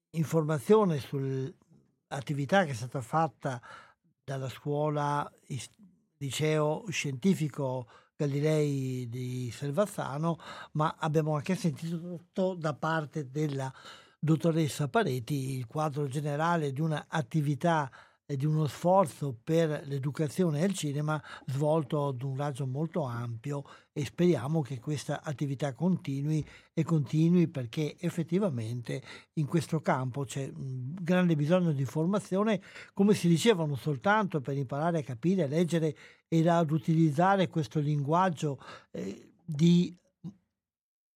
informazione 0.09 0.99
sull'attività 0.99 2.65
che 2.65 2.71
è 2.71 2.75
stata 2.75 2.99
fatta 2.99 3.61
dalla 4.21 4.49
scuola 4.49 5.31
liceo 6.17 6.83
scientifico 6.89 7.87
Galilei 8.15 9.07
di 9.09 9.49
Selvazzano, 9.51 10.37
ma 10.73 10.95
abbiamo 10.99 11.35
anche 11.35 11.55
sentito 11.55 12.53
da 12.55 12.73
parte 12.73 13.29
della 13.29 13.73
dottoressa 14.19 14.87
Pareti 14.87 15.57
il 15.57 15.67
quadro 15.67 16.07
generale 16.07 16.71
di 16.71 16.81
un'attività 16.81 17.89
e 18.25 18.37
di 18.37 18.45
uno 18.45 18.67
sforzo 18.67 19.37
per 19.43 19.83
l'educazione 19.85 20.61
e 20.61 20.65
il 20.65 20.73
cinema 20.73 21.21
svolto 21.47 22.07
ad 22.07 22.21
un 22.21 22.37
raggio 22.37 22.65
molto 22.65 23.03
ampio 23.03 23.63
e 23.91 24.05
speriamo 24.05 24.61
che 24.61 24.79
questa 24.79 25.21
attività 25.21 25.73
continui 25.73 26.45
e 26.73 26.83
continui 26.83 27.49
perché 27.49 27.97
effettivamente 27.99 29.03
in 29.33 29.45
questo 29.45 29.81
campo 29.81 30.23
c'è 30.23 30.49
un 30.55 30.95
grande 31.01 31.35
bisogno 31.35 31.73
di 31.73 31.83
formazione, 31.83 32.61
come 32.93 33.13
si 33.13 33.27
diceva, 33.27 33.65
non 33.65 33.77
soltanto 33.77 34.39
per 34.39 34.55
imparare 34.55 34.99
a 34.99 35.03
capire, 35.03 35.43
a 35.43 35.47
leggere 35.47 35.95
e 36.33 36.49
ad 36.49 36.71
utilizzare 36.71 37.47
questo 37.47 37.79
linguaggio 37.79 38.57
eh, 38.89 39.33
di 39.45 39.95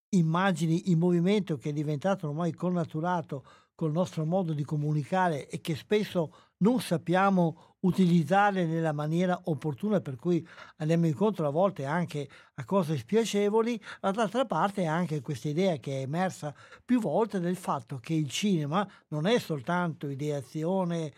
immagini 0.10 0.92
in 0.92 1.00
movimento 1.00 1.58
che 1.58 1.70
è 1.70 1.74
diventato 1.74 2.28
ormai 2.28 2.54
connaturato 2.54 3.44
col 3.74 3.92
nostro 3.92 4.26
modo 4.26 4.54
di 4.54 4.64
comunicare 4.64 5.48
e 5.48 5.60
che 5.60 5.76
spesso 5.76 6.34
non 6.58 6.80
sappiamo 6.82 7.76
utilizzare 7.82 8.66
nella 8.66 8.92
maniera 8.92 9.40
opportuna 9.46 10.02
per 10.02 10.18
cui 10.18 10.48
andiamo 10.78 11.08
incontro 11.08 11.48
a 11.48 11.52
volte 11.52 11.86
anche 11.86 12.28
a 12.56 12.66
cose 12.66 12.98
spiacevoli, 12.98 13.80
dall'altra 14.00 14.46
parte 14.46 14.86
anche 14.86 15.22
questa 15.22 15.50
idea 15.50 15.78
che 15.78 16.00
è 16.00 16.02
emersa 16.02 16.54
più 16.86 17.00
volte 17.00 17.40
del 17.40 17.56
fatto 17.56 17.98
che 17.98 18.14
il 18.14 18.30
cinema 18.30 18.88
non 19.10 19.26
è 19.26 19.40
soltanto 19.40 20.08
ideazione, 20.08 21.12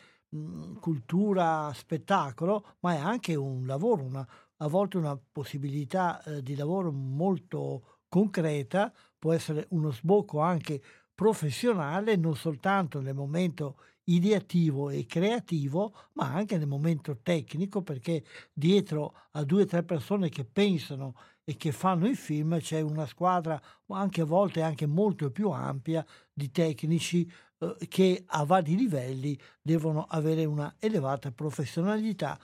cultura, 0.80 1.72
spettacolo, 1.74 2.76
ma 2.82 2.94
è 2.94 2.98
anche 2.98 3.36
un 3.36 3.66
lavoro, 3.66 4.04
una, 4.04 4.28
a 4.58 4.68
volte 4.68 4.98
una 4.98 5.20
possibilità 5.32 6.22
eh, 6.24 6.44
di 6.44 6.56
lavoro 6.56 6.92
molto 6.92 8.00
concreta, 8.08 8.94
può 9.18 9.34
essere 9.34 9.66
uno 9.70 9.92
sbocco 9.92 10.40
anche 10.40 10.82
professionale, 11.14 12.16
non 12.16 12.36
soltanto 12.36 13.02
nel 13.02 13.16
momento 13.16 13.78
ideativo 14.06 14.90
e 14.90 15.06
creativo, 15.06 15.94
ma 16.14 16.34
anche 16.34 16.58
nel 16.58 16.68
momento 16.68 17.20
tecnico, 17.22 17.82
perché 17.82 18.24
dietro 18.54 19.14
a 19.32 19.44
due 19.44 19.64
o 19.64 19.66
tre 19.66 19.84
persone 19.84 20.30
che 20.30 20.46
pensano 20.46 21.16
e 21.44 21.56
che 21.58 21.72
fanno 21.72 22.08
i 22.08 22.16
film 22.16 22.60
c'è 22.60 22.82
una 22.82 23.08
squadra 23.08 23.60
anche 23.88 24.22
a 24.22 24.26
volte 24.26 24.62
anche 24.62 24.86
molto 24.86 25.32
più 25.32 25.50
ampia 25.50 26.06
di 26.32 26.52
tecnici 26.52 27.30
eh, 27.60 27.88
che 27.88 28.24
a 28.26 28.43
vari 28.45 28.76
livelli 28.76 29.38
devono 29.62 30.05
avere 30.10 30.45
una 30.45 30.76
elevata 30.80 31.32
professionalità 31.32 32.39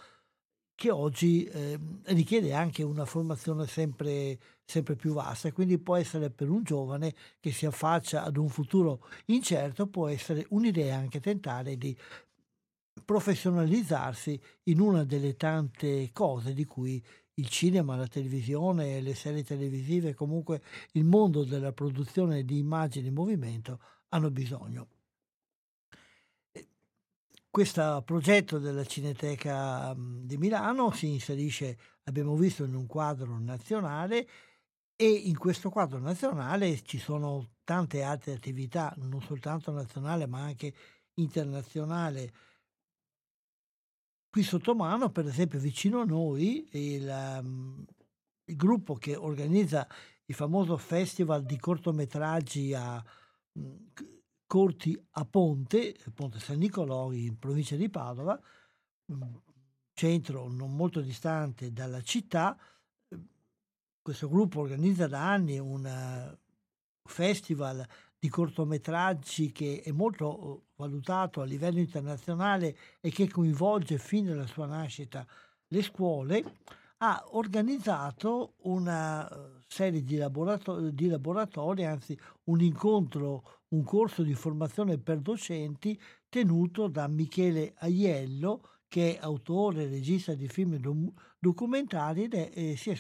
che 0.76 0.92
oggi 0.92 1.46
eh, 1.46 1.80
richiede 2.08 2.54
anche 2.54 2.84
una 2.84 3.06
formazione 3.06 3.66
sempre, 3.66 4.38
sempre 4.66 4.96
più 4.96 5.14
vasta. 5.14 5.52
Quindi 5.54 5.78
può 5.80 5.96
essere 5.96 6.30
per 6.30 6.50
un 6.50 6.64
giovane 6.64 7.16
che 7.40 7.52
si 7.52 7.66
affaccia 7.66 8.24
ad 8.24 8.38
un 8.38 8.50
futuro 8.50 9.08
incerto, 9.28 9.88
può 9.88 10.08
essere 10.08 10.46
un'idea 10.50 10.98
anche 10.98 11.22
tentare 11.22 11.78
di 11.78 11.98
professionalizzarsi 13.04 14.40
in 14.64 14.80
una 14.80 15.04
delle 15.06 15.36
tante 15.36 16.10
cose 16.12 16.54
di 16.54 16.66
cui 16.66 17.04
il 17.36 17.50
cinema, 17.50 17.96
la 17.96 18.08
televisione, 18.08 19.02
le 19.02 19.16
serie 19.16 19.44
televisive, 19.44 20.14
comunque 20.14 20.62
il 20.94 21.04
mondo 21.04 21.44
della 21.44 21.74
produzione 21.74 22.44
di 22.44 22.58
immagini 22.58 23.08
in 23.08 23.14
movimento 23.14 23.80
hanno 24.10 24.32
bisogno 24.32 24.88
questo 27.56 28.02
progetto 28.04 28.60
della 28.60 28.84
Cineteca 28.84 29.96
di 29.98 30.36
Milano 30.36 30.92
si 30.92 31.08
inserisce, 31.08 31.78
abbiamo 32.04 32.36
visto, 32.36 32.66
in 32.66 32.76
un 32.76 32.86
quadro 32.86 33.40
nazionale 33.40 34.28
e 34.98 35.08
in 35.08 35.38
questo 35.38 35.70
quadro 35.70 36.00
nazionale 36.00 36.82
ci 36.82 36.98
sono 36.98 37.52
tante 37.64 38.04
altre 38.04 38.34
attività, 38.34 38.94
non 38.98 39.22
soltanto 39.22 39.72
nazionale 39.72 40.28
ma 40.28 40.42
anche 40.42 40.74
internazionale. 41.14 42.34
Qui 44.30 44.44
sotto 44.44 44.76
mano, 44.76 45.10
per 45.10 45.26
esempio, 45.26 45.58
vicino 45.58 46.02
a 46.02 46.06
noi, 46.06 46.68
il, 46.72 47.42
il 48.44 48.56
gruppo 48.58 48.96
che 48.96 49.16
organizza 49.16 49.88
il 50.26 50.36
famoso 50.36 50.76
festival 50.76 51.46
di 51.46 51.58
cortometraggi 51.58 52.74
a, 52.74 53.02
Corti 54.48 54.98
a 55.12 55.26
Ponte, 55.26 55.96
Ponte 56.14 56.40
San 56.40 56.58
Nicolò 56.58 57.12
in 57.12 57.38
provincia 57.40 57.76
di 57.76 57.90
Padova, 57.90 58.40
mm, 59.12 59.22
centro 59.94 60.50
non 60.50 60.76
molto 60.76 61.02
distante 61.02 61.72
dalla 61.72 62.02
città. 62.02 62.58
Questo 64.02 64.30
gruppo 64.30 64.60
organizza 64.62 65.08
da 65.08 65.32
anni 65.32 65.58
un 65.58 65.86
eh, 65.86 66.38
festival 67.04 67.86
di 68.20 68.30
cortometraggi 68.30 69.52
che 69.52 69.82
è 69.84 69.92
molto 69.92 70.26
oh, 70.26 70.64
valutato 70.76 71.42
a 71.42 71.46
livello 71.46 71.80
internazionale 71.80 72.78
e 73.00 73.10
che 73.12 73.30
coinvolge 73.30 73.98
fin 73.98 74.26
dalla 74.26 74.48
sua 74.48 74.66
nascita 74.66 75.26
le 75.68 75.82
scuole, 75.82 76.60
ha 76.98 77.24
organizzato 77.32 78.56
una 78.64 79.30
eh, 79.30 79.55
serie 79.68 80.04
di, 80.04 80.18
laboratori, 80.18 80.94
di 80.94 81.08
laboratori 81.08 81.86
anzi 81.86 82.18
un 82.46 82.62
incontro 82.62 83.64
un 83.70 83.84
corso 83.84 84.24
di 84.24 84.34
formazione 84.34 84.98
per 84.98 85.20
docenti 85.20 86.00
tenuto 86.30 86.88
da 86.88 87.08
Michele 87.08 87.74
Aiello, 87.80 88.62
che 88.88 89.16
è 89.16 89.20
autore 89.22 89.84
e 89.84 89.90
regista 89.90 90.34
di 90.34 90.48
film 90.48 90.78
documentari 91.40 92.24
ed 92.24 92.34
è, 92.34 92.52
e 92.54 92.76
si 92.78 92.92
è 92.92 92.98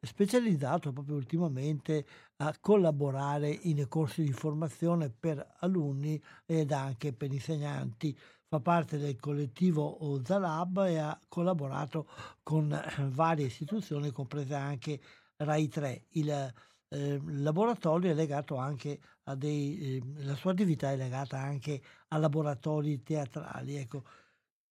specializzato 0.00 0.92
proprio 0.92 1.16
ultimamente 1.16 2.06
a 2.36 2.54
collaborare 2.60 3.50
in 3.50 3.86
corsi 3.88 4.22
di 4.22 4.32
formazione 4.32 5.10
per 5.10 5.54
alunni 5.60 6.20
ed 6.44 6.72
anche 6.72 7.12
per 7.12 7.32
insegnanti. 7.32 8.16
Fa 8.48 8.60
parte 8.60 8.96
del 8.96 9.18
collettivo 9.20 10.20
Zalab 10.24 10.86
e 10.86 10.98
ha 10.98 11.18
collaborato 11.28 12.08
con 12.42 12.68
varie 13.10 13.46
istituzioni, 13.46 14.10
comprese 14.10 14.54
anche 14.54 15.00
Rai 15.38 15.68
3. 15.68 16.06
Il 16.10 16.52
eh, 16.88 17.20
laboratorio 17.24 18.10
è 18.10 18.14
legato 18.14 18.56
anche 18.56 19.00
a 19.24 19.34
dei, 19.34 19.96
eh, 19.96 20.24
la 20.24 20.34
sua 20.34 20.52
attività 20.52 20.90
è 20.90 20.96
legata 20.96 21.38
anche 21.38 21.80
a 22.08 22.18
laboratori 22.18 23.02
teatrali. 23.02 23.76
Ecco, 23.76 24.04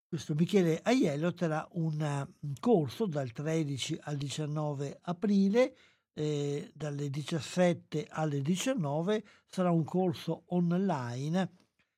questo 0.08 0.34
Michele 0.36 0.80
Aiello 0.84 1.34
terrà 1.34 1.68
un 1.74 2.28
corso 2.60 3.06
dal 3.06 3.32
13 3.32 4.00
al 4.02 4.18
19 4.18 5.00
aprile, 5.04 5.76
eh, 6.14 6.72
dalle 6.74 7.10
17 7.10 8.08
alle 8.10 8.42
19, 8.42 9.24
sarà 9.46 9.72
un 9.72 9.84
corso 9.84 10.44
online. 10.48 11.52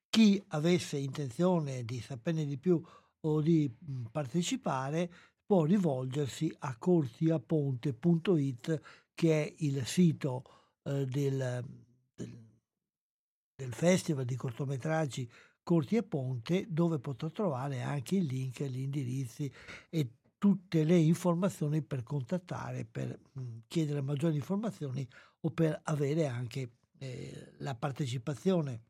Chi 0.10 0.44
avesse 0.50 0.98
intenzione 0.98 1.84
di 1.86 2.02
saperne 2.02 2.46
di 2.46 2.58
più 2.58 2.82
o 3.22 3.42
di 3.42 3.72
partecipare 4.12 5.12
può 5.50 5.64
rivolgersi 5.64 6.56
a 6.60 6.78
corsiaponte.it 6.78 8.82
che 9.16 9.44
è 9.44 9.52
il 9.64 9.84
sito 9.84 10.44
eh, 10.84 11.08
del, 11.08 11.66
del, 12.14 12.46
del, 13.56 13.74
festival 13.74 14.26
di 14.26 14.36
cortometraggi 14.36 15.28
Corti 15.64 15.96
e 15.96 16.04
Ponte 16.04 16.68
dove 16.70 17.00
potrà 17.00 17.32
trovare 17.32 17.82
anche 17.82 18.18
il 18.18 18.26
link, 18.26 18.62
gli 18.62 18.82
indirizzi 18.82 19.52
e 19.90 20.18
tutte 20.38 20.84
le 20.84 20.98
informazioni 20.98 21.82
per 21.82 22.04
contattare, 22.04 22.86
per 22.86 23.20
mh, 23.32 23.42
mm, 23.42 23.58
chiedere 23.68 24.02
maggiori 24.02 24.36
informazioni 24.36 25.08
o 25.40 25.50
per 25.50 25.80
avere 25.86 26.28
anche 26.28 26.74
eh, 27.00 27.54
la 27.58 27.74
partecipazione. 27.74 28.84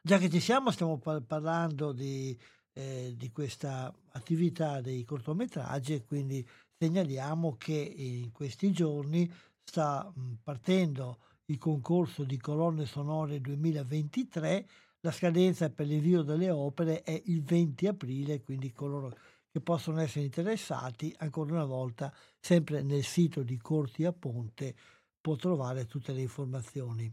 Già 0.00 0.16
che 0.18 0.30
ci 0.30 0.38
siamo, 0.38 0.70
stiamo 0.70 0.98
par- 0.98 1.22
parlando 1.22 1.92
di, 1.92 2.38
eh, 2.74 3.14
di 3.16 3.30
questa 3.30 3.92
attività 4.12 4.80
dei 4.80 5.04
cortometraggi 5.04 5.94
e 5.94 6.04
quindi 6.04 6.46
segnaliamo 6.76 7.56
che 7.56 7.72
in 7.72 8.30
questi 8.32 8.72
giorni 8.72 9.30
sta 9.62 10.12
partendo 10.42 11.18
il 11.46 11.58
concorso 11.58 12.24
di 12.24 12.38
colonne 12.38 12.86
sonore 12.86 13.40
2023, 13.40 14.66
la 15.00 15.10
scadenza 15.10 15.70
per 15.70 15.86
l'invio 15.86 16.22
delle 16.22 16.50
opere 16.50 17.02
è 17.02 17.20
il 17.26 17.42
20 17.42 17.86
aprile, 17.86 18.42
quindi 18.42 18.72
coloro 18.72 19.16
che 19.50 19.60
possono 19.60 20.00
essere 20.00 20.24
interessati, 20.24 21.14
ancora 21.18 21.52
una 21.52 21.64
volta, 21.64 22.12
sempre 22.40 22.82
nel 22.82 23.04
sito 23.04 23.42
di 23.42 23.56
Corti 23.58 24.04
a 24.04 24.12
Ponte, 24.12 24.74
può 25.20 25.36
trovare 25.36 25.86
tutte 25.86 26.12
le 26.12 26.22
informazioni. 26.22 27.12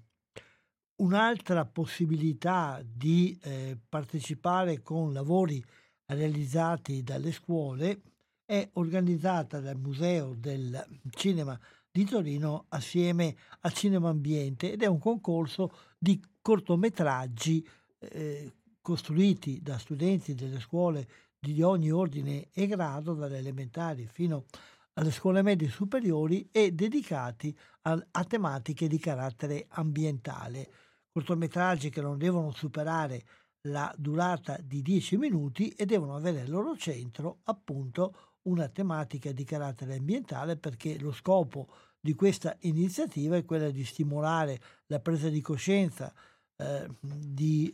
Un'altra 1.01 1.65
possibilità 1.65 2.79
di 2.85 3.35
eh, 3.41 3.75
partecipare 3.89 4.83
con 4.83 5.11
lavori 5.11 5.63
realizzati 6.05 7.01
dalle 7.01 7.31
scuole 7.31 8.01
è 8.45 8.69
organizzata 8.73 9.59
dal 9.59 9.79
Museo 9.79 10.35
del 10.35 10.79
Cinema 11.09 11.59
di 11.89 12.05
Torino 12.05 12.65
assieme 12.69 13.35
a 13.61 13.71
Cinema 13.71 14.09
Ambiente 14.09 14.73
ed 14.73 14.83
è 14.83 14.85
un 14.85 14.99
concorso 14.99 15.71
di 15.97 16.21
cortometraggi 16.39 17.67
eh, 17.97 18.53
costruiti 18.79 19.59
da 19.59 19.79
studenti 19.79 20.35
delle 20.35 20.59
scuole 20.59 21.07
di 21.39 21.63
ogni 21.63 21.89
ordine 21.89 22.49
e 22.53 22.67
grado, 22.67 23.15
dalle 23.15 23.39
elementari 23.39 24.05
fino 24.05 24.45
alle 24.93 25.09
scuole 25.09 25.41
medie 25.41 25.69
superiori 25.69 26.47
e 26.51 26.73
dedicati 26.73 27.57
a, 27.83 27.99
a 28.11 28.23
tematiche 28.23 28.87
di 28.87 28.99
carattere 28.99 29.65
ambientale. 29.69 30.89
Cortometraggi 31.11 31.89
che 31.89 32.01
non 32.01 32.17
devono 32.17 32.51
superare 32.51 33.23
la 33.65 33.93
durata 33.97 34.57
di 34.61 34.81
10 34.81 35.17
minuti 35.17 35.69
e 35.69 35.85
devono 35.85 36.15
avere 36.15 36.41
al 36.41 36.49
loro 36.49 36.75
centro 36.75 37.39
appunto 37.43 38.37
una 38.43 38.67
tematica 38.69 39.31
di 39.31 39.43
carattere 39.43 39.97
ambientale 39.97 40.57
perché 40.57 40.97
lo 40.99 41.11
scopo 41.11 41.67
di 41.99 42.13
questa 42.13 42.55
iniziativa 42.61 43.35
è 43.35 43.45
quella 43.45 43.69
di 43.69 43.85
stimolare 43.85 44.59
la 44.87 44.99
presa 44.99 45.29
di 45.29 45.41
coscienza 45.41 46.11
eh, 46.55 46.87
di 46.99 47.71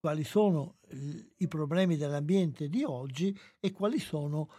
quali 0.00 0.24
sono 0.24 0.78
i 1.36 1.46
problemi 1.46 1.96
dell'ambiente 1.96 2.68
di 2.68 2.82
oggi 2.82 3.38
e 3.60 3.70
quali 3.70 4.00
sono 4.00 4.50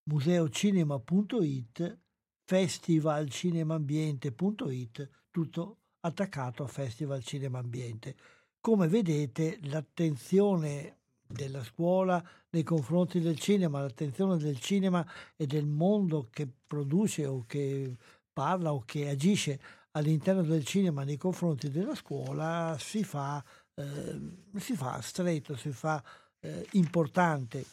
museocinema.it 0.05 1.99
festivalcinemaambiente.it 2.45 5.11
tutto 5.30 5.78
attaccato 6.01 6.64
a 6.64 6.66
Festival 6.66 7.22
Cinema 7.22 7.61
Ambiente. 7.61 8.16
Come 8.63 8.89
vedete 8.89 9.59
l'attenzione 9.63 10.99
della 11.27 11.65
scuola 11.65 12.23
nei 12.51 12.63
confronti 12.63 13.19
del 13.19 13.39
cinema, 13.39 13.81
l'attenzione 13.81 14.37
del 14.37 14.61
cinema 14.61 15.07
e 15.35 15.47
del 15.47 15.65
mondo 15.65 16.29
che 16.31 16.47
produce 16.67 17.25
o 17.25 17.45
che 17.47 17.97
parla 18.31 18.75
o 18.75 18.83
che 18.85 19.09
agisce 19.09 19.59
all'interno 19.93 20.43
del 20.43 20.67
cinema 20.67 21.05
nei 21.05 21.17
confronti 21.17 21.71
della 21.71 21.95
scuola 21.95 22.77
si 22.79 23.03
fa, 23.03 23.43
eh, 23.75 24.21
si 24.59 24.75
fa 24.75 25.01
stretto, 25.01 25.57
si 25.57 25.71
fa 25.71 26.03
eh, 26.41 26.67
importante. 26.73 27.65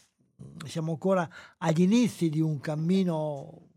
Siamo 0.65 0.93
ancora 0.93 1.29
agli 1.57 1.81
inizi 1.81 2.29
di 2.29 2.39
un 2.39 2.61
cammino 2.61 3.67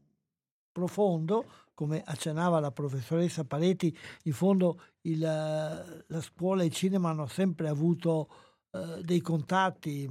profondo, 0.70 1.44
come 1.80 2.02
accennava 2.04 2.60
la 2.60 2.72
professoressa 2.72 3.44
Paretti, 3.44 3.96
in 4.24 4.34
fondo 4.34 4.82
il, 5.02 5.18
la 5.18 6.20
scuola 6.20 6.62
e 6.62 6.66
il 6.66 6.72
cinema 6.74 7.08
hanno 7.08 7.26
sempre 7.26 7.68
avuto 7.68 8.28
eh, 8.70 9.00
dei 9.02 9.22
contatti, 9.22 10.06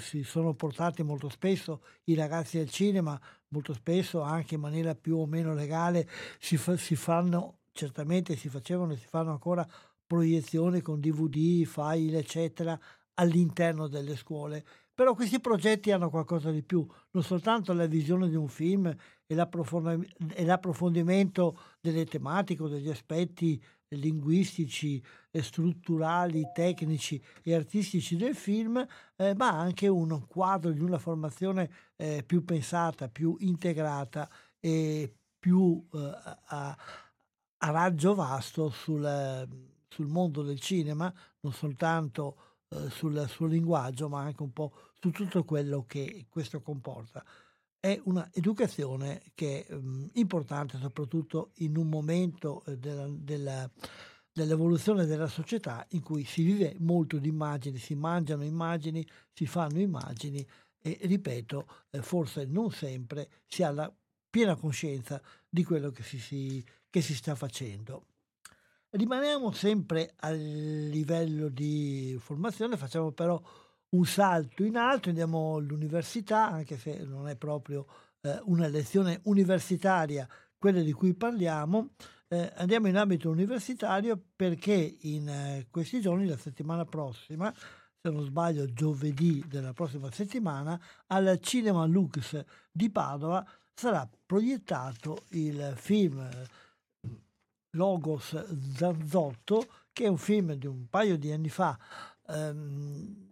si 0.00 0.24
sono 0.24 0.54
portati 0.54 1.04
molto 1.04 1.28
spesso 1.28 1.82
i 2.06 2.14
ragazzi 2.16 2.58
al 2.58 2.68
cinema, 2.68 3.16
molto 3.50 3.72
spesso 3.72 4.20
anche 4.20 4.56
in 4.56 4.60
maniera 4.62 4.96
più 4.96 5.18
o 5.18 5.26
meno 5.26 5.54
legale, 5.54 6.08
si, 6.40 6.56
fa, 6.56 6.76
si 6.76 6.96
fanno, 6.96 7.58
certamente 7.70 8.34
si 8.34 8.48
facevano 8.48 8.92
e 8.92 8.96
si 8.96 9.06
fanno 9.06 9.30
ancora 9.30 9.64
proiezioni 10.04 10.80
con 10.80 10.98
DVD, 10.98 11.64
file, 11.64 12.18
eccetera, 12.18 12.76
all'interno 13.14 13.86
delle 13.86 14.16
scuole. 14.16 14.64
Però 14.96 15.14
questi 15.14 15.40
progetti 15.40 15.90
hanno 15.90 16.08
qualcosa 16.08 16.50
di 16.50 16.62
più, 16.62 16.86
non 17.10 17.22
soltanto 17.22 17.74
la 17.74 17.84
visione 17.84 18.30
di 18.30 18.34
un 18.34 18.48
film 18.48 18.86
e 19.26 19.34
l'approfondimento 19.34 21.58
delle 21.82 22.06
tematiche 22.06 22.66
degli 22.66 22.88
aspetti 22.88 23.62
linguistici, 23.88 25.04
strutturali, 25.32 26.50
tecnici 26.54 27.22
e 27.42 27.54
artistici 27.54 28.16
del 28.16 28.34
film, 28.34 28.82
eh, 29.16 29.34
ma 29.34 29.50
anche 29.50 29.86
un 29.86 30.26
quadro 30.26 30.70
di 30.70 30.80
una 30.80 30.98
formazione 30.98 31.70
eh, 31.96 32.22
più 32.24 32.42
pensata, 32.42 33.10
più 33.10 33.36
integrata 33.40 34.26
e 34.58 35.14
più 35.38 35.86
eh, 35.92 35.98
a, 35.98 36.76
a, 37.58 37.70
raggio 37.70 38.14
vasto 38.14 38.70
sul, 38.70 39.46
sul, 39.88 40.06
mondo 40.06 40.42
del 40.42 40.58
cinema, 40.58 41.12
non 41.40 41.52
soltanto 41.52 42.62
eh, 42.70 42.88
sul 42.88 43.26
suo 43.28 43.46
linguaggio, 43.46 44.08
ma 44.08 44.22
anche 44.22 44.42
un 44.42 44.54
po' 44.54 44.72
su 44.98 45.10
tutto 45.10 45.44
quello 45.44 45.84
che 45.86 46.26
questo 46.28 46.60
comporta 46.60 47.24
è 47.78 48.00
un'educazione 48.04 49.22
che 49.34 49.64
è 49.64 49.72
um, 49.72 50.08
importante 50.14 50.78
soprattutto 50.78 51.52
in 51.56 51.76
un 51.76 51.88
momento 51.88 52.64
eh, 52.64 52.76
della, 52.76 53.06
della, 53.08 53.70
dell'evoluzione 54.32 55.06
della 55.06 55.28
società 55.28 55.86
in 55.90 56.02
cui 56.02 56.24
si 56.24 56.42
vive 56.42 56.74
molto 56.80 57.18
di 57.18 57.28
immagini, 57.28 57.78
si 57.78 57.94
mangiano 57.94 58.44
immagini, 58.44 59.06
si 59.32 59.46
fanno 59.46 59.78
immagini 59.78 60.44
e 60.78 60.98
ripeto, 61.02 61.68
eh, 61.90 62.02
forse 62.02 62.44
non 62.44 62.70
sempre 62.70 63.28
si 63.46 63.62
ha 63.62 63.70
la 63.70 63.92
piena 64.28 64.56
coscienza 64.56 65.22
di 65.48 65.64
quello 65.64 65.90
che 65.90 66.02
si, 66.02 66.18
si, 66.18 66.64
che 66.90 67.00
si 67.00 67.14
sta 67.14 67.34
facendo. 67.34 68.06
Rimaniamo 68.90 69.50
sempre 69.52 70.14
a 70.16 70.30
livello 70.30 71.48
di 71.48 72.16
formazione, 72.18 72.76
facciamo 72.76 73.12
però 73.12 73.40
un 73.90 74.04
salto 74.04 74.64
in 74.64 74.76
alto, 74.76 75.08
andiamo 75.08 75.56
all'università, 75.56 76.50
anche 76.50 76.78
se 76.78 77.04
non 77.04 77.28
è 77.28 77.36
proprio 77.36 77.86
eh, 78.20 78.40
una 78.44 78.66
lezione 78.68 79.20
universitaria 79.24 80.28
quella 80.58 80.80
di 80.80 80.92
cui 80.92 81.14
parliamo, 81.14 81.90
eh, 82.28 82.52
andiamo 82.56 82.88
in 82.88 82.96
ambito 82.96 83.30
universitario 83.30 84.20
perché 84.34 84.96
in 85.02 85.28
eh, 85.28 85.66
questi 85.70 86.00
giorni, 86.00 86.26
la 86.26 86.36
settimana 86.36 86.84
prossima, 86.84 87.52
se 87.54 88.10
non 88.10 88.24
sbaglio 88.24 88.72
giovedì 88.72 89.44
della 89.46 89.72
prossima 89.72 90.10
settimana, 90.10 90.80
al 91.08 91.38
Cinema 91.40 91.84
Lux 91.86 92.44
di 92.70 92.90
Padova 92.90 93.46
sarà 93.74 94.08
proiettato 94.24 95.24
il 95.30 95.74
film 95.76 96.18
eh, 96.18 96.48
Logos 97.76 98.72
Zanzotto, 98.74 99.66
che 99.92 100.04
è 100.04 100.08
un 100.08 100.18
film 100.18 100.54
di 100.54 100.66
un 100.66 100.88
paio 100.88 101.16
di 101.16 101.30
anni 101.30 101.48
fa. 101.48 101.78
Ehm, 102.28 103.25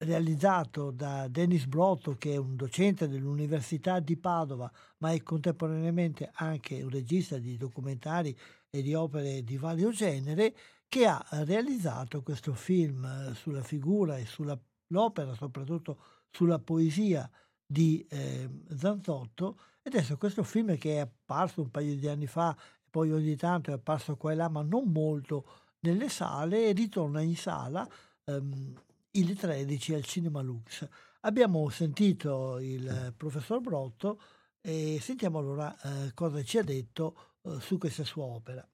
realizzato 0.00 0.90
da 0.90 1.28
Denis 1.28 1.66
Brotto, 1.66 2.16
che 2.16 2.32
è 2.32 2.36
un 2.36 2.56
docente 2.56 3.08
dell'Università 3.08 4.00
di 4.00 4.16
Padova, 4.16 4.70
ma 4.98 5.12
è 5.12 5.22
contemporaneamente 5.22 6.30
anche 6.34 6.82
un 6.82 6.90
regista 6.90 7.38
di 7.38 7.56
documentari 7.56 8.36
e 8.70 8.82
di 8.82 8.94
opere 8.94 9.42
di 9.44 9.56
vario 9.56 9.90
genere, 9.90 10.54
che 10.88 11.06
ha 11.06 11.24
realizzato 11.44 12.22
questo 12.22 12.54
film 12.54 13.04
eh, 13.04 13.34
sulla 13.34 13.62
figura 13.62 14.16
e 14.16 14.24
sull'opera, 14.24 15.34
soprattutto 15.34 15.98
sulla 16.30 16.58
poesia 16.58 17.30
di 17.64 18.04
eh, 18.08 18.48
Zanzotto. 18.76 19.58
E 19.82 19.90
adesso 19.90 20.16
questo 20.16 20.42
film 20.42 20.76
che 20.76 20.96
è 20.96 20.98
apparso 21.00 21.60
un 21.60 21.70
paio 21.70 21.94
di 21.94 22.08
anni 22.08 22.26
fa, 22.26 22.56
e 22.56 22.88
poi 22.90 23.12
ogni 23.12 23.36
tanto 23.36 23.70
è 23.70 23.74
apparso 23.74 24.16
qua 24.16 24.32
e 24.32 24.34
là, 24.34 24.48
ma 24.48 24.62
non 24.62 24.90
molto 24.90 25.44
nelle 25.80 26.08
sale, 26.08 26.72
ritorna 26.72 27.20
in 27.20 27.36
sala. 27.36 27.86
Ehm, 28.24 28.74
il 29.12 29.36
13 29.36 29.94
al 29.94 30.04
Cinema 30.04 30.40
Lux. 30.40 30.86
Abbiamo 31.22 31.68
sentito 31.68 32.58
il 32.60 33.14
professor 33.16 33.60
Brotto 33.60 34.20
e 34.60 34.98
sentiamo 35.00 35.38
allora 35.38 35.74
eh, 35.80 36.12
cosa 36.14 36.42
ci 36.42 36.58
ha 36.58 36.62
detto 36.62 37.38
eh, 37.42 37.60
su 37.60 37.78
questa 37.78 38.04
sua 38.04 38.24
opera. 38.24 38.66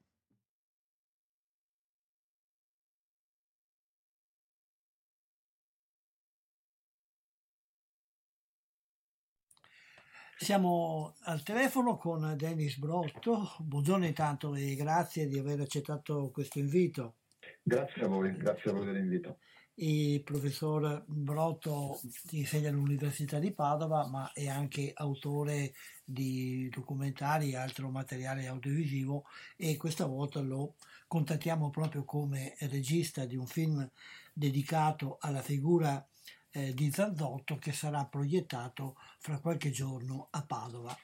Siamo 10.39 11.15
al 11.23 11.41
telefono 11.41 11.97
con 11.97 12.35
Denis 12.37 12.77
Brotto. 12.77 13.55
Buongiorno 13.57 14.05
intanto 14.05 14.53
e 14.53 14.75
grazie 14.75 15.25
di 15.25 15.39
aver 15.39 15.61
accettato 15.61 16.29
questo 16.29 16.59
invito. 16.59 17.15
Grazie 17.63 18.03
a 18.03 18.07
voi, 18.07 18.37
grazie 18.37 18.69
a 18.69 18.73
voi 18.73 18.85
dell'invito 18.85 19.39
il 19.79 20.23
professor 20.23 21.03
Brotto 21.05 21.99
insegna 22.31 22.69
all'Università 22.69 23.37
di 23.37 23.51
Padova, 23.51 24.07
ma 24.07 24.31
è 24.33 24.47
anche 24.47 24.91
autore 24.95 25.73
di 26.03 26.67
documentari 26.69 27.51
e 27.51 27.57
altro 27.57 27.89
materiale 27.89 28.47
audiovisivo 28.47 29.25
e 29.55 29.77
questa 29.77 30.05
volta 30.05 30.39
lo 30.39 30.75
contattiamo 31.07 31.69
proprio 31.69 32.05
come 32.05 32.55
regista 32.61 33.25
di 33.25 33.35
un 33.35 33.45
film 33.45 33.87
dedicato 34.33 35.17
alla 35.19 35.41
figura 35.41 36.05
eh, 36.51 36.73
di 36.73 36.91
Zanzotto 36.91 37.57
che 37.57 37.71
sarà 37.71 38.05
proiettato 38.05 38.95
fra 39.19 39.39
qualche 39.39 39.69
giorno 39.69 40.27
a 40.31 40.43
Padova 40.43 40.97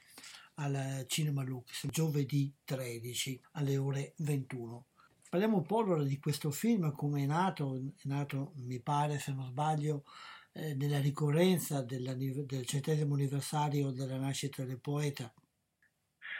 al 0.54 1.04
Cinema 1.08 1.42
Lux 1.42 1.88
giovedì 1.90 2.52
13 2.64 3.40
alle 3.52 3.76
ore 3.76 4.14
21. 4.18 4.86
Parliamo 5.34 5.58
un 5.58 5.66
po' 5.66 5.80
allora 5.80 6.04
di 6.04 6.20
questo 6.20 6.52
film, 6.52 6.92
come 6.92 7.24
è 7.24 7.26
nato, 7.26 7.74
è 7.74 8.06
nato 8.06 8.52
mi 8.58 8.80
pare 8.80 9.18
se 9.18 9.32
non 9.32 9.46
sbaglio 9.46 10.04
eh, 10.52 10.76
nella 10.76 11.00
ricorrenza 11.00 11.82
del 11.82 12.16
centesimo 12.64 13.14
anniversario 13.14 13.90
della 13.90 14.16
nascita 14.16 14.62
del 14.64 14.78
poeta. 14.78 15.34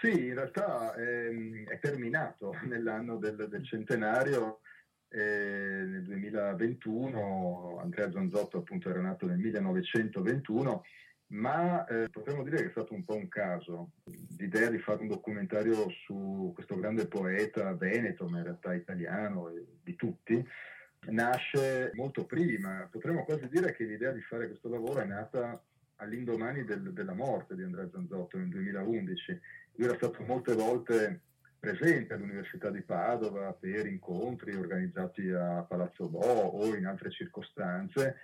Sì, 0.01 0.26
in 0.26 0.34
realtà 0.34 0.95
è, 0.95 1.28
è 1.28 1.78
terminato 1.80 2.53
nell'anno 2.70 3.16
del, 3.16 3.49
del 3.49 3.64
centenario, 3.66 4.61
eh, 5.09 5.18
nel 5.18 6.05
2021, 6.05 7.80
Andrea 7.82 8.12
Zanzotto 8.12 8.59
appunto 8.59 8.90
era 8.90 9.01
nato 9.01 9.26
nel 9.26 9.38
1921 9.38 10.84
ma 11.28 11.84
eh, 11.86 12.08
potremmo 12.10 12.42
dire 12.42 12.58
che 12.58 12.66
è 12.66 12.70
stato 12.70 12.94
un 12.94 13.04
po' 13.04 13.16
un 13.16 13.28
caso. 13.28 13.92
L'idea 14.38 14.68
di 14.70 14.78
fare 14.78 15.02
un 15.02 15.08
documentario 15.08 15.88
su 16.04 16.52
questo 16.54 16.76
grande 16.76 17.06
poeta 17.06 17.74
veneto, 17.74 18.28
ma 18.28 18.38
in 18.38 18.44
realtà 18.44 18.74
italiano, 18.74 19.50
di 19.82 19.94
tutti, 19.96 20.46
nasce 21.06 21.90
molto 21.94 22.24
prima. 22.24 22.88
Potremmo 22.90 23.24
quasi 23.24 23.48
dire 23.48 23.74
che 23.74 23.84
l'idea 23.84 24.12
di 24.12 24.20
fare 24.22 24.46
questo 24.46 24.68
lavoro 24.68 25.00
è 25.00 25.06
nata 25.06 25.60
all'indomani 25.96 26.64
del, 26.64 26.92
della 26.92 27.14
morte 27.14 27.54
di 27.54 27.62
Andrea 27.62 27.88
Zanzotto 27.90 28.36
nel 28.36 28.48
2011. 28.48 29.40
Lui 29.76 29.86
era 29.86 29.96
stato 29.96 30.22
molte 30.24 30.54
volte 30.54 31.20
presente 31.58 32.12
all'Università 32.12 32.70
di 32.70 32.82
Padova 32.82 33.52
per 33.58 33.86
incontri 33.86 34.54
organizzati 34.54 35.30
a 35.30 35.62
Palazzo 35.62 36.08
Bo 36.08 36.20
o 36.20 36.74
in 36.74 36.86
altre 36.86 37.10
circostanze 37.10 38.16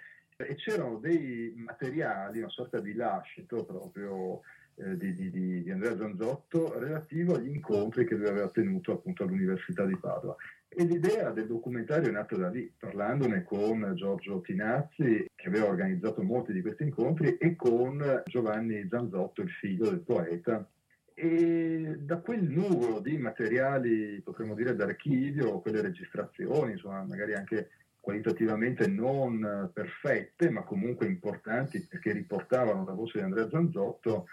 e 0.47 0.55
c'erano 0.57 0.99
dei 0.99 1.53
materiali, 1.57 2.39
una 2.39 2.49
sorta 2.49 2.81
di 2.81 2.95
lascito 2.95 3.65
proprio 3.65 4.41
eh, 4.77 4.97
di, 4.97 5.13
di, 5.13 5.31
di, 5.31 5.71
Andrea 5.71 5.97
Zanzotto 5.97 6.79
relativo 6.79 7.35
agli 7.35 7.49
incontri 7.49 8.07
che 8.07 8.15
lui 8.15 8.29
aveva 8.29 8.49
tenuto 8.49 8.93
appunto 8.93 9.25
all'Università 9.25 9.85
di 9.85 9.97
Padova. 9.97 10.37
E 10.69 10.85
l'idea 10.85 11.31
del 11.33 11.49
documentario 11.49 12.09
è 12.09 12.13
nata 12.13 12.37
da 12.37 12.49
lì, 12.49 12.73
parlandone 12.79 13.43
con 13.43 13.93
Giorgio 13.97 14.41
Tinazzi, 14.41 15.27
che 15.35 15.49
aveva 15.49 15.67
organizzato 15.67 16.23
molti 16.23 16.53
di 16.53 16.63
questi 16.63 16.85
incontri, 16.85 17.37
e 17.39 17.57
con 17.57 18.23
Giovanni 18.27 18.87
Zanzotto, 18.89 19.43
il 19.43 19.51
figlio 19.51 19.91
del 19.91 20.01
poeta. 20.01 20.67
E 21.13 21.97
da 21.99 22.19
quel 22.19 22.45
nuvolo 22.45 23.01
di 23.01 23.19
materiali, 23.19 24.21
potremmo 24.25 24.55
dire, 24.55 24.77
d'archivio, 24.77 25.59
quelle 25.61 25.83
registrazioni, 25.83 26.73
insomma, 26.73 27.03
magari 27.03 27.35
anche 27.35 27.71
qualitativamente 28.01 28.87
non 28.87 29.71
perfette, 29.73 30.51
ma 30.51 30.63
comunque 30.63 31.07
importanti 31.07 31.87
perché 31.87 32.13
riportavano 32.13 32.85
la 32.85 32.93
voce 32.93 33.19
di 33.19 33.25
Andrea 33.25 33.49
Zanzotto, 33.49 34.27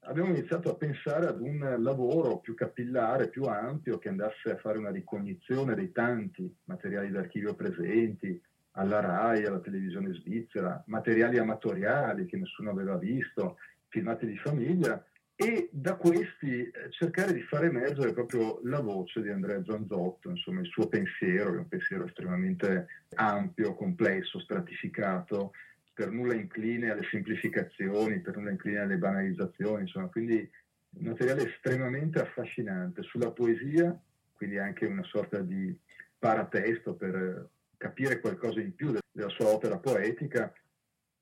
abbiamo 0.00 0.30
iniziato 0.30 0.70
a 0.70 0.76
pensare 0.76 1.26
ad 1.26 1.40
un 1.40 1.76
lavoro 1.78 2.38
più 2.38 2.54
capillare, 2.54 3.28
più 3.28 3.44
ampio, 3.44 3.98
che 3.98 4.08
andasse 4.08 4.50
a 4.50 4.56
fare 4.56 4.78
una 4.78 4.90
ricognizione 4.90 5.74
dei 5.74 5.92
tanti 5.92 6.52
materiali 6.64 7.10
d'archivio 7.10 7.54
presenti, 7.54 8.40
alla 8.76 9.00
RAI, 9.00 9.44
alla 9.44 9.60
televisione 9.60 10.12
svizzera, 10.14 10.82
materiali 10.86 11.38
amatoriali 11.38 12.26
che 12.26 12.36
nessuno 12.36 12.70
aveva 12.70 12.96
visto, 12.96 13.58
filmati 13.88 14.26
di 14.26 14.36
famiglia, 14.36 15.02
e 15.36 15.68
da 15.72 15.96
questi 15.96 16.62
eh, 16.62 16.90
cercare 16.90 17.32
di 17.32 17.42
far 17.42 17.64
emergere 17.64 18.12
proprio 18.12 18.60
la 18.62 18.80
voce 18.80 19.20
di 19.20 19.30
Andrea 19.30 19.62
Zanzotto, 19.64 20.30
insomma 20.30 20.60
il 20.60 20.68
suo 20.68 20.88
pensiero, 20.88 21.50
che 21.50 21.56
è 21.56 21.60
un 21.60 21.68
pensiero 21.68 22.06
estremamente 22.06 22.86
ampio, 23.16 23.74
complesso, 23.74 24.38
stratificato, 24.38 25.52
per 25.92 26.10
nulla 26.10 26.34
incline 26.34 26.90
alle 26.90 27.06
semplificazioni, 27.10 28.20
per 28.20 28.36
nulla 28.36 28.50
incline 28.50 28.80
alle 28.80 28.96
banalizzazioni, 28.96 29.82
insomma, 29.82 30.06
quindi 30.08 30.48
un 30.90 31.06
materiale 31.06 31.52
estremamente 31.52 32.20
affascinante. 32.20 33.02
Sulla 33.02 33.30
poesia, 33.32 33.96
quindi 34.32 34.58
anche 34.58 34.86
una 34.86 35.04
sorta 35.04 35.40
di 35.40 35.76
paratesto 36.18 36.94
per 36.94 37.48
capire 37.76 38.20
qualcosa 38.20 38.60
in 38.60 38.74
più 38.74 38.92
della 39.12 39.28
sua 39.30 39.46
opera 39.46 39.78
poetica, 39.78 40.52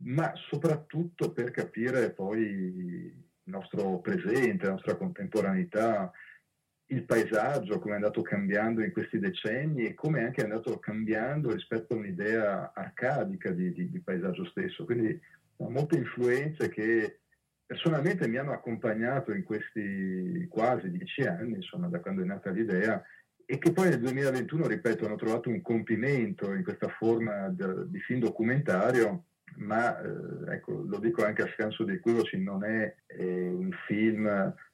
ma 0.05 0.33
soprattutto 0.35 1.33
per 1.33 1.51
capire 1.51 2.11
poi 2.11 3.31
il 3.45 3.53
nostro 3.53 3.99
presente, 3.99 4.67
la 4.67 4.73
nostra 4.73 4.97
contemporaneità, 4.97 6.11
il 6.87 7.05
paesaggio, 7.05 7.79
come 7.79 7.93
è 7.93 7.97
andato 7.97 8.23
cambiando 8.23 8.83
in 8.83 8.93
questi 8.93 9.19
decenni 9.19 9.87
e 9.87 9.95
come 9.95 10.21
è 10.21 10.25
anche 10.25 10.43
andato 10.43 10.79
cambiando 10.79 11.53
rispetto 11.53 11.95
a 11.95 11.97
un'idea 11.97 12.73
arcadica 12.75 13.51
di, 13.51 13.73
di, 13.73 13.91
di 13.91 14.01
paesaggio 14.01 14.45
stesso. 14.47 14.85
Quindi 14.85 15.19
molte 15.57 15.97
influenze 15.97 16.69
che 16.69 17.21
personalmente 17.65 18.29
mi 18.29 18.37
hanno 18.37 18.53
accompagnato 18.53 19.33
in 19.33 19.43
questi 19.45 20.47
quasi 20.51 20.91
dieci 20.91 21.23
anni, 21.23 21.55
insomma, 21.55 21.89
da 21.89 22.01
quando 22.01 22.23
è 22.23 22.27
nata 22.27 22.51
l'idea, 22.51 23.03
e 23.47 23.59
che 23.59 23.73
poi 23.73 23.89
nel 23.89 24.01
2021, 24.01 24.67
ripeto, 24.67 25.07
hanno 25.07 25.17
trovato 25.17 25.49
un 25.49 25.63
compimento 25.63 26.53
in 26.53 26.63
questa 26.63 26.89
forma 26.89 27.49
di 27.49 27.99
film 28.01 28.21
documentario, 28.21 29.25
ma 29.57 30.01
eh, 30.01 30.55
ecco, 30.55 30.85
lo 30.87 30.99
dico 30.99 31.25
anche 31.25 31.43
a 31.43 31.51
scanso 31.55 31.85
di 31.85 31.95
equivoci, 31.95 32.39
non 32.39 32.65
è 32.65 32.95
eh, 33.07 33.49
un 33.49 33.71
film 33.87 34.27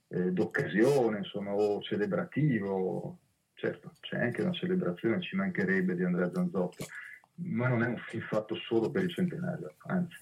eh, 0.08 0.32
d'occasione, 0.32 1.18
insomma, 1.18 1.52
o 1.52 1.80
celebrativo. 1.82 3.18
Certo, 3.54 3.92
c'è 4.00 4.20
anche 4.20 4.42
una 4.42 4.52
celebrazione, 4.52 5.20
ci 5.20 5.34
mancherebbe 5.34 5.96
di 5.96 6.04
Andrea 6.04 6.30
Zanzotto, 6.32 6.86
ma 7.36 7.66
non 7.66 7.82
è 7.82 7.88
un 7.88 7.98
film 8.08 8.22
fatto 8.22 8.54
solo 8.54 8.90
per 8.90 9.02
il 9.02 9.12
centenario, 9.12 9.74
anzi. 9.86 10.16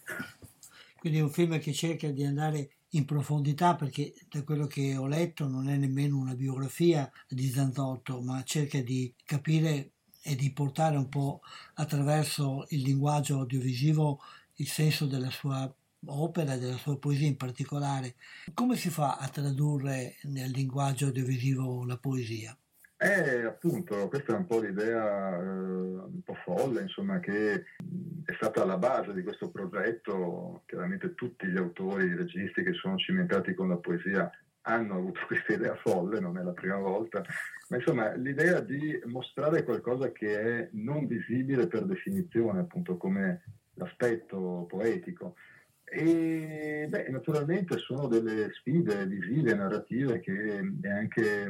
Quindi 0.99 1.19
è 1.19 1.23
un 1.23 1.31
film 1.31 1.59
che 1.59 1.73
cerca 1.73 2.09
di 2.11 2.25
andare 2.25 2.71
in 2.91 3.05
profondità 3.05 3.75
perché 3.75 4.15
da 4.29 4.43
quello 4.43 4.67
che 4.67 4.97
ho 4.97 5.07
letto 5.07 5.47
non 5.47 5.69
è 5.69 5.77
nemmeno 5.77 6.17
una 6.17 6.35
biografia 6.35 7.11
di 7.29 7.47
Zanzotto, 7.49 8.23
ma 8.23 8.43
cerca 8.43 8.81
di 8.81 9.15
capire 9.25 9.91
e 10.23 10.35
di 10.35 10.53
portare 10.53 10.97
un 10.97 11.09
po' 11.09 11.41
attraverso 11.75 12.67
il 12.71 12.81
linguaggio 12.81 13.39
audiovisivo 13.39 14.21
il 14.57 14.69
senso 14.69 15.07
della 15.07 15.31
sua 15.31 15.73
opera 16.09 16.57
della 16.57 16.77
sua 16.77 16.99
poesia 16.99 17.27
in 17.27 17.37
particolare. 17.37 18.15
Come 18.55 18.77
si 18.77 18.91
fa 18.91 19.17
a 19.17 19.29
tradurre 19.29 20.17
nel 20.25 20.51
linguaggio 20.51 21.07
audiovisivo 21.07 21.85
la 21.85 21.97
poesia? 21.97 22.57
Eh, 22.99 23.45
appunto, 23.45 24.09
questa 24.09 24.33
è 24.33 24.37
un 24.37 24.47
po' 24.47 24.59
l'idea 24.59 25.37
eh, 25.37 25.43
un 25.43 26.23
po' 26.25 26.35
folle, 26.45 26.81
insomma, 26.81 27.21
che 27.21 27.65
è 28.25 28.33
stata 28.37 28.63
alla 28.63 28.79
base 28.79 29.13
di 29.13 29.23
questo 29.23 29.51
progetto. 29.51 30.63
Chiaramente 30.65 31.15
tutti 31.15 31.47
gli 31.47 31.59
autori, 31.59 32.07
i 32.07 32.17
registi 32.17 32.63
che 32.63 32.73
sono 32.73 32.97
cimentati 32.97 33.53
con 33.53 33.69
la 33.69 33.77
poesia 33.77 34.31
hanno 34.63 34.95
avuto 34.95 35.21
questa 35.29 35.53
idea 35.53 35.77
folle, 35.77 36.21
non 36.21 36.39
è 36.39 36.43
la 36.43 36.53
prima 36.53 36.79
volta, 36.79 37.23
ma 37.69 37.77
insomma 37.77 38.15
l'idea 38.15 38.61
di 38.61 38.99
mostrare 39.05 39.63
qualcosa 39.63 40.11
che 40.11 40.41
è 40.41 40.69
non 40.73 41.07
visibile 41.07 41.67
per 41.67 41.85
definizione, 41.85 42.61
appunto 42.61 42.97
come 42.97 43.43
l'aspetto 43.77 44.67
poetico. 44.69 45.37
E 45.85 46.87
beh, 46.89 47.09
naturalmente 47.11 47.79
sono 47.79 48.09
delle 48.09 48.51
sfide 48.53 49.07
visive, 49.07 49.55
narrative 49.55 50.21
che 50.21 50.59
è 50.83 50.89
anche 50.89 51.49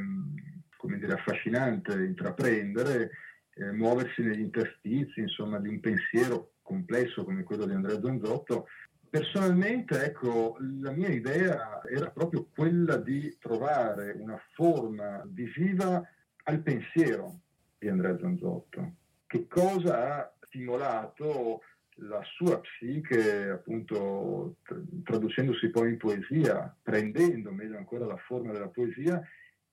dire, 0.95 1.15
affascinante 1.15 1.93
intraprendere, 1.95 3.11
eh, 3.55 3.73
muoversi 3.73 4.23
negli 4.23 4.41
interstizi, 4.41 5.21
insomma, 5.21 5.59
di 5.59 5.69
un 5.69 5.81
pensiero 5.81 6.53
complesso 6.63 7.25
come 7.25 7.43
quello 7.43 7.67
di 7.67 7.75
Andrea 7.75 8.01
Zanzotto. 8.01 8.69
Personalmente, 9.09 10.05
ecco, 10.05 10.57
la 10.83 10.93
mia 10.93 11.09
idea 11.09 11.83
era 11.89 12.11
proprio 12.11 12.49
quella 12.55 12.97
di 12.97 13.37
trovare 13.41 14.13
una 14.19 14.39
forma 14.53 15.23
visiva 15.27 16.03
al 16.45 16.61
pensiero 16.61 17.41
di 17.79 17.89
Andrea 17.89 18.19
Zanzotto. 18.19 18.93
Che 19.27 19.47
cosa 19.49 20.19
ha 20.19 20.35
stimolato 20.43 21.63
la 22.01 22.23
sua 22.25 22.61
psiche, 22.61 23.49
appunto, 23.49 24.57
traducendosi 25.03 25.71
poi 25.71 25.91
in 25.91 25.97
poesia, 25.97 26.75
prendendo 26.83 27.53
meglio 27.53 27.79
ancora 27.79 28.07
la 28.07 28.17
forma 28.17 28.53
della 28.53 28.69
poesia 28.69 29.23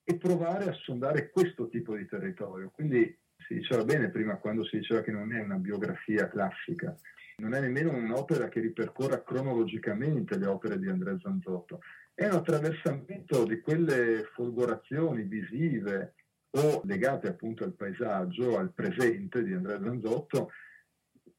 e 0.02 0.16
provare 0.16 0.64
a 0.68 0.72
sondare 0.72 1.30
questo 1.30 1.68
tipo 1.68 1.96
di 1.96 2.06
territorio. 2.06 2.70
Quindi 2.70 3.16
si 3.46 3.54
diceva 3.54 3.84
bene 3.84 4.10
prima 4.10 4.36
quando 4.36 4.64
si 4.64 4.78
diceva 4.78 5.02
che 5.02 5.10
non 5.10 5.34
è 5.34 5.40
una 5.40 5.56
biografia 5.56 6.28
classica, 6.28 6.94
non 7.36 7.54
è 7.54 7.60
nemmeno 7.60 7.92
un'opera 7.92 8.48
che 8.48 8.60
ripercorra 8.60 9.22
cronologicamente 9.22 10.38
le 10.38 10.46
opere 10.46 10.78
di 10.78 10.88
Andrea 10.88 11.18
Zanzotto, 11.20 11.80
è 12.14 12.26
un 12.26 12.32
attraversamento 12.32 13.44
di 13.44 13.60
quelle 13.60 14.28
folgorazioni 14.32 15.22
visive 15.24 16.14
o 16.50 16.80
legate 16.84 17.28
appunto 17.28 17.64
al 17.64 17.74
paesaggio, 17.74 18.56
al 18.56 18.72
presente 18.72 19.42
di 19.42 19.52
Andrea 19.52 19.80
Zanzotto, 19.82 20.50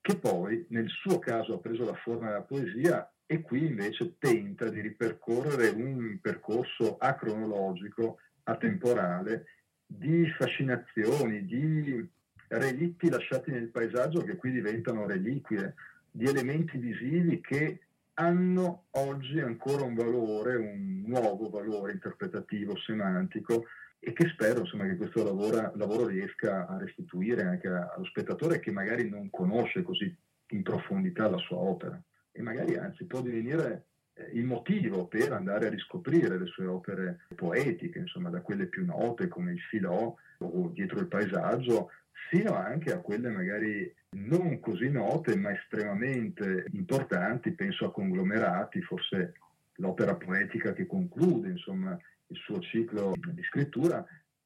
che 0.05 0.17
poi 0.19 0.63
nel 0.69 0.87
suo 0.87 1.17
caso 1.17 1.55
ha 1.55 1.57
preso 1.57 1.83
la 1.83 1.95
forma 1.95 2.27
della 2.27 2.43
poesia 2.43 3.11
e 3.25 3.41
qui 3.41 3.65
invece 3.65 4.19
tenta 4.19 4.69
di 4.69 4.79
ripercorrere 4.79 5.69
un 5.69 6.19
percorso 6.21 6.97
acronologico, 6.99 8.19
atemporale, 8.43 9.45
di 9.83 10.29
fascinazioni, 10.37 11.43
di 11.45 12.07
relitti 12.49 13.09
lasciati 13.09 13.49
nel 13.49 13.69
paesaggio 13.69 14.21
che 14.21 14.35
qui 14.35 14.51
diventano 14.51 15.07
reliquie, 15.07 15.73
di 16.11 16.25
elementi 16.25 16.77
visivi 16.77 17.41
che 17.41 17.79
hanno 18.13 18.85
oggi 18.91 19.39
ancora 19.39 19.85
un 19.85 19.95
valore, 19.95 20.55
un 20.55 21.01
nuovo 21.07 21.49
valore 21.49 21.93
interpretativo, 21.93 22.77
semantico, 22.77 23.65
e 24.07 24.13
che 24.13 24.27
spero 24.27 24.59
insomma, 24.59 24.85
che 24.85 24.97
questo 24.97 25.23
lavoro, 25.23 25.71
lavoro 25.75 26.05
riesca 26.05 26.67
a 26.67 26.77
restituire 26.77 27.41
anche 27.41 27.67
allo 27.67 28.05
spettatore 28.05 28.59
che 28.59 28.69
magari 28.69 29.09
non 29.09 29.31
conosce 29.31 29.81
così 29.81 30.15
in 30.49 30.61
profondità 30.61 31.27
la 31.27 31.39
sua 31.39 31.57
opera. 31.57 31.99
E 32.31 32.41
magari 32.43 32.75
anzi 32.75 33.05
può 33.05 33.21
divenire 33.21 33.85
eh, 34.13 34.29
il 34.33 34.45
motivo 34.45 35.07
per 35.07 35.31
andare 35.31 35.65
a 35.65 35.69
riscoprire 35.71 36.37
le 36.37 36.45
sue 36.45 36.67
opere 36.67 37.25
poetiche, 37.33 37.97
insomma 37.97 38.29
da 38.29 38.41
quelle 38.41 38.67
più 38.67 38.85
note 38.85 39.27
come 39.27 39.53
il 39.53 39.59
Filò 39.59 40.15
o 40.37 40.69
Dietro 40.71 40.99
il 40.99 41.07
paesaggio, 41.07 41.89
sino 42.29 42.53
anche 42.53 42.93
a 42.93 42.99
quelle 42.99 43.29
magari 43.29 43.91
non 44.17 44.59
così 44.59 44.87
note 44.87 45.35
ma 45.35 45.51
estremamente 45.51 46.67
importanti, 46.73 47.53
penso 47.53 47.85
a 47.85 47.91
conglomerati, 47.91 48.83
forse 48.83 49.33
l'opera 49.77 50.13
poetica 50.15 50.73
che 50.73 50.85
conclude 50.85 51.49
insomma 51.49 51.97
il 52.27 52.37
suo 52.37 52.59
ciclo 52.59 53.13
di 53.15 53.43
scrittura 53.43 54.05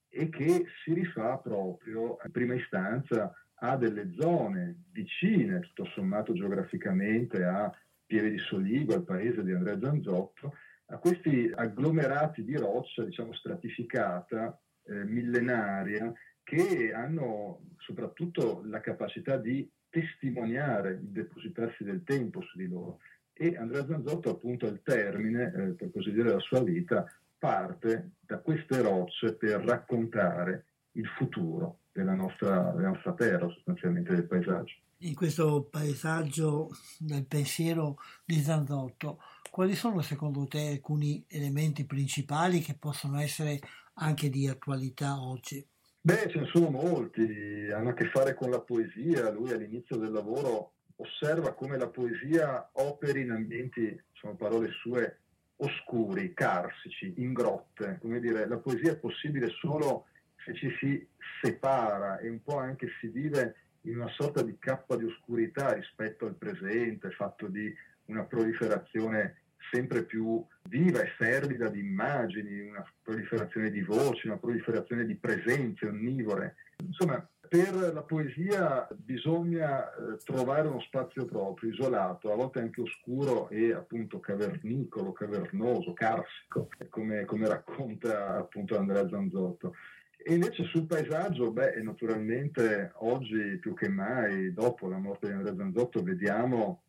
e 0.09 0.29
che 0.29 0.65
si 0.83 0.93
rifà 0.93 1.37
proprio 1.37 2.17
in 2.23 2.31
prima 2.31 2.55
istanza 2.55 3.33
a 3.61 3.75
delle 3.77 4.11
zone 4.17 4.83
vicine, 4.91 5.59
tutto 5.59 5.85
sommato 5.85 6.33
geograficamente, 6.33 7.43
a 7.43 7.71
Pieve 8.05 8.31
di 8.31 8.39
Soligo, 8.39 8.93
al 8.93 9.03
paese 9.03 9.43
di 9.43 9.51
Andrea 9.51 9.79
Zanzotto, 9.79 10.55
a 10.87 10.97
questi 10.97 11.51
agglomerati 11.53 12.43
di 12.43 12.55
roccia, 12.55 13.03
diciamo, 13.03 13.33
stratificata, 13.33 14.59
eh, 14.85 15.03
millenaria, 15.05 16.11
che 16.41 16.91
hanno 16.93 17.61
soprattutto 17.77 18.63
la 18.65 18.79
capacità 18.79 19.37
di 19.37 19.69
testimoniare 19.89 20.93
il 20.93 21.09
depositarsi 21.09 21.83
del 21.83 22.03
tempo 22.03 22.41
su 22.41 22.57
di 22.57 22.67
loro. 22.67 22.99
E 23.33 23.55
Andrea 23.55 23.85
Zanzotto, 23.85 24.31
appunto, 24.31 24.65
al 24.65 24.81
termine, 24.81 25.53
eh, 25.55 25.73
per 25.73 25.91
così 25.91 26.11
dire, 26.11 26.29
della 26.29 26.39
sua 26.39 26.63
vita, 26.63 27.05
parte 27.39 28.11
da 28.19 28.39
queste 28.39 28.81
rocce 28.81 29.33
per 29.33 29.63
raccontare 29.63 30.65
il 30.91 31.07
futuro 31.17 31.79
della 31.91 32.13
nostra, 32.13 32.71
della 32.75 32.89
nostra 32.89 33.13
terra, 33.13 33.49
sostanzialmente 33.49 34.13
del 34.13 34.27
paesaggio. 34.27 34.75
In 35.03 35.15
questo 35.15 35.67
paesaggio 35.71 36.69
del 36.99 37.25
pensiero 37.25 37.95
di 38.25 38.35
Zanzotto, 38.41 39.21
quali 39.49 39.73
sono 39.73 40.01
secondo 40.01 40.45
te 40.45 40.67
alcuni 40.67 41.23
elementi 41.29 41.85
principali 41.85 42.59
che 42.59 42.75
possono 42.77 43.17
essere 43.19 43.59
anche 43.93 44.29
di 44.29 44.47
attualità 44.47 45.21
oggi? 45.21 45.65
Beh, 46.01 46.29
ce 46.29 46.39
ne 46.39 46.49
sono 46.53 46.69
molti, 46.69 47.69
hanno 47.73 47.89
a 47.89 47.93
che 47.93 48.09
fare 48.09 48.33
con 48.33 48.49
la 48.49 48.59
poesia. 48.59 49.31
Lui 49.31 49.51
all'inizio 49.51 49.95
del 49.95 50.11
lavoro 50.11 50.73
osserva 50.97 51.53
come 51.53 51.77
la 51.77 51.87
poesia 51.87 52.69
operi 52.73 53.21
in 53.21 53.31
ambienti, 53.31 54.01
sono 54.13 54.35
parole 54.35 54.69
sue, 54.81 55.19
oscuri, 55.61 56.33
carsici, 56.33 57.13
in 57.17 57.33
grotte, 57.33 57.97
come 58.01 58.19
dire, 58.19 58.47
la 58.47 58.57
poesia 58.57 58.91
è 58.91 58.97
possibile 58.97 59.49
solo 59.49 60.05
se 60.45 60.53
ci 60.53 60.69
si 60.79 61.07
separa 61.41 62.19
e 62.19 62.29
un 62.29 62.41
po' 62.41 62.57
anche 62.57 62.87
si 62.99 63.07
vive 63.07 63.55
in 63.81 63.97
una 63.97 64.09
sorta 64.09 64.41
di 64.41 64.57
cappa 64.59 64.95
di 64.95 65.05
oscurità 65.05 65.73
rispetto 65.73 66.25
al 66.25 66.35
presente, 66.35 67.11
fatto 67.11 67.47
di 67.47 67.73
una 68.05 68.23
proliferazione 68.23 69.41
sempre 69.71 70.03
più 70.03 70.43
viva 70.63 71.01
e 71.01 71.13
fervida 71.17 71.69
di 71.69 71.79
immagini, 71.79 72.61
una 72.61 72.85
proliferazione 73.03 73.69
di 73.69 73.81
voci, 73.81 74.27
una 74.27 74.37
proliferazione 74.37 75.05
di 75.05 75.15
presenze 75.15 75.85
onnivore. 75.85 76.55
Insomma, 76.77 77.25
per 77.49 77.73
la 77.73 78.03
poesia 78.03 78.87
bisogna 78.95 79.91
eh, 79.91 80.17
trovare 80.23 80.67
uno 80.67 80.79
spazio 80.81 81.25
proprio, 81.25 81.71
isolato, 81.71 82.31
a 82.31 82.35
volte 82.35 82.59
anche 82.59 82.81
oscuro 82.81 83.49
e 83.49 83.73
appunto 83.73 84.19
cavernicolo, 84.19 85.11
cavernoso, 85.11 85.93
carsico, 85.93 86.69
come, 86.89 87.25
come 87.25 87.47
racconta 87.47 88.37
appunto 88.37 88.77
Andrea 88.77 89.09
Zanzotto. 89.09 89.73
E 90.15 90.33
invece 90.33 90.65
sul 90.65 90.85
paesaggio, 90.85 91.51
beh, 91.51 91.81
naturalmente 91.81 92.91
oggi 92.97 93.57
più 93.59 93.73
che 93.73 93.89
mai, 93.89 94.53
dopo 94.53 94.87
la 94.87 94.99
morte 94.99 95.27
di 95.27 95.33
Andrea 95.33 95.55
Zanzotto, 95.55 96.03
vediamo 96.03 96.83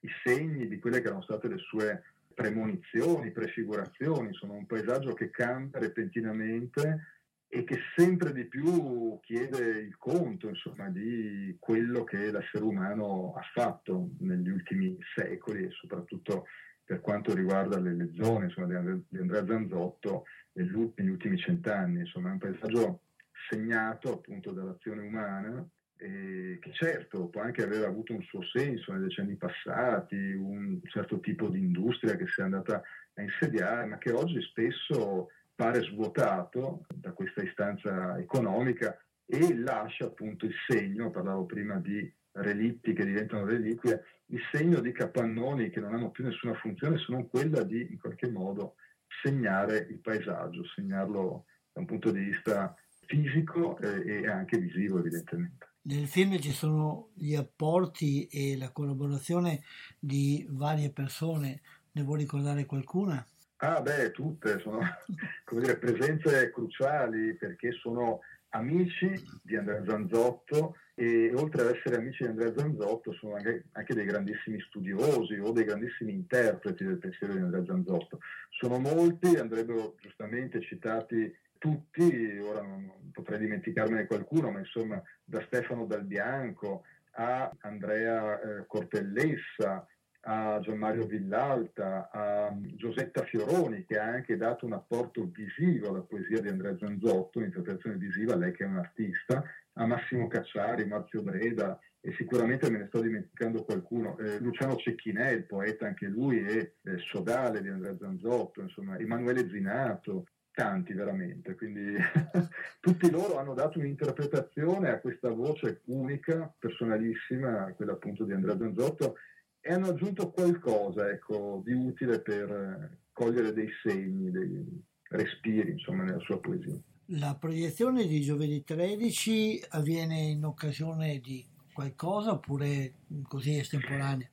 i 0.00 0.08
segni 0.22 0.68
di 0.68 0.78
quelle 0.78 1.00
che 1.00 1.08
erano 1.08 1.22
state 1.22 1.48
le 1.48 1.58
sue 1.58 2.04
premonizioni, 2.32 3.32
prefigurazioni, 3.32 4.32
sono 4.34 4.52
un 4.52 4.66
paesaggio 4.66 5.14
che 5.14 5.30
cambia 5.30 5.80
repentinamente 5.80 7.19
e 7.52 7.64
che 7.64 7.80
sempre 7.96 8.32
di 8.32 8.44
più 8.44 9.18
chiede 9.20 9.80
il 9.80 9.96
conto 9.98 10.48
insomma, 10.48 10.88
di 10.88 11.56
quello 11.58 12.04
che 12.04 12.30
l'essere 12.30 12.62
umano 12.62 13.34
ha 13.34 13.42
fatto 13.52 14.10
negli 14.20 14.48
ultimi 14.48 14.96
secoli 15.16 15.64
e 15.64 15.70
soprattutto 15.72 16.46
per 16.84 17.00
quanto 17.00 17.34
riguarda 17.34 17.80
le, 17.80 17.92
le 17.94 18.10
zone 18.14 18.46
insomma, 18.46 18.68
di, 18.68 19.18
Andrea, 19.18 19.46
Zanzotto 19.46 20.26
negli 20.52 20.74
ultimi 20.74 21.36
cent'anni. 21.38 22.00
Insomma, 22.00 22.28
è 22.28 22.32
un 22.32 22.38
paesaggio 22.38 23.00
segnato 23.48 24.12
appunto 24.12 24.52
dall'azione 24.52 25.02
umana 25.02 25.68
eh, 25.96 26.58
che 26.60 26.72
certo 26.72 27.26
può 27.26 27.42
anche 27.42 27.64
aver 27.64 27.84
avuto 27.84 28.12
un 28.12 28.22
suo 28.22 28.42
senso 28.44 28.92
nei 28.92 29.02
decenni 29.02 29.34
passati, 29.34 30.14
un 30.16 30.80
certo 30.84 31.18
tipo 31.18 31.48
di 31.48 31.58
industria 31.58 32.16
che 32.16 32.26
si 32.28 32.40
è 32.40 32.44
andata 32.44 32.80
a 33.14 33.22
insediare, 33.22 33.86
ma 33.86 33.98
che 33.98 34.12
oggi 34.12 34.40
spesso 34.42 35.30
pare 35.60 35.82
svuotato 35.82 36.86
da 36.94 37.12
questa 37.12 37.42
istanza 37.42 38.18
economica 38.18 38.98
e 39.26 39.54
lascia 39.58 40.06
appunto 40.06 40.46
il 40.46 40.54
segno, 40.66 41.10
parlavo 41.10 41.44
prima 41.44 41.78
di 41.78 42.10
relitti 42.32 42.94
che 42.94 43.04
diventano 43.04 43.44
reliquie, 43.44 44.02
il 44.28 44.40
segno 44.50 44.80
di 44.80 44.90
capannoni 44.90 45.68
che 45.68 45.80
non 45.80 45.92
hanno 45.92 46.10
più 46.10 46.24
nessuna 46.24 46.54
funzione 46.54 46.96
se 46.96 47.04
non 47.10 47.28
quella 47.28 47.62
di 47.62 47.88
in 47.90 47.98
qualche 47.98 48.30
modo 48.30 48.76
segnare 49.22 49.86
il 49.90 49.98
paesaggio, 49.98 50.64
segnarlo 50.74 51.44
da 51.74 51.80
un 51.80 51.86
punto 51.86 52.10
di 52.10 52.20
vista 52.20 52.74
fisico 53.04 53.76
e 53.76 54.26
anche 54.26 54.56
visivo 54.56 54.98
evidentemente. 54.98 55.72
Nel 55.82 56.06
film 56.06 56.38
ci 56.38 56.52
sono 56.52 57.10
gli 57.12 57.34
apporti 57.34 58.24
e 58.28 58.56
la 58.56 58.70
collaborazione 58.70 59.60
di 59.98 60.46
varie 60.48 60.90
persone, 60.90 61.60
ne 61.92 62.02
vuoi 62.02 62.20
ricordare 62.20 62.64
qualcuna? 62.64 63.22
Ah 63.62 63.82
beh, 63.82 64.10
tutte 64.12 64.58
sono 64.60 64.80
dire, 65.60 65.76
presenze 65.76 66.50
cruciali 66.50 67.34
perché 67.34 67.72
sono 67.72 68.20
amici 68.50 69.12
di 69.42 69.54
Andrea 69.54 69.84
Zanzotto 69.86 70.76
e 70.94 71.30
oltre 71.34 71.62
ad 71.62 71.76
essere 71.76 71.96
amici 71.96 72.22
di 72.22 72.30
Andrea 72.30 72.54
Zanzotto 72.56 73.12
sono 73.12 73.34
anche, 73.34 73.64
anche, 73.72 73.94
dei 73.94 74.06
grandissimi 74.06 74.58
studiosi 74.60 75.38
o 75.38 75.52
dei 75.52 75.64
grandissimi 75.64 76.12
interpreti 76.12 76.84
del 76.84 76.98
pensiero 76.98 77.34
di 77.34 77.40
Andrea 77.40 77.64
Zanzotto. 77.66 78.20
Sono 78.48 78.78
molti, 78.78 79.36
andrebbero 79.36 79.94
giustamente 80.00 80.62
citati 80.62 81.30
tutti, 81.58 82.38
ora 82.38 82.62
non 82.62 83.10
potrei 83.12 83.40
dimenticarmene 83.40 84.06
qualcuno, 84.06 84.50
ma 84.50 84.60
insomma 84.60 85.02
da 85.22 85.42
Stefano 85.46 85.84
Dal 85.84 86.04
Bianco 86.04 86.84
a 87.12 87.54
Andrea 87.60 88.40
eh, 88.40 88.66
Cortellessa, 88.66 89.86
a 90.22 90.58
Gianmario 90.60 91.06
Villalta, 91.06 92.10
a 92.12 92.54
Giosetta 92.60 93.24
Fioroni 93.24 93.84
che 93.84 93.98
ha 93.98 94.04
anche 94.04 94.36
dato 94.36 94.66
un 94.66 94.72
apporto 94.74 95.30
visivo 95.32 95.88
alla 95.88 96.02
poesia 96.02 96.40
di 96.40 96.48
Andrea 96.48 96.76
Zanzotto, 96.78 97.38
un'interpretazione 97.38 97.96
visiva, 97.96 98.36
lei 98.36 98.52
che 98.52 98.64
è 98.64 98.66
un 98.66 98.76
artista, 98.76 99.42
a 99.74 99.86
Massimo 99.86 100.28
Cacciari, 100.28 100.84
Marzio 100.84 101.22
Breda 101.22 101.78
e 102.02 102.14
sicuramente 102.16 102.70
me 102.70 102.78
ne 102.78 102.86
sto 102.86 103.00
dimenticando 103.00 103.62
qualcuno, 103.64 104.16
eh, 104.18 104.38
Luciano 104.40 104.76
Cecchinè, 104.76 105.30
il 105.30 105.44
poeta 105.44 105.86
anche 105.86 106.06
lui, 106.06 106.44
e 106.44 106.76
eh, 106.82 106.98
Sodale 106.98 107.60
di 107.60 107.68
Andrea 107.68 107.96
Zanzotto, 107.98 108.62
insomma 108.62 108.98
Emanuele 108.98 109.48
Zinato, 109.50 110.24
tanti 110.52 110.94
veramente, 110.94 111.54
quindi 111.54 111.96
tutti 112.80 113.10
loro 113.10 113.38
hanno 113.38 113.54
dato 113.54 113.78
un'interpretazione 113.78 114.90
a 114.90 114.98
questa 114.98 115.30
voce 115.30 115.82
unica, 115.86 116.52
personalissima, 116.58 117.72
quella 117.76 117.92
appunto 117.92 118.24
di 118.24 118.32
Andrea 118.32 118.56
Zanzotto, 118.58 119.16
e 119.60 119.72
hanno 119.72 119.88
aggiunto 119.88 120.30
qualcosa 120.30 121.10
ecco, 121.10 121.62
di 121.64 121.72
utile 121.72 122.20
per 122.20 122.50
eh, 122.50 122.98
cogliere 123.12 123.52
dei 123.52 123.68
segni, 123.82 124.30
dei 124.30 124.82
respiri 125.10 125.72
insomma, 125.72 126.04
nella 126.04 126.20
sua 126.20 126.38
poesia. 126.38 126.80
La 127.14 127.36
proiezione 127.38 128.06
di 128.06 128.20
giovedì 128.20 128.62
13 128.62 129.64
avviene 129.70 130.16
in 130.20 130.44
occasione 130.44 131.18
di 131.18 131.44
qualcosa 131.72 132.32
oppure 132.32 132.94
così 133.26 133.58
estemporanea? 133.58 134.28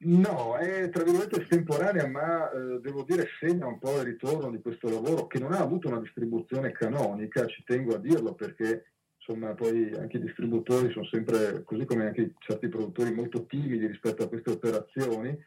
No, 0.00 0.56
è 0.56 0.90
tra 0.90 1.02
virgolette 1.02 1.42
estemporanea, 1.42 2.06
ma 2.06 2.50
eh, 2.50 2.80
devo 2.80 3.02
dire 3.02 3.26
segna 3.40 3.66
un 3.66 3.78
po' 3.78 3.98
il 3.98 4.04
ritorno 4.04 4.50
di 4.50 4.60
questo 4.60 4.88
lavoro 4.88 5.26
che 5.26 5.40
non 5.40 5.52
ha 5.52 5.58
avuto 5.58 5.88
una 5.88 6.00
distribuzione 6.00 6.70
canonica, 6.70 7.46
ci 7.46 7.64
tengo 7.64 7.94
a 7.94 7.98
dirlo 7.98 8.34
perché 8.34 8.84
insomma 9.28 9.54
poi 9.54 9.92
anche 9.94 10.16
i 10.16 10.22
distributori 10.22 10.90
sono 10.90 11.04
sempre, 11.04 11.62
così 11.62 11.84
come 11.84 12.06
anche 12.06 12.32
certi 12.38 12.68
produttori, 12.68 13.12
molto 13.12 13.44
timidi 13.44 13.86
rispetto 13.86 14.24
a 14.24 14.28
queste 14.28 14.52
operazioni, 14.52 15.38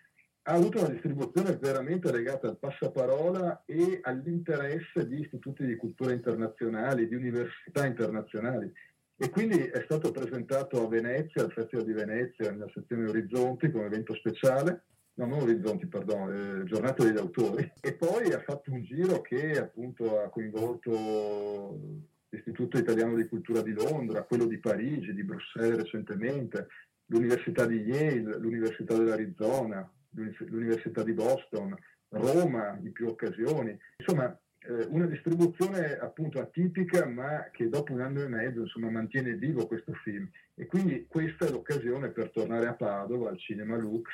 ha 0.43 0.53
avuto 0.53 0.79
una 0.79 0.89
distribuzione 0.89 1.57
veramente 1.57 2.11
legata 2.11 2.47
al 2.47 2.57
passaparola 2.57 3.63
e 3.65 3.99
all'interesse 4.03 5.07
di 5.07 5.21
istituti 5.21 5.65
di 5.65 5.75
cultura 5.75 6.13
internazionali, 6.13 7.07
di 7.07 7.15
università 7.15 7.86
internazionali. 7.86 8.71
E 9.17 9.29
quindi 9.29 9.57
è 9.57 9.82
stato 9.84 10.11
presentato 10.11 10.84
a 10.84 10.88
Venezia, 10.88 11.43
al 11.43 11.51
Festival 11.51 11.86
di 11.86 11.93
Venezia, 11.93 12.51
nella 12.51 12.71
sezione 12.73 13.07
Orizzonti, 13.07 13.69
come 13.69 13.86
evento 13.86 14.15
speciale, 14.15 14.86
no, 15.15 15.25
non 15.27 15.41
Orizzonti, 15.41 15.86
perdono, 15.86 16.32
eh, 16.32 16.63
Giornata 16.63 17.03
degli 17.03 17.17
Autori, 17.17 17.71
e 17.79 17.93
poi 17.93 18.34
ha 18.34 18.41
fatto 18.41 18.71
un 18.71 18.84
giro 18.84 19.21
che 19.21 19.59
appunto 19.59 20.21
ha 20.21 20.29
coinvolto 20.29 22.09
l'Istituto 22.32 22.77
Italiano 22.77 23.15
di 23.15 23.27
Cultura 23.27 23.61
di 23.61 23.73
Londra, 23.73 24.23
quello 24.23 24.45
di 24.45 24.57
Parigi, 24.57 25.13
di 25.13 25.23
Bruxelles 25.23 25.77
recentemente, 25.77 26.67
l'Università 27.07 27.65
di 27.65 27.82
Yale, 27.82 28.38
l'Università 28.39 28.97
dell'Arizona, 28.97 29.89
l'Università 30.11 31.03
di 31.03 31.13
Boston, 31.13 31.77
Roma 32.09 32.77
in 32.82 32.91
più 32.93 33.07
occasioni. 33.07 33.77
Insomma, 33.97 34.38
eh, 34.63 34.86
una 34.89 35.07
distribuzione 35.07 35.97
appunto 35.97 36.39
atipica 36.39 37.05
ma 37.05 37.49
che 37.51 37.67
dopo 37.67 37.93
un 37.93 38.01
anno 38.01 38.21
e 38.21 38.27
mezzo 38.27 38.61
insomma, 38.61 38.89
mantiene 38.89 39.34
vivo 39.34 39.65
questo 39.65 39.93
film 40.03 40.29
e 40.53 40.67
quindi 40.67 41.05
questa 41.07 41.47
è 41.47 41.49
l'occasione 41.49 42.09
per 42.09 42.29
tornare 42.29 42.67
a 42.67 42.73
Padova 42.73 43.29
al 43.29 43.39
Cinema 43.39 43.75
Lux 43.77 44.07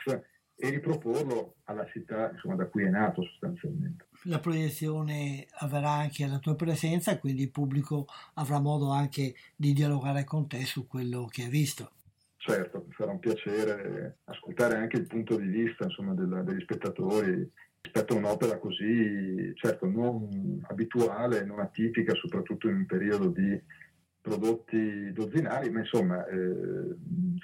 e 0.60 0.70
riproporlo 0.70 1.58
alla 1.66 1.86
città 1.86 2.32
insomma, 2.32 2.56
da 2.56 2.66
cui 2.66 2.84
è 2.84 2.90
nato 2.90 3.22
sostanzialmente. 3.24 4.08
La 4.24 4.40
proiezione 4.40 5.46
avverrà 5.60 5.92
anche 5.92 6.24
alla 6.24 6.40
tua 6.40 6.56
presenza, 6.56 7.20
quindi 7.20 7.44
il 7.44 7.52
pubblico 7.52 8.08
avrà 8.34 8.60
modo 8.60 8.90
anche 8.90 9.36
di 9.56 9.74
dialogare 9.74 10.24
con 10.24 10.48
te 10.48 10.66
su 10.66 10.88
quello 10.88 11.28
che 11.30 11.44
ha 11.44 11.50
visto. 11.50 11.92
Certo, 12.38 12.86
mi 12.88 12.94
farà 12.94 13.12
un 13.12 13.20
piacere 13.20 14.20
ascoltare 14.26 14.78
anche 14.78 14.98
il 14.98 15.06
punto 15.06 15.36
di 15.36 15.48
vista 15.48 15.84
insomma, 15.84 16.14
del, 16.14 16.42
degli 16.44 16.62
spettatori 16.62 17.52
rispetto 17.82 18.14
a 18.14 18.18
un'opera 18.18 18.58
così, 18.58 19.52
certo, 19.56 19.86
non 19.86 20.60
abituale, 20.68 21.46
non 21.46 21.60
atipica, 21.60 22.16
soprattutto 22.16 22.68
in 22.68 22.76
un 22.76 22.86
periodo 22.86 23.28
di 23.28 23.62
prodotti 24.20 25.12
dozzinali, 25.14 25.70
ma 25.70 25.80
insomma 25.80 26.26
eh, 26.26 26.96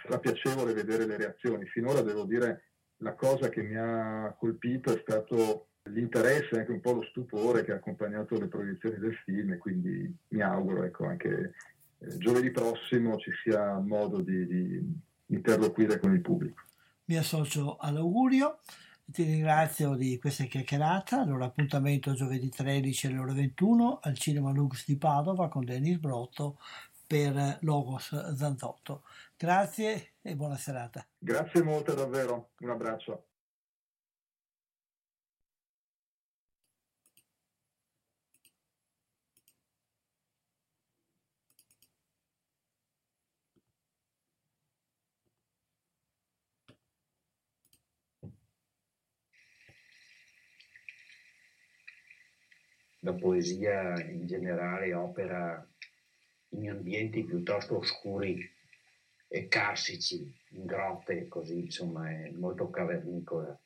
sarà 0.02 0.20
piacevole 0.20 0.74
vedere 0.74 1.06
le 1.06 1.18
reazioni. 1.18 1.66
Finora 1.68 2.02
devo 2.02 2.26
dire 2.26 2.73
la 3.04 3.14
cosa 3.14 3.50
che 3.50 3.62
mi 3.62 3.76
ha 3.76 4.34
colpito 4.38 4.96
è 4.96 5.00
stato 5.02 5.68
l'interesse 5.90 6.56
e 6.56 6.60
anche 6.60 6.72
un 6.72 6.80
po' 6.80 6.94
lo 6.94 7.04
stupore 7.04 7.64
che 7.64 7.74
ha 7.74 7.76
accompagnato 7.76 8.40
le 8.40 8.48
proiezioni 8.48 8.98
del 8.98 9.16
film 9.26 9.52
e 9.52 9.58
quindi 9.58 10.16
mi 10.30 10.42
auguro 10.42 10.84
ecco, 10.84 11.06
anche 11.06 11.54
eh, 12.00 12.18
giovedì 12.18 12.50
prossimo 12.52 13.18
ci 13.18 13.32
sia 13.44 13.78
modo 13.80 14.22
di, 14.22 14.48
di 14.48 15.02
interloquire 15.28 16.00
con 16.00 16.14
il 16.14 16.22
pubblico. 16.22 16.62
Mi 17.06 17.18
associo 17.18 17.76
all'augurio. 17.78 18.60
Ti 19.06 19.24
ringrazio 19.24 19.96
di 19.96 20.18
questa 20.18 20.46
chiacchierata. 20.46 21.20
Allora, 21.20 21.44
appuntamento 21.44 22.14
giovedì 22.14 22.50
13 22.50 23.08
alle 23.08 23.18
ore 23.18 23.34
21 23.34 24.00
al 24.02 24.18
Cinema 24.18 24.52
Lux 24.52 24.86
di 24.86 24.98
Padova 24.98 25.50
con 25.50 25.66
Denis 25.66 25.98
Brotto 25.98 26.58
per 27.14 27.60
Logos 27.62 28.34
Zanzotto. 28.34 29.04
Grazie 29.38 30.14
e 30.24 30.36
buona 30.36 30.58
serata. 30.58 31.06
Grazie 31.20 31.62
molte 31.62 31.94
davvero, 31.94 32.54
un 32.62 32.72
abbraccio. 32.72 33.28
La 53.02 53.14
poesia 53.14 54.02
in 54.02 54.26
generale 54.26 54.94
opera 54.96 55.73
in 56.54 56.70
ambienti 56.70 57.24
piuttosto 57.24 57.78
oscuri 57.78 58.50
e 59.28 59.48
carsici, 59.48 60.32
in 60.52 60.66
grotte, 60.66 61.28
così 61.28 61.60
insomma 61.62 62.10
è 62.10 62.30
molto 62.32 62.70
cavernicola. 62.70 63.60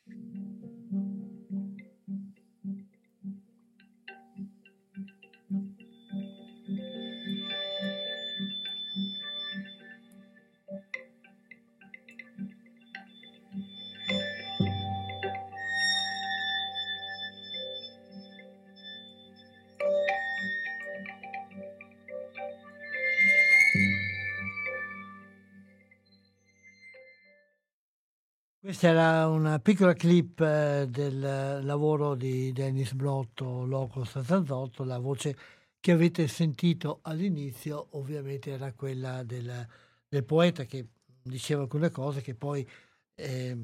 Questa 28.77 28.95
era 28.95 29.27
una 29.27 29.57
piccola 29.57 29.95
clip 29.95 30.39
eh, 30.39 30.85
del 30.87 31.63
lavoro 31.63 32.13
di 32.13 32.53
Dennis 32.53 32.93
Brotto, 32.93 33.65
Loco 33.65 34.03
78, 34.03 34.83
la 34.83 34.99
voce 34.99 35.35
che 35.79 35.93
avete 35.93 36.27
sentito 36.27 36.99
all'inizio 37.01 37.87
ovviamente 37.93 38.51
era 38.51 38.71
quella 38.73 39.23
del, 39.23 39.67
del 40.07 40.23
poeta 40.23 40.65
che 40.65 40.85
diceva 41.23 41.63
alcune 41.63 41.89
cose 41.89 42.21
che 42.21 42.35
poi 42.35 42.69
eh, 43.15 43.57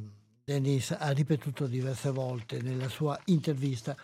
Dennis 0.44 0.90
ha 0.90 1.12
ripetuto 1.12 1.68
diverse 1.68 2.10
volte 2.10 2.60
nella 2.64 2.90
sua 2.90 3.16
intervista. 3.26 3.96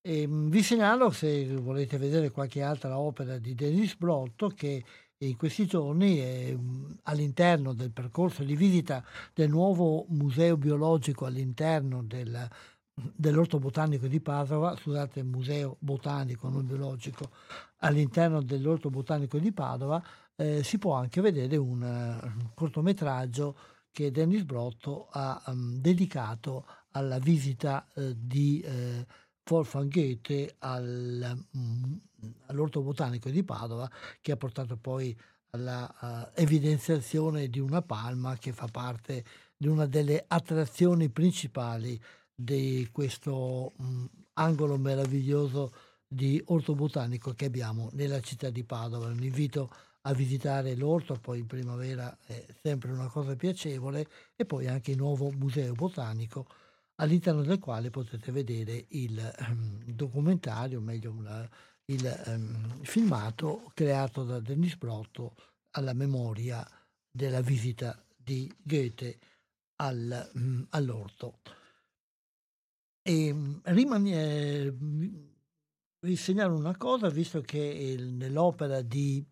E, 0.00 0.20
ehm, 0.20 0.48
vi 0.48 0.62
segnalo, 0.62 1.10
se 1.10 1.44
volete 1.56 1.98
vedere 1.98 2.30
qualche 2.30 2.62
altra 2.62 3.00
opera 3.00 3.36
di 3.38 3.56
Dennis 3.56 3.96
Brotto, 3.96 4.50
che 4.50 4.84
in 5.26 5.36
questi 5.36 5.66
giorni 5.66 6.20
eh, 6.20 6.58
all'interno 7.04 7.72
del 7.72 7.90
percorso 7.90 8.42
di 8.42 8.56
visita 8.56 9.04
del 9.32 9.48
nuovo 9.48 10.06
museo 10.08 10.56
biologico 10.56 11.26
all'interno 11.26 12.02
del, 12.02 12.48
dell'Orto 12.94 13.58
Botanico 13.58 14.06
di 14.06 14.20
Padova, 14.20 14.76
scusate, 14.76 15.22
museo 15.22 15.76
botanico, 15.78 16.48
non 16.48 16.66
biologico, 16.66 17.30
all'interno 17.78 18.42
dell'Orto 18.42 18.90
Botanico 18.90 19.38
di 19.38 19.52
Padova, 19.52 20.02
eh, 20.36 20.62
si 20.62 20.78
può 20.78 20.94
anche 20.94 21.20
vedere 21.20 21.56
un, 21.56 21.82
un 21.82 22.50
cortometraggio 22.54 23.56
che 23.92 24.10
Dennis 24.10 24.42
Brotto 24.44 25.08
ha 25.10 25.42
um, 25.46 25.76
dedicato 25.76 26.66
alla 26.92 27.18
visita 27.18 27.86
eh, 27.94 28.14
di 28.16 28.60
eh, 28.60 29.06
Wolfgang 29.48 29.92
Goethe 29.92 30.54
al, 30.60 31.44
mm, 31.56 31.94
all'Orto 32.46 32.82
Botanico 32.82 33.30
di 33.30 33.42
Padova 33.42 33.90
che 34.20 34.32
ha 34.32 34.36
portato 34.36 34.76
poi 34.76 35.16
alla 35.50 36.30
uh, 36.34 36.40
evidenziazione 36.40 37.48
di 37.48 37.60
una 37.60 37.82
palma 37.82 38.36
che 38.38 38.52
fa 38.52 38.68
parte 38.68 39.24
di 39.56 39.68
una 39.68 39.86
delle 39.86 40.24
attrazioni 40.26 41.10
principali 41.10 42.00
di 42.34 42.88
questo 42.90 43.72
um, 43.76 44.08
angolo 44.34 44.78
meraviglioso 44.78 45.72
di 46.06 46.42
orto 46.46 46.74
botanico 46.74 47.32
che 47.32 47.46
abbiamo 47.46 47.90
nella 47.92 48.20
città 48.20 48.50
di 48.50 48.64
Padova. 48.64 49.06
Un 49.06 49.22
invito 49.22 49.70
a 50.02 50.14
visitare 50.14 50.74
l'orto, 50.74 51.14
poi 51.20 51.40
in 51.40 51.46
primavera 51.46 52.16
è 52.24 52.44
sempre 52.62 52.90
una 52.90 53.08
cosa 53.08 53.36
piacevole, 53.36 54.08
e 54.34 54.44
poi 54.44 54.66
anche 54.66 54.90
il 54.92 54.96
nuovo 54.96 55.30
museo 55.30 55.74
botanico 55.74 56.46
all'interno 56.96 57.42
del 57.42 57.58
quale 57.58 57.90
potete 57.90 58.32
vedere 58.32 58.86
il 58.88 59.34
um, 59.48 59.82
documentario, 59.84 60.80
meglio 60.80 61.12
una, 61.12 61.48
il 61.92 62.22
um, 62.26 62.82
filmato 62.82 63.70
creato 63.74 64.24
da 64.24 64.40
Dennis 64.40 64.76
Brotto 64.76 65.34
alla 65.72 65.92
memoria 65.92 66.66
della 67.10 67.40
visita 67.40 68.02
di 68.16 68.50
Goethe 68.62 69.18
al, 69.76 70.30
um, 70.34 70.66
all'orto. 70.70 71.40
E 73.02 73.34
rimane, 73.64 74.12
eh, 74.12 74.74
vi 76.00 76.16
segnalo 76.16 76.56
una 76.56 76.76
cosa, 76.76 77.08
visto 77.08 77.40
che 77.40 77.58
il, 77.58 78.12
nell'opera 78.12 78.80
di 78.80 79.24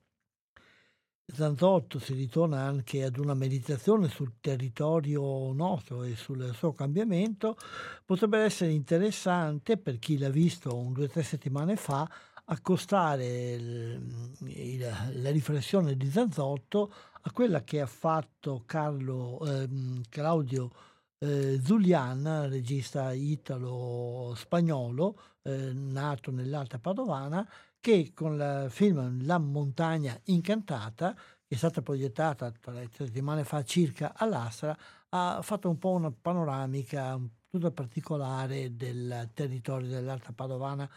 Zanzotto 1.33 2.01
si 2.01 2.15
ritorna 2.15 2.63
anche 2.63 3.05
ad 3.05 3.17
una 3.17 3.35
meditazione 3.35 4.09
sul 4.09 4.41
territorio 4.41 5.53
nostro 5.53 6.03
e 6.03 6.17
sul 6.17 6.53
suo 6.55 6.73
cambiamento, 6.73 7.57
potrebbe 8.05 8.39
essere 8.39 8.73
interessante 8.73 9.77
per 9.77 9.99
chi 10.01 10.19
l'ha 10.19 10.31
visto 10.31 10.77
un 10.77 10.93
due 10.93 11.05
o 11.05 11.09
tre 11.09 11.23
settimane 11.23 11.77
fa 11.77 12.11
accostare 12.51 13.53
il, 13.53 14.35
il, 14.47 14.93
la 15.15 15.31
riflessione 15.31 15.97
di 15.97 16.11
Zanzotto 16.11 16.93
a 17.23 17.33
quella 17.33 17.63
che 17.63 17.81
ha 17.81 17.87
fatto 17.87 18.63
Carlo, 18.67 19.41
eh, 19.47 19.69
Claudio 20.09 20.71
eh, 21.19 21.61
Zulian, 21.63 22.49
regista 22.49 23.13
italo-spagnolo, 23.13 25.21
eh, 25.43 25.73
nato 25.73 26.31
nell'Alta 26.31 26.79
Padovana, 26.79 27.47
che 27.79 28.13
con 28.15 28.35
il 28.35 28.67
film 28.71 29.27
La 29.27 29.37
montagna 29.39 30.19
incantata, 30.25 31.15
che 31.15 31.55
è 31.55 31.57
stata 31.57 31.83
proiettata 31.83 32.51
tre 32.51 32.89
settimane 32.93 33.45
fa 33.45 33.63
circa 33.63 34.15
all'Astra, 34.17 34.77
ha 35.11 35.41
fatto 35.43 35.69
un 35.69 35.79
po' 35.79 35.91
una 35.91 36.11
panoramica 36.11 37.21
tutta 37.51 37.71
particolare 37.71 38.77
del 38.77 39.29
territorio 39.35 39.89
dell'Alta 39.89 40.33
Padovana, 40.33 40.89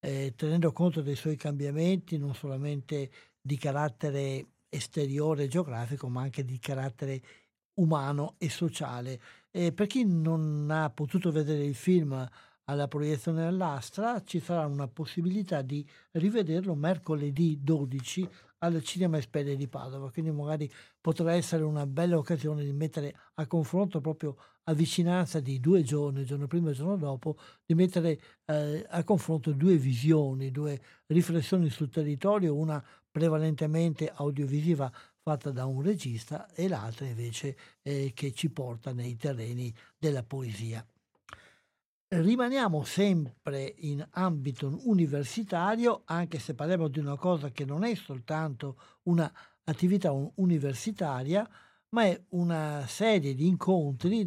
eh, 0.00 0.32
tenendo 0.36 0.72
conto 0.72 1.02
dei 1.02 1.16
suoi 1.16 1.36
cambiamenti 1.36 2.18
non 2.18 2.34
solamente 2.34 3.10
di 3.40 3.56
carattere 3.56 4.46
esteriore 4.68 5.48
geografico, 5.48 6.08
ma 6.08 6.22
anche 6.22 6.44
di 6.44 6.58
carattere 6.58 7.20
umano 7.74 8.34
e 8.38 8.48
sociale. 8.48 9.20
E 9.50 9.72
per 9.72 9.86
chi 9.86 10.04
non 10.04 10.68
ha 10.70 10.90
potuto 10.90 11.30
vedere 11.30 11.64
il 11.64 11.74
film 11.74 12.28
alla 12.64 12.86
proiezione 12.86 13.46
all'Astra 13.46 14.22
ci 14.22 14.40
sarà 14.40 14.66
una 14.66 14.88
possibilità 14.88 15.62
di 15.62 15.86
rivederlo 16.12 16.74
mercoledì 16.74 17.58
12 17.62 18.28
al 18.58 18.82
Cinema 18.82 19.18
Esperia 19.18 19.56
di 19.56 19.68
Padova, 19.68 20.10
quindi 20.10 20.30
magari 20.30 20.70
potrà 21.00 21.32
essere 21.34 21.62
una 21.62 21.86
bella 21.86 22.18
occasione 22.18 22.64
di 22.64 22.72
mettere 22.72 23.14
a 23.34 23.46
confronto 23.46 24.00
proprio 24.00 24.36
a 24.64 24.72
vicinanza 24.74 25.40
di 25.40 25.60
due 25.60 25.82
giorni, 25.82 26.24
giorno 26.24 26.46
prima 26.46 26.70
e 26.70 26.74
giorno 26.74 26.96
dopo, 26.96 27.36
di 27.64 27.74
mettere 27.74 28.20
eh, 28.44 28.84
a 28.88 29.02
confronto 29.04 29.52
due 29.52 29.76
visioni, 29.76 30.50
due 30.50 30.80
riflessioni 31.06 31.70
sul 31.70 31.88
territorio, 31.88 32.54
una 32.54 32.84
prevalentemente 33.10 34.10
audiovisiva 34.12 34.92
fatta 35.20 35.50
da 35.50 35.64
un 35.64 35.82
regista 35.82 36.48
e 36.52 36.68
l'altra 36.68 37.06
invece 37.06 37.56
eh, 37.82 38.12
che 38.14 38.32
ci 38.32 38.50
porta 38.50 38.92
nei 38.92 39.16
terreni 39.16 39.74
della 39.98 40.22
poesia. 40.22 40.84
Rimaniamo 42.10 42.84
sempre 42.84 43.74
in 43.80 44.02
ambito 44.12 44.80
universitario, 44.84 46.04
anche 46.06 46.38
se 46.38 46.54
parliamo 46.54 46.88
di 46.88 47.00
una 47.00 47.16
cosa 47.16 47.50
che 47.50 47.66
non 47.66 47.84
è 47.84 47.94
soltanto 47.94 48.80
un'attività 49.02 50.10
universitaria, 50.36 51.46
ma 51.90 52.04
è 52.04 52.18
una 52.30 52.86
serie 52.86 53.34
di 53.34 53.46
incontri, 53.46 54.26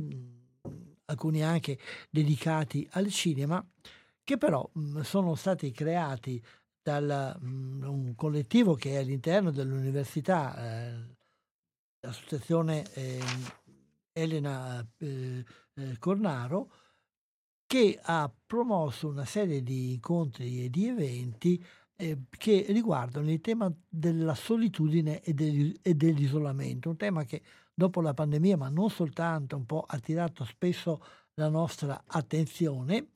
alcuni 1.05 1.43
anche 1.43 1.79
dedicati 2.11 2.87
al 2.91 3.07
cinema, 3.07 3.67
che 4.23 4.37
però 4.37 4.69
sono 5.01 5.33
stati 5.33 5.71
creati 5.71 6.39
da 6.83 7.35
un 7.41 8.13
collettivo 8.15 8.75
che 8.75 8.91
è 8.91 8.97
all'interno 8.97 9.49
dell'università, 9.49 10.55
eh, 10.55 11.15
l'associazione 12.01 12.83
eh, 12.93 13.19
Elena 14.11 14.87
eh, 14.99 15.43
eh 15.73 15.97
Cornaro, 15.97 16.71
che 17.71 17.97
ha 18.03 18.29
promosso 18.45 19.07
una 19.07 19.23
serie 19.23 19.63
di 19.63 19.93
incontri 19.93 20.65
e 20.65 20.69
di 20.69 20.89
eventi 20.89 21.63
eh, 21.95 22.23
che 22.29 22.65
riguardano 22.67 23.31
il 23.31 23.39
tema 23.39 23.71
della 23.87 24.35
solitudine 24.35 25.21
e, 25.21 25.33
e, 25.81 25.93
dell'isolamento, 25.93 26.89
un 26.89 26.97
tema 26.97 27.23
che 27.23 27.41
dopo 27.73 28.01
la 28.01 28.13
pandemia, 28.13 28.57
ma 28.57 28.67
non 28.67 28.89
soltanto, 28.89 29.55
un 29.55 29.65
po' 29.65 29.85
ha 29.87 29.95
attirato 29.95 30.43
spesso 30.43 31.01
la 31.35 31.47
nostra 31.47 32.03
attenzione. 32.07 33.07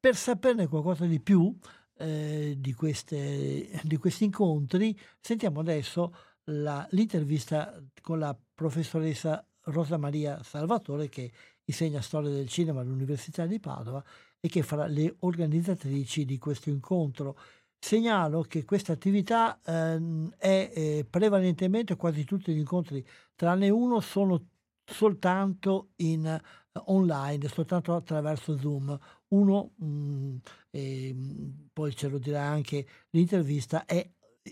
Per 0.00 0.16
saperne 0.16 0.66
qualcosa 0.66 1.04
di 1.04 1.20
più 1.20 1.56
eh, 1.98 2.56
di, 2.58 2.74
queste, 2.74 3.78
di, 3.84 3.96
questi 3.98 4.24
incontri, 4.24 4.98
sentiamo 5.20 5.60
adesso 5.60 6.12
la, 6.46 6.84
l'intervista 6.90 7.80
con 8.00 8.18
la 8.18 8.36
professoressa 8.52 9.46
Rosa 9.66 9.96
Maria 9.96 10.42
Salvatore 10.42 11.08
che 11.08 11.30
insegna 11.72 12.00
storia 12.00 12.30
del 12.30 12.48
cinema 12.48 12.80
all'Università 12.80 13.46
di 13.46 13.58
Padova 13.58 14.02
e 14.38 14.48
che 14.48 14.62
farà 14.62 14.86
le 14.86 15.16
organizzatrici 15.20 16.24
di 16.24 16.38
questo 16.38 16.70
incontro. 16.70 17.36
Segnalo 17.78 18.42
che 18.42 18.64
questa 18.64 18.92
attività 18.92 19.58
ehm, 19.64 20.34
è 20.38 20.70
eh, 20.72 21.06
prevalentemente, 21.08 21.96
quasi 21.96 22.24
tutti 22.24 22.54
gli 22.54 22.58
incontri, 22.58 23.04
tranne 23.34 23.70
uno, 23.70 24.00
sono 24.00 24.46
soltanto 24.84 25.90
in 25.96 26.40
uh, 26.74 26.82
online, 26.92 27.48
soltanto 27.48 27.94
attraverso 27.94 28.56
Zoom. 28.56 28.96
Uno, 29.28 29.72
mh, 29.76 29.86
mm, 29.86 30.36
e, 30.70 31.16
poi 31.72 31.94
ce 31.96 32.08
lo 32.08 32.18
dirà 32.18 32.42
anche 32.42 32.86
l'intervista, 33.10 33.84
è 33.84 34.08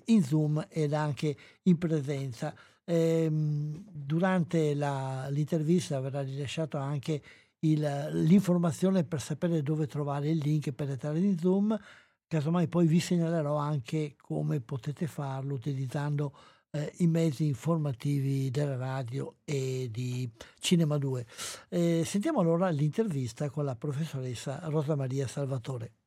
in 0.06 0.22
Zoom 0.22 0.66
ed 0.68 0.92
anche 0.92 1.36
in 1.64 1.78
presenza. 1.78 2.54
E, 2.84 3.28
durante 3.30 4.74
la, 4.74 5.28
l'intervista 5.28 6.00
verrà 6.00 6.22
rilasciato 6.22 6.76
anche 6.78 7.22
il, 7.60 8.08
l'informazione 8.12 9.04
per 9.04 9.20
sapere 9.20 9.62
dove 9.62 9.86
trovare 9.86 10.28
il 10.28 10.38
link 10.38 10.72
per 10.72 10.90
entrare 10.90 11.18
in 11.18 11.38
Zoom. 11.38 11.78
Casomai 12.26 12.68
poi 12.68 12.86
vi 12.86 13.00
segnalerò 13.00 13.56
anche 13.56 14.14
come 14.16 14.60
potete 14.60 15.06
farlo 15.06 15.54
utilizzando 15.54 16.32
eh, 16.70 16.92
i 16.98 17.06
mezzi 17.06 17.46
informativi 17.46 18.50
della 18.50 18.76
radio 18.76 19.36
e 19.44 19.88
di 19.90 20.30
Cinema 20.60 20.96
2. 20.98 21.26
Eh, 21.68 22.02
sentiamo 22.04 22.40
allora 22.40 22.68
l'intervista 22.70 23.50
con 23.50 23.64
la 23.64 23.74
professoressa 23.74 24.60
Rosa 24.64 24.94
Maria 24.94 25.26
Salvatore. 25.26 25.99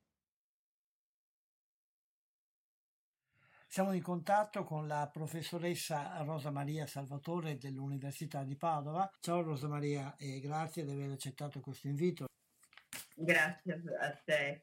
Siamo 3.74 3.92
in 3.92 4.02
contatto 4.02 4.62
con 4.62 4.86
la 4.86 5.10
professoressa 5.12 6.22
Rosa 6.22 6.52
Maria 6.52 6.86
Salvatore 6.86 7.58
dell'Università 7.58 8.44
di 8.44 8.54
Padova. 8.54 9.10
Ciao 9.18 9.42
Rosa 9.42 9.66
Maria 9.66 10.14
e 10.16 10.38
grazie 10.38 10.84
di 10.84 10.92
aver 10.92 11.10
accettato 11.10 11.58
questo 11.58 11.88
invito. 11.88 12.26
Grazie 13.16 13.82
a 13.98 14.22
te 14.24 14.62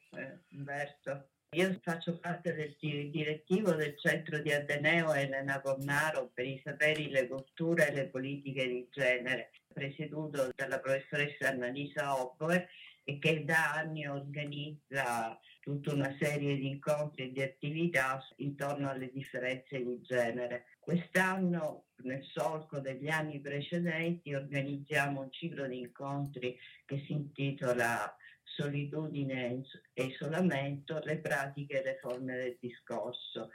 Umberto. 0.51 1.31
Io 1.57 1.77
faccio 1.81 2.19
parte 2.19 2.53
del 2.53 2.77
direttivo 2.79 3.73
del 3.73 3.99
centro 3.99 4.39
di 4.39 4.53
Ateneo 4.53 5.11
Elena 5.11 5.59
Cornaro 5.59 6.31
per 6.33 6.45
i 6.45 6.61
saperi, 6.63 7.09
le 7.09 7.27
culture 7.27 7.89
e 7.89 7.93
le 7.93 8.07
politiche 8.07 8.65
di 8.65 8.87
genere, 8.89 9.51
presieduto 9.73 10.51
dalla 10.55 10.79
professoressa 10.79 11.49
Annalisa 11.49 12.17
Oppoe 12.17 12.69
e 13.03 13.19
che 13.19 13.43
da 13.43 13.73
anni 13.73 14.07
organizza 14.07 15.37
tutta 15.61 15.93
una 15.93 16.15
serie 16.19 16.55
di 16.55 16.67
incontri 16.67 17.25
e 17.25 17.31
di 17.31 17.41
attività 17.41 18.21
intorno 18.37 18.89
alle 18.89 19.11
differenze 19.11 19.77
di 19.83 20.01
genere. 20.01 20.65
Quest'anno, 20.79 21.85
nel 22.03 22.23
solco 22.23 22.79
degli 22.79 23.07
anni 23.07 23.39
precedenti, 23.39 24.33
organizziamo 24.33 25.21
un 25.21 25.31
ciclo 25.31 25.67
di 25.67 25.79
incontri 25.79 26.57
che 26.85 27.03
si 27.05 27.13
intitola 27.13 28.13
solitudine 28.43 29.63
e 29.93 30.03
isolamento, 30.03 30.99
le 31.03 31.19
pratiche 31.19 31.81
e 31.81 31.83
le 31.83 31.97
forme 32.01 32.35
del 32.35 32.57
discorso. 32.59 33.51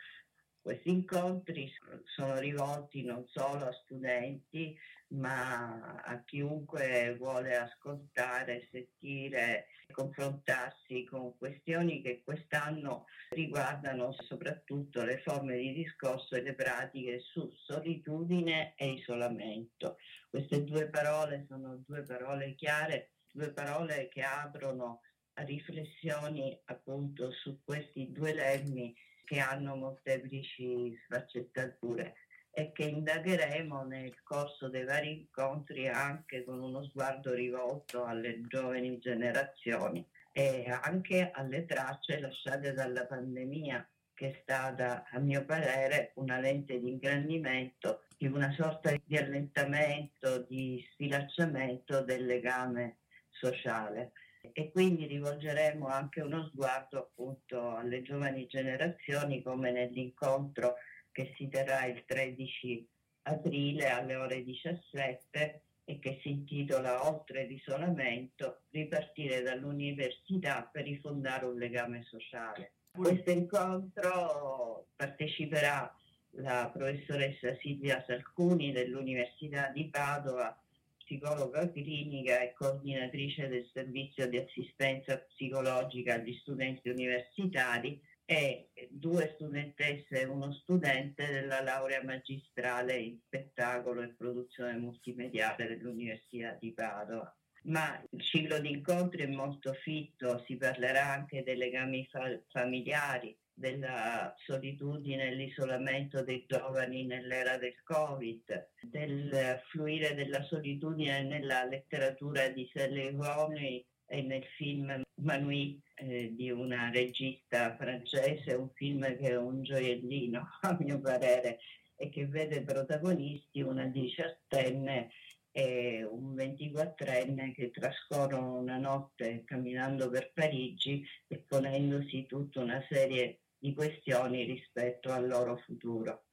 Questi 0.61 0.91
incontri 0.91 1.71
sono 2.05 2.39
rivolti 2.39 3.05
non 3.05 3.25
solo 3.29 3.67
a 3.67 3.73
studenti, 3.85 4.77
ma 5.09 6.01
a 6.03 6.23
chiunque 6.25 7.15
vuole 7.19 7.57
ascoltare, 7.57 8.69
sentire, 8.71 9.67
confrontarsi 9.93 11.05
con 11.05 11.37
questioni 11.37 12.03
che 12.03 12.23
quest'anno 12.25 13.07
riguardano 13.31 14.13
soprattutto 14.13 15.05
le 15.05 15.19
forme 15.19 15.57
di 15.57 15.73
discorso 15.73 16.35
e 16.35 16.43
le 16.43 16.55
pratiche 16.55 17.21
su 17.21 17.49
solitudine 17.55 18.75
e 18.77 18.93
isolamento. 18.93 19.99
Queste 20.29 20.65
due 20.65 20.89
parole 20.89 21.47
sono 21.49 21.77
due 21.87 22.03
parole 22.03 22.55
chiare 22.55 23.11
due 23.37 23.53
parole 23.53 24.09
che 24.09 24.23
aprono 24.23 25.03
a 25.35 25.43
riflessioni 25.43 26.59
appunto 26.65 27.31
su 27.31 27.61
questi 27.63 28.11
due 28.11 28.33
lemmi 28.33 28.95
che 29.25 29.41
hanno 29.41 29.77
molteplici 29.77 30.99
sfaccettature 31.05 32.15
e 32.59 32.73
che 32.73 32.85
indagheremo 32.85 33.85
nel 33.85 34.23
corso 34.23 34.71
dei 34.71 34.85
vari 34.85 35.11
incontri 35.11 35.89
anche 35.89 36.43
con 36.43 36.63
uno 36.63 36.83
sguardo 36.85 37.35
rivolto 37.35 38.07
alle 38.07 38.41
giovani 38.47 38.99
generazioni 38.99 40.03
e 40.33 40.65
anche 40.67 41.31
alle 41.35 41.67
tracce 41.67 42.19
lasciate 42.19 42.73
dalla 42.73 43.05
pandemia 43.05 43.87
che 44.15 44.31
è 44.31 44.39
stata 44.41 45.05
a 45.11 45.19
mio 45.19 45.45
parere 45.45 46.13
una 46.15 46.39
lente 46.39 46.81
di 46.81 46.93
ingrandimento 46.93 48.05
di 48.17 48.27
una 48.27 48.51
sorta 48.53 48.91
di 49.05 49.19
allentamento, 49.19 50.39
di 50.49 50.83
sfilacciamento 50.93 52.01
del 52.05 52.25
legame 52.25 53.01
sociale. 53.29 54.13
E 54.53 54.71
quindi 54.71 55.05
rivolgeremo 55.05 55.89
anche 55.89 56.23
uno 56.23 56.47
sguardo 56.47 57.01
appunto 57.01 57.77
alle 57.77 58.01
giovani 58.01 58.47
generazioni 58.47 59.43
come 59.43 59.71
nell'incontro 59.73 60.77
che 61.17 61.33
si 61.39 61.49
terrà 61.49 61.87
il 61.87 62.05
13 62.05 62.87
aprile 63.23 63.89
alle 63.89 64.17
ore 64.17 64.45
17 64.45 65.63
e 65.87 65.99
che 65.99 66.19
si 66.21 66.29
intitola 66.29 67.09
Oltre 67.09 67.47
l'isolamento, 67.47 68.65
ripartire 68.69 69.41
dall'università 69.41 70.69
per 70.71 70.85
rifondare 70.85 71.47
un 71.47 71.57
legame 71.57 72.05
sociale. 72.07 72.73
A 72.91 72.99
questo 72.99 73.31
incontro 73.31 74.89
parteciperà 74.95 75.91
la 76.33 76.71
professoressa 76.71 77.57
Silvia 77.63 78.05
Salcuni 78.07 78.73
dell'Università 78.73 79.71
di 79.73 79.89
Padova 79.89 80.55
psicologa 80.99 81.71
clinica 81.71 82.43
e 82.43 82.53
coordinatrice 82.53 83.49
del 83.49 83.67
servizio 83.73 84.29
di 84.29 84.37
assistenza 84.37 85.17
psicologica 85.17 86.13
agli 86.13 86.35
studenti 86.43 86.91
universitari 86.91 87.99
e 88.27 88.71
due 88.91 89.33
studentesse 89.37 90.21
e 90.21 90.25
uno 90.25 90.53
studente 90.53 91.27
della 91.31 91.63
laurea 91.63 92.03
magistrale 92.03 92.99
in 92.99 93.19
spettacolo 93.25 94.03
e 94.03 94.09
produzione 94.09 94.77
multimediale 94.77 95.69
dell'Università 95.69 96.57
di 96.59 96.73
Padova. 96.73 97.33
Ma 97.67 98.01
il 98.11 98.21
ciclo 98.21 98.59
di 98.59 98.71
incontri 98.71 99.23
è 99.23 99.27
molto 99.27 99.73
fitto, 99.73 100.43
si 100.45 100.57
parlerà 100.57 101.13
anche 101.13 101.43
dei 101.43 101.57
legami 101.57 102.07
fa- 102.11 102.41
familiari, 102.49 103.37
della 103.59 104.35
solitudine 104.37 105.29
e 105.29 105.35
l'isolamento 105.35 106.23
dei 106.23 106.45
giovani 106.47 107.07
nell'era 107.07 107.57
del 107.57 107.83
Covid, 107.85 108.69
del 108.83 109.63
fluire 109.71 110.15
della 110.15 110.43
solitudine 110.43 111.23
nella 111.23 111.65
letteratura 111.65 112.49
di 112.49 112.69
Selleivoni 112.71 113.83
e 114.05 114.23
nel 114.23 114.45
film 114.57 115.03
Manui 115.23 115.81
eh, 115.97 116.35
di 116.35 116.51
una 116.51 116.91
regista 116.91 117.75
francese, 117.77 118.55
un 118.55 118.71
film 118.75 119.03
che 119.17 119.31
è 119.31 119.37
un 119.37 119.63
gioiellino 119.63 120.49
a 120.63 120.77
mio 120.81 121.01
parere 121.01 121.59
e 121.97 122.09
che 122.11 122.27
vede 122.27 122.63
protagonisti 122.63 123.63
una 123.63 123.87
diciottenne 123.87 125.11
e 125.51 126.05
un 126.05 126.35
24enne 126.35 127.55
che 127.55 127.71
trascorrono 127.71 128.59
una 128.59 128.77
notte 128.77 129.43
camminando 129.47 130.11
per 130.11 130.31
Parigi 130.35 131.03
e 131.27 131.39
ponendosi 131.39 132.27
tutta 132.27 132.61
una 132.61 132.85
serie 132.91 133.39
di 133.59 133.73
questioni 133.73 134.45
rispetto 134.45 135.11
al 135.11 135.27
loro 135.27 135.57
futuro. 135.57 136.25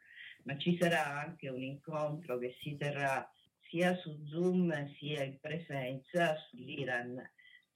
Ma 0.44 0.57
ci 0.57 0.77
sarà 0.77 1.22
anche 1.22 1.48
un 1.48 1.64
incontro 1.64 2.38
che 2.38 2.57
si 2.60 2.76
terrà 2.76 3.26
sia 3.69 3.95
su 3.95 4.23
Zoom 4.26 4.94
sia 4.98 5.23
in 5.23 5.40
presenza 5.40 6.35
sull'Iran, 6.49 7.18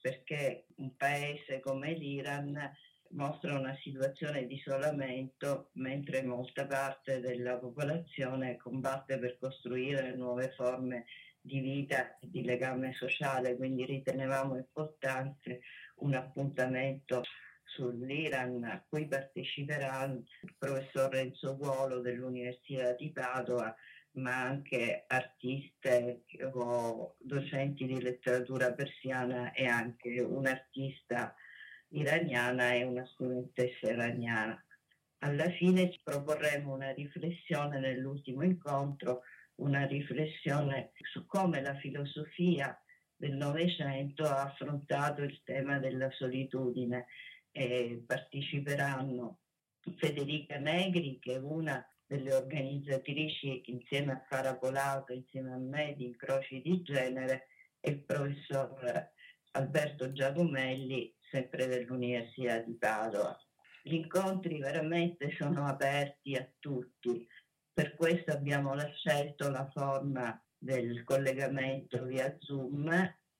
perché 0.01 0.65
un 0.77 0.95
paese 0.95 1.59
come 1.59 1.93
l'Iran 1.93 2.75
mostra 3.11 3.57
una 3.57 3.75
situazione 3.81 4.45
di 4.45 4.55
isolamento 4.55 5.69
mentre 5.73 6.23
molta 6.23 6.65
parte 6.65 7.19
della 7.19 7.57
popolazione 7.57 8.57
combatte 8.57 9.17
per 9.17 9.37
costruire 9.39 10.15
nuove 10.15 10.51
forme 10.55 11.05
di 11.39 11.59
vita 11.61 12.17
e 12.19 12.29
di 12.29 12.43
legame 12.43 12.93
sociale, 12.93 13.55
quindi 13.55 13.85
ritenevamo 13.85 14.57
importante 14.57 15.61
un 15.97 16.13
appuntamento 16.13 17.23
sull'Iran 17.63 18.63
a 18.63 18.83
cui 18.87 19.07
parteciperà 19.07 20.03
il 20.05 20.25
professor 20.57 21.09
Renzo 21.09 21.55
Guolo 21.55 21.99
dell'Università 21.99 22.93
di 22.93 23.11
Padova, 23.11 23.73
ma 24.17 24.41
anche 24.41 25.05
artiste 25.07 26.23
o 26.53 27.15
docenti 27.19 27.85
di 27.85 28.01
letteratura 28.01 28.73
persiana 28.73 29.51
e 29.53 29.65
anche 29.65 30.19
un'artista 30.19 31.35
iraniana 31.89 32.73
e 32.73 32.83
una 32.83 33.05
studentessa 33.05 33.89
iraniana. 33.89 34.61
Alla 35.19 35.49
fine 35.51 35.91
ci 35.91 35.99
proporremo 36.03 36.73
una 36.73 36.91
riflessione 36.91 37.79
nell'ultimo 37.79 38.43
incontro, 38.43 39.21
una 39.55 39.85
riflessione 39.85 40.91
su 41.11 41.25
come 41.25 41.61
la 41.61 41.75
filosofia 41.75 42.79
del 43.15 43.33
Novecento 43.33 44.23
ha 44.23 44.43
affrontato 44.43 45.23
il 45.23 45.41
tema 45.43 45.79
della 45.79 46.11
solitudine 46.11 47.07
eh, 47.51 48.03
parteciperanno 48.05 49.39
Federica 49.97 50.59
Negri, 50.59 51.17
che 51.19 51.33
è 51.33 51.39
una 51.39 51.83
delle 52.07 52.33
organizzatrici 52.33 53.63
insieme 53.65 54.13
a 54.13 54.25
Farapolato, 54.27 55.13
insieme 55.13 55.53
a 55.53 55.57
me 55.57 55.93
di 55.95 56.05
Incroci 56.05 56.61
di 56.61 56.81
Genere, 56.81 57.47
e 57.79 57.91
il 57.91 58.03
professor 58.03 59.11
Alberto 59.51 60.11
Giacomelli, 60.11 61.13
sempre 61.29 61.67
dell'Università 61.67 62.59
di 62.59 62.73
Padova. 62.73 63.37
Gli 63.83 63.93
incontri 63.93 64.57
veramente 64.59 65.31
sono 65.37 65.65
aperti 65.67 66.35
a 66.35 66.49
tutti, 66.59 67.27
per 67.73 67.95
questo 67.95 68.31
abbiamo 68.31 68.75
scelto 68.95 69.49
la 69.49 69.69
forma 69.71 70.41
del 70.57 71.03
collegamento 71.03 72.03
via 72.05 72.35
Zoom 72.39 72.89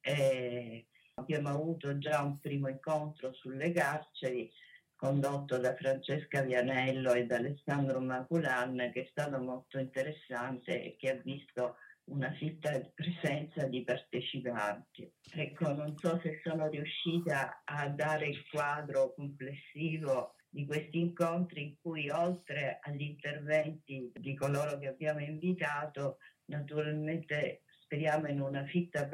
e 0.02 0.88
Abbiamo 1.20 1.50
avuto 1.50 1.98
già 1.98 2.22
un 2.22 2.40
primo 2.40 2.68
incontro 2.68 3.34
sulle 3.34 3.72
carceri 3.72 4.52
condotto 4.98 5.58
da 5.60 5.76
Francesca 5.76 6.42
Vianello 6.42 7.14
e 7.14 7.26
da 7.26 7.38
Alessandro 7.38 8.02
Maculan 8.02 8.90
che 8.92 9.04
è 9.04 9.08
stato 9.12 9.40
molto 9.40 9.78
interessante 9.78 10.84
e 10.84 10.96
che 10.98 11.12
ha 11.12 11.22
visto 11.24 11.78
una 12.06 12.32
fitta 12.34 12.72
presenza 12.96 13.68
di 13.68 13.84
partecipanti. 13.84 15.10
Ecco, 15.34 15.74
non 15.74 15.96
so 15.98 16.20
se 16.24 16.40
sono 16.44 16.68
riuscita 16.68 17.62
a 17.64 17.90
dare 17.90 18.28
il 18.28 18.48
quadro 18.50 19.14
complessivo 19.14 20.36
di 20.50 20.66
questi 20.66 21.00
incontri 21.00 21.62
in 21.62 21.76
cui 21.80 22.10
oltre 22.10 22.80
agli 22.82 23.02
interventi 23.02 24.12
di 24.14 24.36
coloro 24.36 24.80
che 24.80 24.88
abbiamo 24.88 25.20
invitato, 25.20 26.18
naturalmente 26.46 27.64
speriamo 27.84 28.28
in 28.28 28.42
una 28.42 28.66
fitta 28.66 29.08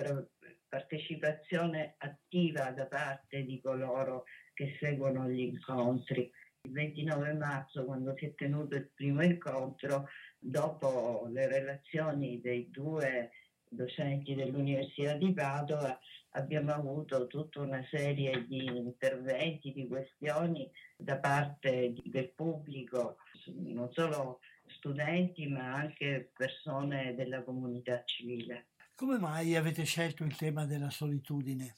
partecipazione 0.69 1.95
attiva 1.97 2.71
da 2.71 2.85
parte 2.85 3.43
di 3.43 3.59
coloro 3.59 4.25
che 4.53 4.75
seguono 4.79 5.27
gli 5.27 5.39
incontri. 5.39 6.31
Il 6.61 6.71
29 6.71 7.33
marzo, 7.33 7.83
quando 7.83 8.15
si 8.17 8.25
è 8.25 8.35
tenuto 8.35 8.75
il 8.75 8.89
primo 8.93 9.21
incontro, 9.23 10.07
dopo 10.39 11.27
le 11.31 11.47
relazioni 11.47 12.39
dei 12.39 12.69
due 12.69 13.31
docenti 13.67 14.35
dell'Università 14.35 15.13
di 15.13 15.33
Padova, 15.33 15.99
abbiamo 16.31 16.71
avuto 16.71 17.27
tutta 17.27 17.61
una 17.61 17.85
serie 17.89 18.45
di 18.47 18.65
interventi, 18.65 19.73
di 19.73 19.87
questioni 19.87 20.69
da 20.95 21.17
parte 21.17 21.93
del 22.03 22.29
pubblico, 22.29 23.17
non 23.45 23.91
solo 23.91 24.39
studenti 24.67 25.47
ma 25.47 25.73
anche 25.73 26.31
persone 26.35 27.13
della 27.15 27.43
comunità 27.43 28.03
civile. 28.05 28.67
Come 28.95 29.17
mai 29.17 29.55
avete 29.55 29.83
scelto 29.83 30.23
il 30.23 30.35
tema 30.35 30.65
della 30.65 30.89
solitudine? 30.89 31.75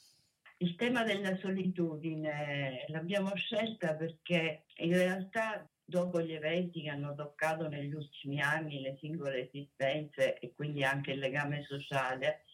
Il 0.65 0.73
tema 0.77 1.03
della 1.03 1.37
solitudine 1.37 2.85
l'abbiamo 2.87 3.35
scelta 3.35 3.93
perché 3.93 4.63
in 4.77 4.93
realtà 4.93 5.69
dopo 5.85 6.19
gli 6.19 6.33
eventi 6.33 6.81
che 6.81 6.89
hanno 6.89 7.13
toccato 7.13 7.67
negli 7.67 7.93
ultimi 7.93 8.41
anni 8.41 8.81
le 8.81 8.97
singole 8.99 9.47
esistenze 9.47 10.39
e 10.39 10.53
quindi 10.55 10.83
anche 10.83 11.11
il 11.11 11.19
legame 11.19 11.63
sociale, 11.67 12.45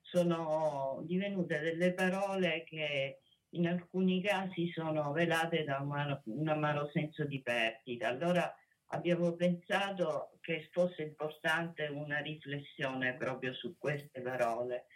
sono 0.00 1.02
divenute 1.06 1.58
delle 1.58 1.92
parole 1.92 2.62
che 2.62 3.22
in 3.48 3.66
alcuni 3.66 4.22
casi 4.22 4.70
sono 4.70 5.10
velate 5.10 5.64
da 5.64 5.80
un, 5.80 6.20
un 6.26 6.48
amaro 6.48 6.88
senso 6.92 7.24
di 7.24 7.42
perdita. 7.42 8.06
Allora 8.06 8.48
abbiamo 8.90 9.32
pensato 9.32 10.38
che 10.40 10.68
fosse 10.70 11.02
importante 11.02 11.88
una 11.88 12.18
riflessione 12.18 13.16
proprio 13.16 13.52
su 13.54 13.76
queste 13.76 14.20
parole. 14.20 14.86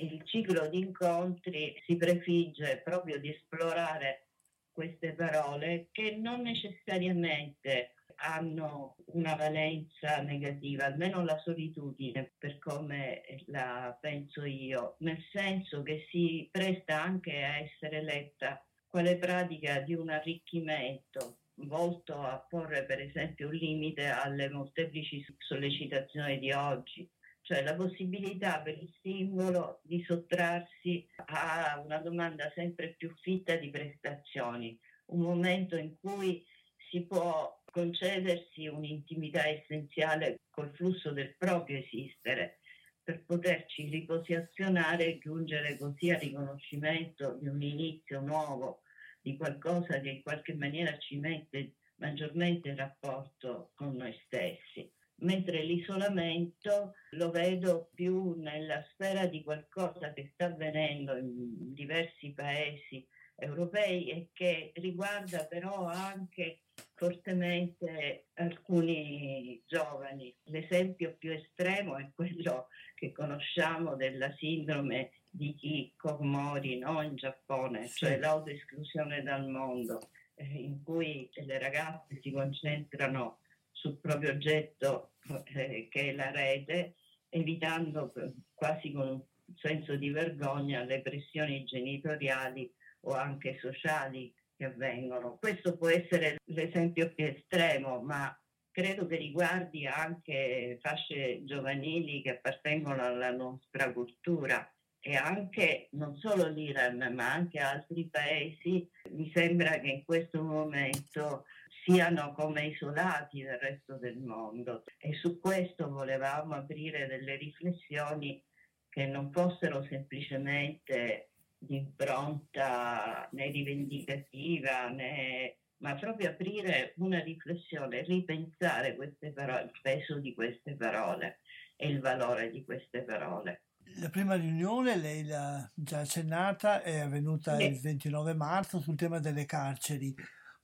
Il 0.00 0.22
ciclo 0.24 0.68
di 0.68 0.78
incontri 0.78 1.74
si 1.84 1.96
prefigge 1.96 2.80
proprio 2.84 3.18
di 3.18 3.30
esplorare 3.30 4.28
queste 4.70 5.12
parole 5.12 5.88
che 5.90 6.16
non 6.16 6.42
necessariamente 6.42 7.94
hanno 8.20 8.96
una 9.06 9.34
valenza 9.34 10.22
negativa, 10.22 10.86
almeno 10.86 11.24
la 11.24 11.38
solitudine 11.38 12.32
per 12.38 12.58
come 12.58 13.22
la 13.46 13.96
penso 14.00 14.44
io, 14.44 14.96
nel 15.00 15.22
senso 15.32 15.82
che 15.82 16.06
si 16.10 16.48
presta 16.50 17.02
anche 17.02 17.42
a 17.42 17.58
essere 17.58 18.02
letta 18.02 18.62
quale 18.86 19.16
pratica 19.18 19.80
di 19.80 19.94
un 19.94 20.10
arricchimento 20.10 21.38
volto 21.66 22.20
a 22.20 22.38
porre 22.48 22.84
per 22.84 23.00
esempio 23.00 23.48
un 23.48 23.54
limite 23.54 24.06
alle 24.06 24.48
molteplici 24.48 25.24
sollecitazioni 25.38 26.38
di 26.38 26.52
oggi, 26.52 27.08
cioè 27.48 27.62
la 27.62 27.74
possibilità 27.74 28.60
per 28.60 28.76
il 28.76 28.92
singolo 29.00 29.80
di 29.82 30.04
sottrarsi 30.06 31.08
a 31.28 31.80
una 31.82 31.96
domanda 31.96 32.52
sempre 32.54 32.88
più 32.88 33.10
fitta 33.22 33.56
di 33.56 33.70
prestazioni, 33.70 34.78
un 35.06 35.20
momento 35.20 35.74
in 35.74 35.96
cui 35.98 36.44
si 36.90 37.06
può 37.06 37.58
concedersi 37.72 38.66
un'intimità 38.66 39.46
essenziale 39.46 40.40
col 40.50 40.74
flusso 40.74 41.12
del 41.12 41.34
proprio 41.38 41.78
esistere 41.78 42.58
per 43.02 43.24
poterci 43.24 43.88
riposizionare 43.88 45.06
e 45.06 45.18
giungere 45.18 45.78
così 45.78 46.10
al 46.10 46.20
riconoscimento 46.20 47.38
di 47.40 47.48
un 47.48 47.62
inizio 47.62 48.20
nuovo, 48.20 48.82
di 49.22 49.38
qualcosa 49.38 50.00
che 50.00 50.10
in 50.10 50.22
qualche 50.22 50.52
maniera 50.52 50.98
ci 50.98 51.16
mette 51.16 51.76
maggiormente 51.94 52.68
in 52.68 52.76
rapporto 52.76 53.70
con 53.74 53.96
noi 53.96 54.14
stessi. 54.26 54.92
Mentre 55.20 55.64
l'isolamento 55.64 56.94
lo 57.12 57.30
vedo 57.30 57.90
più 57.94 58.34
nella 58.38 58.84
sfera 58.92 59.26
di 59.26 59.42
qualcosa 59.42 60.12
che 60.12 60.30
sta 60.32 60.46
avvenendo 60.46 61.16
in 61.16 61.74
diversi 61.74 62.32
paesi 62.32 63.04
europei 63.34 64.10
e 64.10 64.28
che 64.32 64.72
riguarda 64.76 65.46
però 65.46 65.86
anche 65.86 66.60
fortemente 66.94 68.26
alcuni 68.34 69.62
giovani. 69.66 70.34
L'esempio 70.44 71.16
più 71.16 71.32
estremo 71.32 71.96
è 71.96 72.10
quello 72.14 72.68
che 72.94 73.12
conosciamo 73.12 73.94
della 73.94 74.32
sindrome 74.36 75.12
di 75.30 75.50
Hikikomori 75.50 76.78
no? 76.78 77.02
in 77.02 77.14
Giappone, 77.14 77.86
sì. 77.86 77.98
cioè 77.98 78.18
l'autoesclusione 78.18 79.22
dal 79.22 79.48
mondo, 79.48 80.10
eh, 80.34 80.44
in 80.44 80.82
cui 80.82 81.30
le 81.32 81.58
ragazze 81.58 82.18
si 82.20 82.32
concentrano 82.32 83.38
sul 83.80 83.98
proprio 83.98 84.30
oggetto 84.30 85.12
eh, 85.54 85.88
che 85.90 86.10
è 86.10 86.12
la 86.12 86.30
rete, 86.30 86.94
evitando 87.28 88.12
quasi 88.54 88.92
con 88.92 89.08
un 89.08 89.22
senso 89.56 89.96
di 89.96 90.10
vergogna 90.10 90.84
le 90.84 91.00
pressioni 91.00 91.64
genitoriali 91.64 92.70
o 93.00 93.12
anche 93.12 93.58
sociali 93.60 94.32
che 94.56 94.64
avvengono. 94.64 95.36
Questo 95.38 95.76
può 95.76 95.88
essere 95.88 96.38
l'esempio 96.46 97.12
più 97.14 97.24
estremo, 97.24 98.00
ma 98.00 98.36
credo 98.70 99.06
che 99.06 99.16
riguardi 99.16 99.86
anche 99.86 100.78
fasce 100.80 101.44
giovanili 101.44 102.22
che 102.22 102.30
appartengono 102.30 103.02
alla 103.02 103.30
nostra 103.30 103.92
cultura 103.92 104.70
e 105.00 105.14
anche 105.14 105.88
non 105.92 106.16
solo 106.16 106.48
l'Iran 106.48 107.12
ma 107.14 107.32
anche 107.32 107.58
altri 107.58 108.08
paesi 108.10 108.88
mi 109.10 109.30
sembra 109.32 109.78
che 109.78 109.88
in 109.88 110.04
questo 110.04 110.42
momento 110.42 111.44
siano 111.88 112.34
come 112.34 112.66
isolati 112.66 113.42
dal 113.42 113.58
resto 113.58 113.96
del 113.96 114.18
mondo 114.18 114.84
e 114.98 115.14
su 115.14 115.40
questo 115.40 115.88
volevamo 115.88 116.54
aprire 116.54 117.06
delle 117.06 117.36
riflessioni 117.36 118.44
che 118.90 119.06
non 119.06 119.32
fossero 119.32 119.82
semplicemente 119.84 121.30
di 121.56 121.76
impronta 121.76 123.26
né 123.32 123.50
rivendicativa 123.50 124.88
né 124.90 125.56
ma 125.78 125.94
proprio 125.94 126.30
aprire 126.30 126.94
una 126.96 127.20
riflessione, 127.20 128.02
ripensare 128.02 128.96
queste 128.96 129.30
parole, 129.30 129.62
il 129.62 129.78
peso 129.80 130.18
di 130.18 130.34
queste 130.34 130.74
parole 130.74 131.38
e 131.76 131.88
il 131.88 132.00
valore 132.00 132.50
di 132.50 132.64
queste 132.64 133.02
parole. 133.02 133.62
La 134.00 134.10
prima 134.10 134.34
riunione, 134.34 134.96
lei 134.96 135.24
l'ha 135.24 135.70
già 135.72 136.00
accennata, 136.00 136.82
è 136.82 136.98
avvenuta 136.98 137.56
sì. 137.56 137.66
il 137.66 137.80
29 137.80 138.34
marzo 138.34 138.80
sul 138.80 138.96
tema 138.96 139.20
delle 139.20 139.46
carceri. 139.46 140.12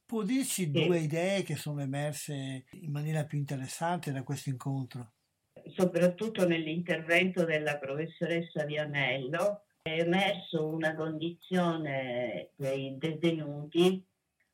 Può 0.06 0.22
dirci 0.22 0.70
due 0.70 0.98
idee 0.98 1.42
che 1.42 1.56
sono 1.56 1.80
emerse 1.80 2.66
in 2.72 2.90
maniera 2.90 3.24
più 3.24 3.38
interessante 3.38 4.12
da 4.12 4.22
questo 4.22 4.50
incontro? 4.50 5.12
Soprattutto 5.74 6.46
nell'intervento 6.46 7.44
della 7.44 7.78
professoressa 7.78 8.64
Vianello, 8.64 9.64
è 9.80 10.00
emerso 10.00 10.66
una 10.66 10.94
condizione 10.94 12.50
dei 12.56 12.96
detenuti 12.98 14.04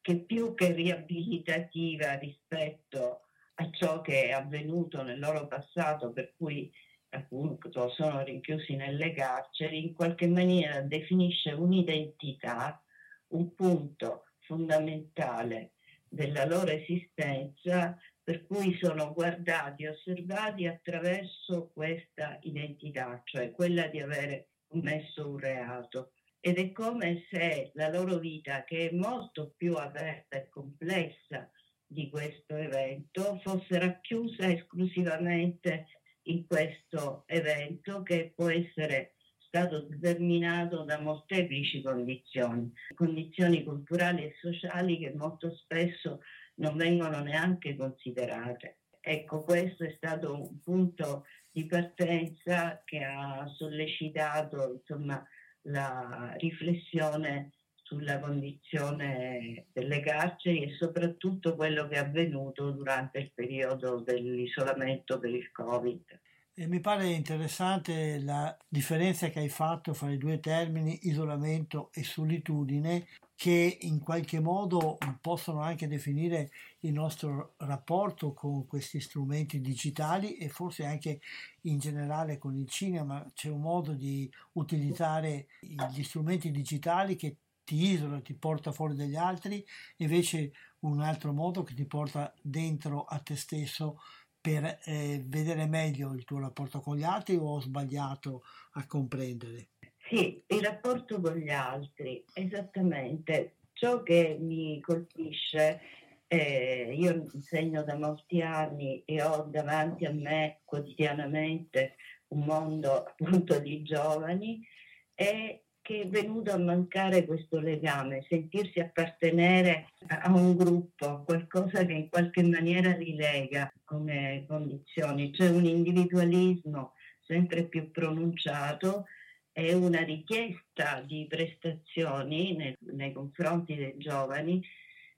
che 0.00 0.20
più 0.20 0.54
che 0.54 0.72
riabilitativa 0.72 2.14
rispetto 2.14 3.22
a 3.54 3.68
ciò 3.72 4.00
che 4.00 4.28
è 4.28 4.30
avvenuto 4.30 5.02
nel 5.02 5.18
loro 5.18 5.48
passato, 5.48 6.12
per 6.12 6.32
cui 6.36 6.72
appunto 7.10 7.90
sono 7.90 8.22
rinchiusi 8.22 8.76
nelle 8.76 9.12
carceri, 9.12 9.82
in 9.82 9.94
qualche 9.94 10.28
maniera 10.28 10.80
definisce 10.80 11.50
un'identità, 11.50 12.82
un 13.28 13.52
punto 13.54 14.26
fondamentale 14.50 15.74
della 16.08 16.44
loro 16.44 16.72
esistenza 16.72 17.96
per 18.20 18.44
cui 18.44 18.76
sono 18.80 19.12
guardati, 19.12 19.86
osservati 19.86 20.66
attraverso 20.66 21.70
questa 21.72 22.36
identità, 22.42 23.22
cioè 23.24 23.52
quella 23.52 23.86
di 23.86 24.00
avere 24.00 24.48
commesso 24.66 25.28
un 25.28 25.38
reato. 25.38 26.10
Ed 26.40 26.58
è 26.58 26.72
come 26.72 27.26
se 27.30 27.70
la 27.74 27.88
loro 27.88 28.18
vita, 28.18 28.64
che 28.64 28.90
è 28.90 28.94
molto 28.94 29.52
più 29.56 29.74
aperta 29.76 30.36
e 30.36 30.48
complessa 30.48 31.48
di 31.86 32.08
questo 32.08 32.56
evento, 32.56 33.38
fosse 33.42 33.78
racchiusa 33.78 34.50
esclusivamente 34.50 35.86
in 36.24 36.46
questo 36.46 37.24
evento 37.26 38.02
che 38.02 38.32
può 38.34 38.48
essere 38.48 39.14
stato 39.50 39.80
determinato 39.80 40.84
da 40.84 41.00
molteplici 41.00 41.82
condizioni, 41.82 42.72
condizioni 42.94 43.64
culturali 43.64 44.22
e 44.22 44.36
sociali 44.40 44.96
che 44.96 45.12
molto 45.12 45.52
spesso 45.56 46.20
non 46.56 46.76
vengono 46.76 47.20
neanche 47.20 47.74
considerate. 47.74 48.76
Ecco, 49.00 49.42
questo 49.42 49.82
è 49.84 49.92
stato 49.96 50.34
un 50.34 50.60
punto 50.60 51.26
di 51.50 51.66
partenza 51.66 52.80
che 52.84 53.02
ha 53.02 53.44
sollecitato 53.56 54.74
insomma, 54.74 55.26
la 55.62 56.32
riflessione 56.38 57.50
sulla 57.82 58.20
condizione 58.20 59.66
delle 59.72 59.98
carceri 59.98 60.62
e 60.62 60.76
soprattutto 60.76 61.56
quello 61.56 61.88
che 61.88 61.96
è 61.96 61.98
avvenuto 61.98 62.70
durante 62.70 63.18
il 63.18 63.32
periodo 63.34 63.98
dell'isolamento 63.98 65.18
per 65.18 65.30
il 65.30 65.50
Covid. 65.50 66.20
E 66.60 66.66
mi 66.66 66.80
pare 66.80 67.08
interessante 67.08 68.20
la 68.20 68.54
differenza 68.68 69.30
che 69.30 69.38
hai 69.38 69.48
fatto 69.48 69.94
fra 69.94 70.12
i 70.12 70.18
due 70.18 70.40
termini 70.40 71.08
isolamento 71.08 71.88
e 71.94 72.04
solitudine 72.04 73.06
che 73.34 73.78
in 73.80 73.98
qualche 74.00 74.40
modo 74.40 74.98
possono 75.22 75.62
anche 75.62 75.88
definire 75.88 76.50
il 76.80 76.92
nostro 76.92 77.54
rapporto 77.56 78.34
con 78.34 78.66
questi 78.66 79.00
strumenti 79.00 79.62
digitali 79.62 80.36
e 80.36 80.50
forse 80.50 80.84
anche 80.84 81.22
in 81.62 81.78
generale 81.78 82.36
con 82.36 82.54
il 82.54 82.68
cinema. 82.68 83.26
C'è 83.32 83.48
un 83.48 83.62
modo 83.62 83.94
di 83.94 84.30
utilizzare 84.52 85.46
gli 85.60 86.02
strumenti 86.02 86.50
digitali 86.50 87.16
che 87.16 87.36
ti 87.64 87.90
isola, 87.90 88.20
ti 88.20 88.34
porta 88.34 88.70
fuori 88.70 88.94
dagli 88.94 89.16
altri, 89.16 89.64
invece 89.96 90.52
un 90.80 91.00
altro 91.00 91.32
modo 91.32 91.62
che 91.62 91.72
ti 91.72 91.86
porta 91.86 92.34
dentro 92.42 93.04
a 93.04 93.18
te 93.18 93.36
stesso 93.36 94.00
per 94.40 94.78
eh, 94.84 95.22
vedere 95.26 95.66
meglio 95.66 96.12
il 96.12 96.24
tuo 96.24 96.40
rapporto 96.40 96.80
con 96.80 96.96
gli 96.96 97.02
altri 97.02 97.36
o 97.36 97.42
ho 97.42 97.60
sbagliato 97.60 98.42
a 98.72 98.86
comprendere? 98.86 99.68
Sì, 100.08 100.42
il 100.46 100.62
rapporto 100.62 101.20
con 101.20 101.36
gli 101.36 101.50
altri, 101.50 102.24
esattamente. 102.32 103.56
Ciò 103.72 104.02
che 104.02 104.36
mi 104.40 104.80
colpisce, 104.80 105.80
eh, 106.26 106.94
io 106.96 107.26
insegno 107.32 107.82
da 107.82 107.96
molti 107.96 108.40
anni 108.42 109.02
e 109.04 109.22
ho 109.22 109.46
davanti 109.48 110.04
a 110.04 110.12
me 110.12 110.60
quotidianamente 110.64 111.96
un 112.28 112.44
mondo 112.44 113.04
appunto 113.04 113.58
di 113.58 113.82
giovani, 113.82 114.66
è 115.14 115.60
che 115.90 116.02
è 116.02 116.06
venuto 116.06 116.52
a 116.52 116.56
mancare 116.56 117.26
questo 117.26 117.58
legame, 117.58 118.24
sentirsi 118.28 118.78
appartenere 118.78 119.88
a 120.06 120.32
un 120.32 120.54
gruppo, 120.56 121.24
qualcosa 121.24 121.84
che 121.84 121.92
in 121.92 122.08
qualche 122.08 122.44
maniera 122.44 122.94
li 122.94 123.16
lega 123.16 123.72
come 123.82 124.44
condizioni. 124.46 125.32
C'è 125.32 125.48
un 125.48 125.64
individualismo 125.64 126.92
sempre 127.26 127.64
più 127.64 127.90
pronunciato 127.90 129.06
e 129.50 129.72
una 129.74 130.02
richiesta 130.02 131.02
di 131.04 131.26
prestazioni 131.28 132.54
nei, 132.54 132.76
nei 132.92 133.12
confronti 133.12 133.74
dei 133.74 133.94
giovani 133.96 134.64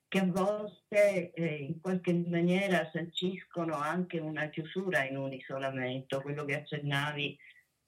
che 0.09 0.21
a 0.21 0.25
volte 0.25 1.33
eh, 1.33 1.55
in 1.55 1.81
qualche 1.83 2.15
maniera 2.15 2.89
sanciscono 2.91 3.75
anche 3.75 4.21
una 4.21 4.49
chiusura 4.49 5.05
in 5.05 5.19
un 5.19 5.35
isolamento, 5.35 6.23
quello 6.23 6.47
che 6.47 6.57
accennavi 6.57 7.39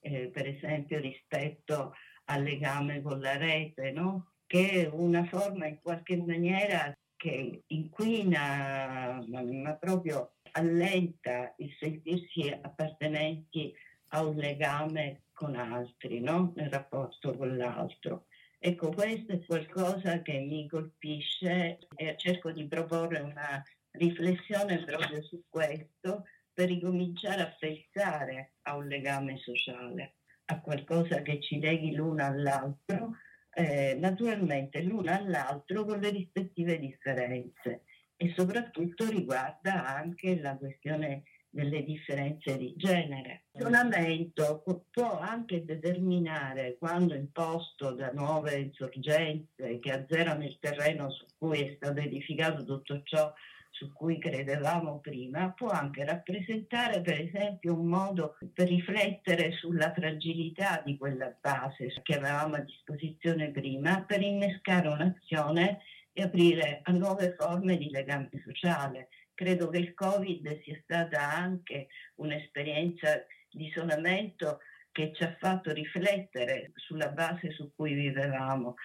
eh, 0.01 0.29
per 0.31 0.47
esempio 0.47 0.99
rispetto 0.99 1.95
al 2.25 2.43
legame 2.43 3.01
con 3.01 3.19
la 3.19 3.37
rete, 3.37 3.91
no? 3.91 4.31
che 4.47 4.83
è 4.83 4.89
una 4.91 5.25
forma 5.25 5.67
in 5.67 5.79
qualche 5.81 6.17
maniera 6.17 6.95
che 7.15 7.63
inquina, 7.67 9.23
ma, 9.27 9.41
ma 9.41 9.73
proprio 9.75 10.35
allenta 10.51 11.53
il 11.57 11.75
sentirsi 11.79 12.49
appartenenti 12.49 13.73
a 14.09 14.23
un 14.23 14.35
legame 14.35 15.23
con 15.33 15.55
altri, 15.55 16.19
no? 16.19 16.53
nel 16.55 16.69
rapporto 16.69 17.35
con 17.35 17.57
l'altro. 17.57 18.27
Ecco, 18.57 18.89
questo 18.91 19.33
è 19.33 19.45
qualcosa 19.45 20.21
che 20.21 20.39
mi 20.39 20.67
colpisce 20.67 21.79
e 21.95 22.15
cerco 22.17 22.51
di 22.51 22.67
proporre 22.67 23.19
una 23.19 23.63
riflessione 23.91 24.83
proprio 24.83 25.21
su 25.21 25.43
questo 25.49 26.25
per 26.53 26.67
ricominciare 26.69 27.41
a 27.41 27.55
pensare 27.59 28.53
a 28.63 28.75
un 28.75 28.87
legame 28.87 29.37
sociale 29.37 30.14
a 30.45 30.61
qualcosa 30.61 31.21
che 31.21 31.41
ci 31.41 31.59
leghi 31.59 31.93
l'uno 31.93 32.25
all'altro, 32.25 33.17
eh, 33.53 33.95
naturalmente 33.99 34.81
l'uno 34.81 35.11
all'altro 35.11 35.85
con 35.85 35.99
le 35.99 36.09
rispettive 36.09 36.79
differenze 36.79 37.83
e 38.17 38.33
soprattutto 38.35 39.09
riguarda 39.09 39.85
anche 39.85 40.39
la 40.39 40.55
questione 40.57 41.23
delle 41.55 41.83
differenze 41.83 42.57
di 42.57 42.73
genere. 42.75 43.45
Il 43.53 43.61
ragionamento 43.61 44.61
può 44.91 45.19
anche 45.19 45.63
determinare, 45.63 46.75
quando 46.77 47.15
imposto 47.15 47.91
da 47.91 48.11
nuove 48.11 48.57
insorgenze 48.57 49.79
che 49.79 49.91
azzerano 49.91 50.43
il 50.43 50.57
terreno 50.59 51.09
su 51.11 51.25
cui 51.37 51.61
è 51.61 51.73
stato 51.77 52.01
edificato 52.01 52.65
tutto 52.65 53.01
ciò 53.03 53.33
su 53.77 53.91
cui 53.91 54.17
credevamo 54.19 54.99
prima, 54.99 55.51
può 55.51 55.67
anche 55.67 56.05
rappresentare 56.05 57.01
per 57.01 57.19
esempio 57.19 57.77
un 57.77 57.87
modo 57.87 58.37
per 58.53 58.69
riflettere 58.69 59.51
sulla 59.51 59.91
fragilità 59.93 60.81
di 60.83 60.97
quella 60.97 61.35
base 61.41 61.93
che 62.01 62.15
avevamo 62.15 62.55
a 62.55 62.59
disposizione 62.59 63.51
prima, 63.51 64.01
per 64.03 64.21
innescare 64.21 64.87
un'azione 64.87 65.81
e 66.13 66.23
aprire 66.23 66.79
a 66.83 66.91
nuove 66.93 67.35
forme 67.37 67.77
di 67.77 67.89
legame 67.89 68.29
sociale. 68.45 69.09
Credo 69.33 69.67
che 69.67 69.79
il 69.79 69.93
Covid 69.93 70.61
sia 70.61 70.79
stata 70.83 71.29
anche 71.29 71.87
un'esperienza 72.15 73.25
di 73.51 73.65
isolamento 73.65 74.59
che 74.93 75.11
ci 75.13 75.23
ha 75.23 75.35
fatto 75.37 75.73
riflettere 75.73 76.71
sulla 76.75 77.09
base 77.09 77.51
su 77.51 77.73
cui 77.75 77.93
vivevamo, 77.93 78.75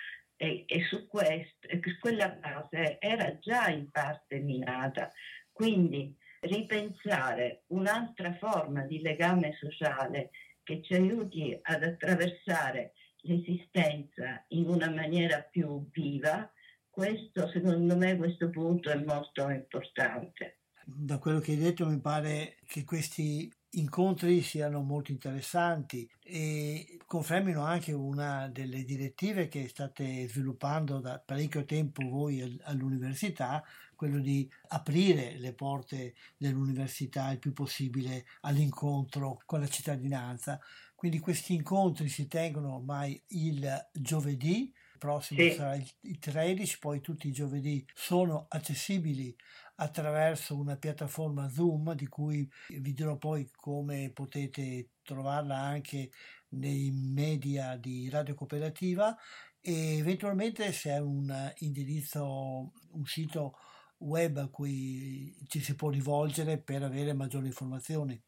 e, 0.42 0.64
e 0.66 0.84
su 0.84 1.06
questo, 1.06 1.68
quella 2.00 2.30
base 2.30 2.98
era 2.98 3.38
già 3.38 3.68
in 3.68 3.90
parte 3.90 4.38
minata. 4.38 5.12
Quindi 5.52 6.16
ripensare 6.40 7.64
un'altra 7.66 8.34
forma 8.38 8.80
di 8.86 9.02
legame 9.02 9.54
sociale 9.60 10.30
che 10.62 10.80
ci 10.82 10.94
aiuti 10.94 11.58
ad 11.60 11.82
attraversare 11.82 12.94
l'esistenza 13.22 14.42
in 14.48 14.66
una 14.66 14.88
maniera 14.88 15.42
più 15.42 15.86
viva, 15.92 16.50
questo 16.88 17.46
secondo 17.48 17.94
me 17.98 18.16
questo 18.16 18.48
punto 18.48 18.88
è 18.88 18.96
molto 18.96 19.46
importante. 19.50 20.60
Da 20.82 21.18
quello 21.18 21.40
che 21.40 21.50
hai 21.50 21.58
detto 21.58 21.86
mi 21.86 22.00
pare 22.00 22.56
che 22.66 22.82
questi 22.84 23.52
incontri 23.72 24.42
siano 24.42 24.82
molto 24.82 25.12
interessanti 25.12 26.08
e 26.22 26.98
confermino 27.06 27.62
anche 27.62 27.92
una 27.92 28.48
delle 28.48 28.84
direttive 28.84 29.48
che 29.48 29.68
state 29.68 30.26
sviluppando 30.28 30.98
da 30.98 31.22
parecchio 31.24 31.64
tempo 31.64 32.08
voi 32.08 32.58
all'università, 32.64 33.64
quello 33.94 34.18
di 34.18 34.50
aprire 34.68 35.36
le 35.38 35.52
porte 35.52 36.14
dell'università 36.36 37.30
il 37.30 37.38
più 37.38 37.52
possibile 37.52 38.24
all'incontro 38.40 39.40
con 39.44 39.60
la 39.60 39.68
cittadinanza. 39.68 40.58
Quindi 40.94 41.18
questi 41.18 41.54
incontri 41.54 42.08
si 42.08 42.26
tengono 42.26 42.74
ormai 42.74 43.22
il 43.28 43.88
giovedì, 43.92 44.72
prossimo 44.98 45.40
sì. 45.40 45.52
sarà 45.52 45.74
il 45.74 46.18
13, 46.18 46.78
poi 46.78 47.00
tutti 47.00 47.28
i 47.28 47.32
giovedì 47.32 47.84
sono 47.94 48.46
accessibili 48.48 49.34
attraverso 49.80 50.56
una 50.56 50.76
piattaforma 50.76 51.48
Zoom 51.48 51.94
di 51.94 52.06
cui 52.06 52.46
vi 52.68 52.92
dirò 52.92 53.16
poi 53.16 53.50
come 53.50 54.10
potete 54.12 54.90
trovarla 55.02 55.56
anche 55.56 56.10
nei 56.50 56.90
media 56.90 57.76
di 57.76 58.10
Radio 58.10 58.34
Cooperativa 58.34 59.16
e 59.58 59.96
eventualmente 59.98 60.70
se 60.72 60.90
è 60.90 60.98
un 60.98 61.32
indirizzo, 61.58 62.72
un 62.92 63.06
sito 63.06 63.56
web 63.98 64.36
a 64.36 64.48
cui 64.48 65.34
ci 65.48 65.60
si 65.60 65.74
può 65.74 65.88
rivolgere 65.88 66.58
per 66.58 66.82
avere 66.82 67.14
maggiori 67.14 67.46
informazioni. 67.46 68.22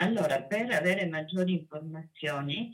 Allora, 0.00 0.42
per 0.42 0.70
avere 0.70 1.06
maggiori 1.06 1.54
informazioni 1.54 2.72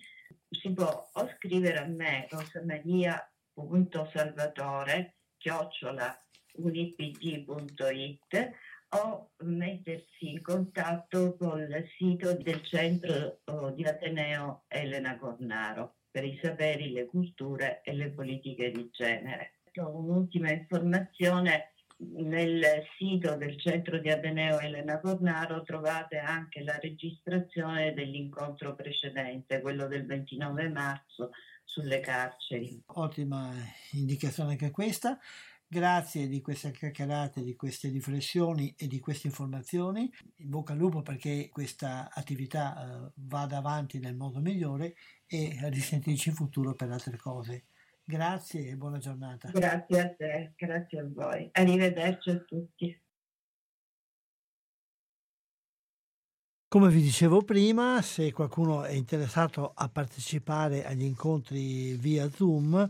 si 0.51 0.73
può 0.73 1.11
o 1.13 1.29
scrivere 1.37 1.79
a 1.79 1.87
me 1.87 2.27
rosamaria.salvatore 2.29 5.15
chiocciola 5.37 6.19
unipg.it 6.57 8.53
o 8.91 9.31
mettersi 9.39 10.31
in 10.31 10.41
contatto 10.43 11.37
col 11.37 11.85
sito 11.99 12.35
del 12.35 12.63
centro 12.65 13.41
oh, 13.47 13.71
di 13.71 13.85
Ateneo 13.85 14.65
Elena 14.69 15.19
Cornaro 15.19 15.97
per 16.11 16.25
i 16.25 16.39
saperi, 16.41 16.93
le 16.93 17.07
culture 17.07 17.81
e 17.83 17.93
le 17.93 18.11
politiche 18.11 18.71
di 18.71 18.89
genere. 18.93 19.55
Un'ultima 19.75 20.53
informazione, 20.53 21.73
nel 21.97 22.85
sito 22.97 23.37
del 23.37 23.59
centro 23.59 23.99
di 23.99 24.11
Ateneo 24.11 24.61
Elena 24.61 25.01
Cornaro 25.01 25.63
trovate 25.65 26.19
anche 26.19 26.63
la 26.63 26.79
registrazione 26.81 27.93
dell'incontro 27.95 28.77
precedente, 28.77 29.61
quello 29.61 29.89
del 29.89 30.07
29 30.07 30.69
marzo 30.69 31.31
sulle 31.65 31.99
carceri. 31.99 32.81
Ottima 32.87 33.51
indicazione 33.93 34.53
anche 34.53 34.71
questa. 34.71 35.19
Grazie 35.75 36.29
di 36.29 36.41
queste 36.41 36.71
chiacchierate, 36.71 37.43
di 37.43 37.57
queste 37.57 37.89
riflessioni 37.89 38.73
e 38.79 38.87
di 38.87 39.01
queste 39.01 39.27
informazioni. 39.27 40.09
In 40.37 40.51
bocca 40.51 40.73
al 40.73 40.79
lupo 40.79 41.03
perché 41.03 41.49
questa 41.51 42.11
attività 42.13 42.77
eh, 42.77 43.11
vada 43.17 43.57
avanti 43.57 43.99
nel 43.99 44.15
modo 44.15 44.39
migliore 44.39 44.95
e 45.27 45.59
a 45.61 45.69
risentirci 45.69 46.29
in 46.29 46.37
futuro 46.37 46.77
per 46.77 46.93
altre 46.93 47.17
cose. 47.17 47.65
Grazie 48.05 48.69
e 48.69 48.77
buona 48.77 48.99
giornata. 48.99 49.51
Grazie 49.51 50.01
a 50.01 50.15
te, 50.15 50.53
grazie 50.57 51.01
a 51.01 51.09
voi. 51.13 51.49
Arrivederci 51.51 52.31
a 52.31 52.39
tutti. 52.39 53.03
Come 56.69 56.89
vi 56.89 57.01
dicevo 57.01 57.43
prima, 57.43 58.01
se 58.01 58.31
qualcuno 58.31 58.85
è 58.85 58.93
interessato 58.93 59.73
a 59.75 59.89
partecipare 59.89 60.85
agli 60.85 61.03
incontri 61.03 61.97
via 61.97 62.31
Zoom, 62.31 62.89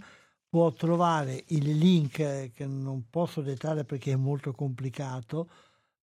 può 0.55 0.71
trovare 0.71 1.43
il 1.49 1.77
link 1.77 2.53
che 2.53 2.65
non 2.65 3.11
posso 3.11 3.43
dettare 3.43 3.85
perché 3.85 4.13
è 4.13 4.17
molto 4.17 4.53
complicato. 4.53 5.51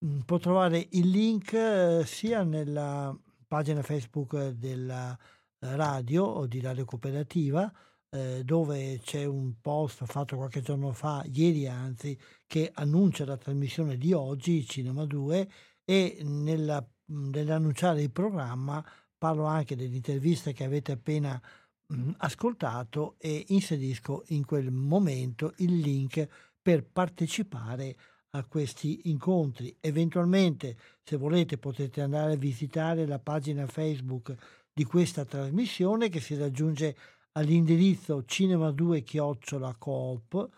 Mm, 0.04 0.18
può 0.26 0.36
trovare 0.36 0.88
il 0.90 1.08
link 1.08 1.54
eh, 1.54 2.02
sia 2.04 2.42
nella 2.42 3.18
pagina 3.48 3.80
Facebook 3.80 4.48
della 4.48 5.18
radio 5.60 6.24
o 6.24 6.46
di 6.46 6.60
Radio 6.60 6.84
Cooperativa, 6.84 7.72
eh, 8.10 8.42
dove 8.44 9.00
c'è 9.02 9.24
un 9.24 9.58
post 9.58 10.04
fatto 10.04 10.36
qualche 10.36 10.60
giorno 10.60 10.92
fa, 10.92 11.24
ieri 11.32 11.66
anzi, 11.66 12.18
che 12.46 12.70
annuncia 12.74 13.24
la 13.24 13.38
trasmissione 13.38 13.96
di 13.96 14.12
oggi, 14.12 14.66
Cinema 14.66 15.06
2, 15.06 15.48
e 15.82 16.18
nella, 16.24 16.86
nell'annunciare 17.06 18.02
il 18.02 18.12
programma 18.12 18.84
parlo 19.16 19.44
anche 19.46 19.76
dell'intervista 19.76 20.50
che 20.52 20.64
avete 20.64 20.92
appena 20.92 21.40
ascoltato 22.18 23.16
e 23.18 23.44
inserisco 23.48 24.24
in 24.28 24.44
quel 24.44 24.70
momento 24.70 25.52
il 25.58 25.78
link 25.78 26.26
per 26.60 26.84
partecipare 26.84 27.96
a 28.30 28.44
questi 28.44 29.10
incontri. 29.10 29.76
Eventualmente, 29.80 30.76
se 31.02 31.16
volete, 31.16 31.58
potete 31.58 32.00
andare 32.00 32.32
a 32.32 32.36
visitare 32.36 33.06
la 33.06 33.18
pagina 33.18 33.66
Facebook 33.66 34.34
di 34.72 34.84
questa 34.84 35.24
trasmissione 35.24 36.08
che 36.08 36.20
si 36.20 36.36
raggiunge 36.36 36.96
all'indirizzo 37.32 38.24
cinema2 38.26 39.02
chiocciola 39.02 39.74
coop, 39.76 40.48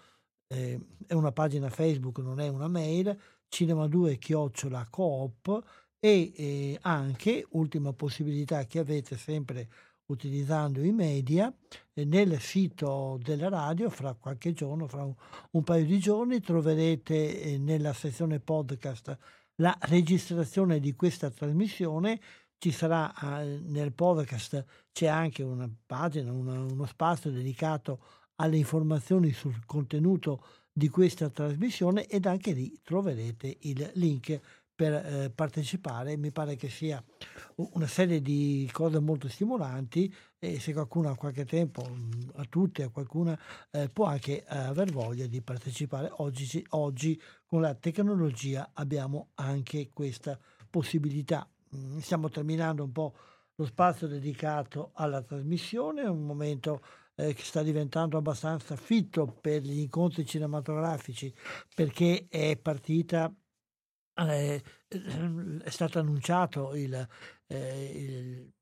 eh, 0.46 0.80
è 1.06 1.14
una 1.14 1.32
pagina 1.32 1.68
Facebook, 1.68 2.18
non 2.18 2.40
è 2.40 2.48
una 2.48 2.68
mail, 2.68 3.16
cinema2 3.50 4.18
chiocciola 4.18 4.86
coop 4.88 5.62
e 5.98 6.32
eh, 6.36 6.78
anche, 6.82 7.46
ultima 7.50 7.92
possibilità 7.92 8.66
che 8.66 8.78
avete 8.78 9.16
sempre 9.16 9.68
utilizzando 10.06 10.82
i 10.82 10.92
media, 10.92 11.52
eh, 11.92 12.04
nel 12.04 12.40
sito 12.40 13.18
della 13.22 13.48
radio, 13.48 13.88
fra 13.90 14.14
qualche 14.14 14.52
giorno, 14.52 14.86
fra 14.86 15.04
un, 15.04 15.14
un 15.52 15.62
paio 15.62 15.84
di 15.84 15.98
giorni, 15.98 16.40
troverete 16.40 17.40
eh, 17.40 17.58
nella 17.58 17.92
sezione 17.92 18.40
podcast 18.40 19.18
la 19.56 19.76
registrazione 19.82 20.80
di 20.80 20.94
questa 20.94 21.30
trasmissione. 21.30 22.20
Ci 22.58 22.70
sarà 22.70 23.12
eh, 23.42 23.60
nel 23.64 23.92
podcast 23.92 24.64
c'è 24.92 25.06
anche 25.06 25.42
una 25.42 25.70
pagina, 25.86 26.32
una, 26.32 26.58
uno 26.60 26.86
spazio 26.86 27.30
dedicato 27.30 28.00
alle 28.36 28.56
informazioni 28.56 29.32
sul 29.32 29.64
contenuto 29.64 30.44
di 30.72 30.88
questa 30.88 31.30
trasmissione 31.30 32.06
ed 32.06 32.26
anche 32.26 32.52
lì 32.52 32.72
troverete 32.82 33.58
il 33.60 33.92
link 33.94 34.40
per 34.74 34.92
eh, 34.92 35.30
partecipare. 35.30 36.16
Mi 36.16 36.30
pare 36.32 36.56
che 36.56 36.68
sia 36.68 37.02
una 37.56 37.86
serie 37.86 38.20
di 38.20 38.68
cose 38.72 38.98
molto 38.98 39.28
stimolanti 39.28 40.12
e 40.38 40.58
se 40.58 40.72
qualcuno 40.72 41.10
ha 41.10 41.16
qualche 41.16 41.44
tempo, 41.44 41.86
mm, 41.88 42.10
a 42.34 42.44
tutti, 42.48 42.82
a 42.82 42.88
qualcuna, 42.88 43.38
eh, 43.70 43.88
può 43.88 44.06
anche 44.06 44.44
eh, 44.44 44.56
aver 44.56 44.90
voglia 44.90 45.26
di 45.26 45.40
partecipare. 45.40 46.10
Oggi, 46.16 46.64
oggi 46.70 47.20
con 47.46 47.60
la 47.60 47.74
tecnologia 47.74 48.70
abbiamo 48.74 49.28
anche 49.34 49.90
questa 49.92 50.38
possibilità. 50.68 51.48
Mm, 51.76 51.98
stiamo 51.98 52.28
terminando 52.28 52.82
un 52.82 52.92
po' 52.92 53.14
lo 53.56 53.66
spazio 53.66 54.08
dedicato 54.08 54.90
alla 54.94 55.22
trasmissione, 55.22 56.02
un 56.02 56.26
momento 56.26 56.82
eh, 57.16 57.32
che 57.34 57.42
sta 57.42 57.62
diventando 57.62 58.18
abbastanza 58.18 58.76
fitto 58.76 59.26
per 59.26 59.62
gli 59.62 59.78
incontri 59.78 60.26
cinematografici 60.26 61.32
perché 61.74 62.26
è 62.28 62.56
partita, 62.56 63.32
eh, 64.16 64.62
è 65.62 65.70
stato 65.70 65.98
annunciato 65.98 66.74
il, 66.74 67.08
eh, 67.46 67.84
il, 67.94 68.52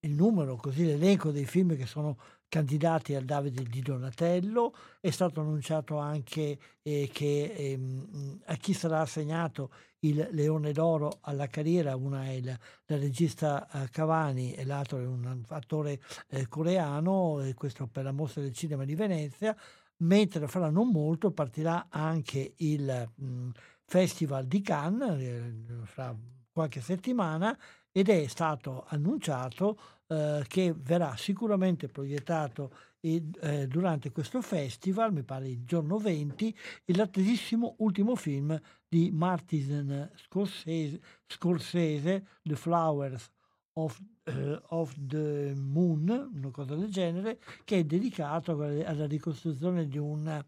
il 0.00 0.12
numero, 0.12 0.56
così 0.56 0.84
l'elenco 0.84 1.30
dei 1.30 1.46
film 1.46 1.76
che 1.76 1.86
sono 1.86 2.18
candidati 2.48 3.14
al 3.14 3.24
Davide 3.24 3.62
di 3.62 3.80
Donatello, 3.82 4.74
è 5.00 5.10
stato 5.10 5.40
annunciato 5.40 5.98
anche 5.98 6.58
eh, 6.82 7.10
che 7.12 7.52
ehm, 7.54 8.40
a 8.46 8.56
chi 8.56 8.72
sarà 8.72 9.00
assegnato 9.00 9.70
il 10.00 10.28
Leone 10.32 10.72
d'Oro 10.72 11.18
alla 11.22 11.48
carriera, 11.48 11.96
una 11.96 12.26
è 12.26 12.40
la, 12.40 12.58
la 12.86 12.96
regista 12.96 13.68
eh, 13.70 13.88
Cavani 13.90 14.54
e 14.54 14.64
l'altro 14.64 14.98
è 14.98 15.06
un 15.06 15.44
attore 15.48 16.00
eh, 16.28 16.46
coreano, 16.48 17.42
e 17.42 17.54
questo 17.54 17.86
per 17.86 18.04
la 18.04 18.12
mostra 18.12 18.40
del 18.42 18.54
cinema 18.54 18.84
di 18.84 18.94
Venezia, 18.94 19.56
mentre 19.98 20.46
fra 20.46 20.70
non 20.70 20.88
molto 20.88 21.32
partirà 21.32 21.88
anche 21.90 22.54
il 22.58 23.10
mh, 23.14 23.48
Festival 23.88 24.46
di 24.46 24.60
Cannes, 24.60 25.18
eh, 25.18 25.52
fra 25.84 26.14
qualche 26.52 26.82
settimana, 26.82 27.58
ed 27.90 28.10
è 28.10 28.26
stato 28.26 28.84
annunciato 28.88 29.78
eh, 30.08 30.44
che 30.46 30.74
verrà 30.76 31.16
sicuramente 31.16 31.88
proiettato 31.88 32.70
eh, 33.00 33.66
durante 33.66 34.12
questo 34.12 34.42
festival, 34.42 35.14
mi 35.14 35.22
pare 35.22 35.48
il 35.48 35.64
giorno 35.64 35.96
20, 35.96 36.54
l'attesissimo 36.86 37.76
ultimo 37.78 38.14
film 38.14 38.60
di 38.86 39.10
Martin 39.10 40.10
Scorsese, 40.16 41.00
Scorsese 41.26 42.26
The 42.42 42.56
Flowers 42.56 43.30
of, 43.72 43.98
uh, 44.24 44.60
of, 44.68 44.94
the 44.98 45.54
Moon, 45.56 46.30
una 46.34 46.50
cosa 46.50 46.74
del 46.74 46.90
genere, 46.90 47.38
che 47.64 47.78
è 47.78 47.84
dedicato 47.84 48.52
alla 48.52 49.06
ricostruzione 49.06 49.88
di 49.88 49.96
una, 49.96 50.44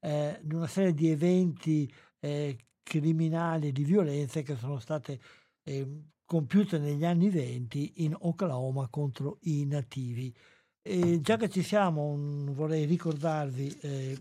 eh, 0.00 0.38
di 0.42 0.54
una 0.54 0.66
serie 0.66 0.92
di 0.92 1.08
eventi 1.08 1.90
eh, 2.26 2.56
criminali 2.82 3.72
di 3.72 3.84
violenza 3.84 4.40
che 4.42 4.56
sono 4.56 4.78
state 4.78 5.18
eh, 5.62 5.86
compiute 6.24 6.78
negli 6.78 7.04
anni 7.04 7.30
20 7.30 8.04
in 8.04 8.16
Oklahoma 8.18 8.88
contro 8.88 9.38
i 9.42 9.64
nativi. 9.64 10.34
E 10.82 11.20
già 11.20 11.36
che 11.36 11.48
ci 11.48 11.62
siamo, 11.62 12.06
un, 12.06 12.52
vorrei 12.52 12.84
ricordarvi 12.84 13.78
eh, 13.80 14.18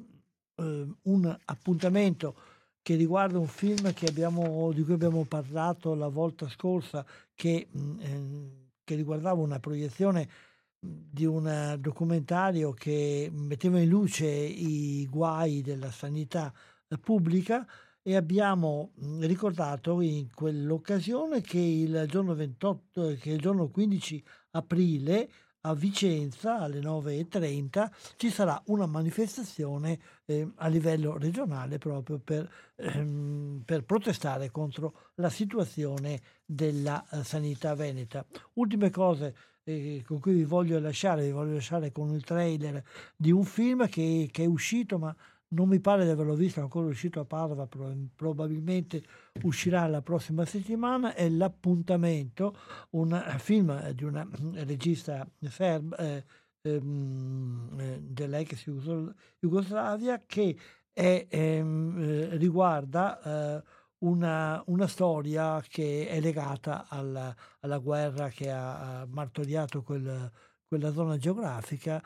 eh, 0.56 0.88
un 1.02 1.38
appuntamento 1.46 2.36
che 2.82 2.96
riguarda 2.96 3.40
un 3.40 3.48
film 3.48 3.92
abbiamo, 4.08 4.72
di 4.72 4.84
cui 4.84 4.94
abbiamo 4.94 5.24
parlato 5.26 5.96
la 5.96 6.08
volta 6.08 6.48
scorsa, 6.48 7.04
che, 7.34 7.68
mh, 7.70 8.00
eh, 8.00 8.50
che 8.84 8.96
riguardava 8.96 9.42
una 9.42 9.60
proiezione 9.60 10.30
di 10.80 11.26
un 11.26 11.78
documentario 11.80 12.72
che 12.72 13.32
metteva 13.34 13.80
in 13.80 13.90
luce 13.90 14.28
i 14.28 15.08
guai 15.10 15.62
della 15.64 15.90
sanità 15.90 16.54
pubblica 17.02 17.66
e 18.08 18.16
abbiamo 18.16 18.92
ricordato 19.22 20.00
in 20.00 20.32
quell'occasione 20.32 21.42
che 21.42 21.58
il 21.58 22.06
giorno, 22.08 22.36
28, 22.36 23.16
che 23.20 23.32
il 23.32 23.40
giorno 23.40 23.68
15 23.70 24.24
aprile 24.52 25.28
a 25.62 25.74
Vicenza 25.74 26.60
alle 26.60 26.82
9.30 26.82 27.90
ci 28.18 28.30
sarà 28.30 28.62
una 28.68 28.86
manifestazione 28.86 30.00
eh, 30.26 30.48
a 30.58 30.68
livello 30.68 31.18
regionale 31.18 31.80
proprio 31.80 32.20
per, 32.20 32.48
ehm, 32.76 33.64
per, 33.66 33.84
protestare 33.86 34.52
contro 34.52 35.10
la 35.16 35.32
situazione 35.32 36.22
della 36.46 37.04
eh, 37.10 37.24
sanità 37.24 37.74
veneta. 37.74 38.24
Ultime 38.54 38.92
cose 38.92 39.36
eh, 39.64 40.04
con 40.06 40.20
cui 40.20 40.34
vi 40.34 40.44
voglio 40.44 40.78
lasciare, 40.78 41.24
vi 41.24 41.32
voglio 41.32 41.54
lasciare 41.54 41.92
con 41.92 42.14
il 42.14 42.24
trailer 42.24 42.84
di 43.16 43.32
un 43.32 43.46
film 43.46 43.90
che, 43.90 44.30
che 44.32 44.44
è 44.44 44.48
uscito 44.48 45.00
ma 45.00 45.16
non 45.56 45.70
mi 45.70 45.80
pare 45.80 46.04
di 46.04 46.10
averlo 46.12 46.36
visto 46.36 46.60
ancora 46.62 46.88
uscito 46.88 47.20
a 47.22 47.26
Padova, 47.26 47.68
probabilmente 48.16 49.02
uscirà 49.44 49.88
la 49.88 50.02
prossima 50.02 50.46
settimana, 50.46 51.16
è 51.16 51.30
L'appuntamento, 51.30 52.56
un 52.92 53.20
film 53.38 53.92
di 53.92 54.04
una 54.04 54.28
regista 54.66 55.28
serba 55.40 55.96
eh, 55.98 56.24
ehm, 56.62 57.78
eh, 57.80 58.00
dell'ex 58.02 58.70
Jugoslavia 59.40 60.24
che 60.26 60.56
è, 60.92 61.26
ehm, 61.30 61.98
eh, 62.00 62.38
riguarda 62.38 63.64
una, 64.00 64.62
una, 64.68 64.88
storia 64.88 65.64
che 65.68 66.08
è 66.08 66.20
legata 66.20 66.86
alla, 66.90 67.34
alla 67.62 67.78
guerra 67.80 68.28
che 68.30 68.52
ha, 68.52 69.00
ha 69.02 69.08
martoriato 69.10 69.82
quel 69.84 70.32
quella 70.68 70.92
zona 70.92 71.18
geografica, 71.18 72.02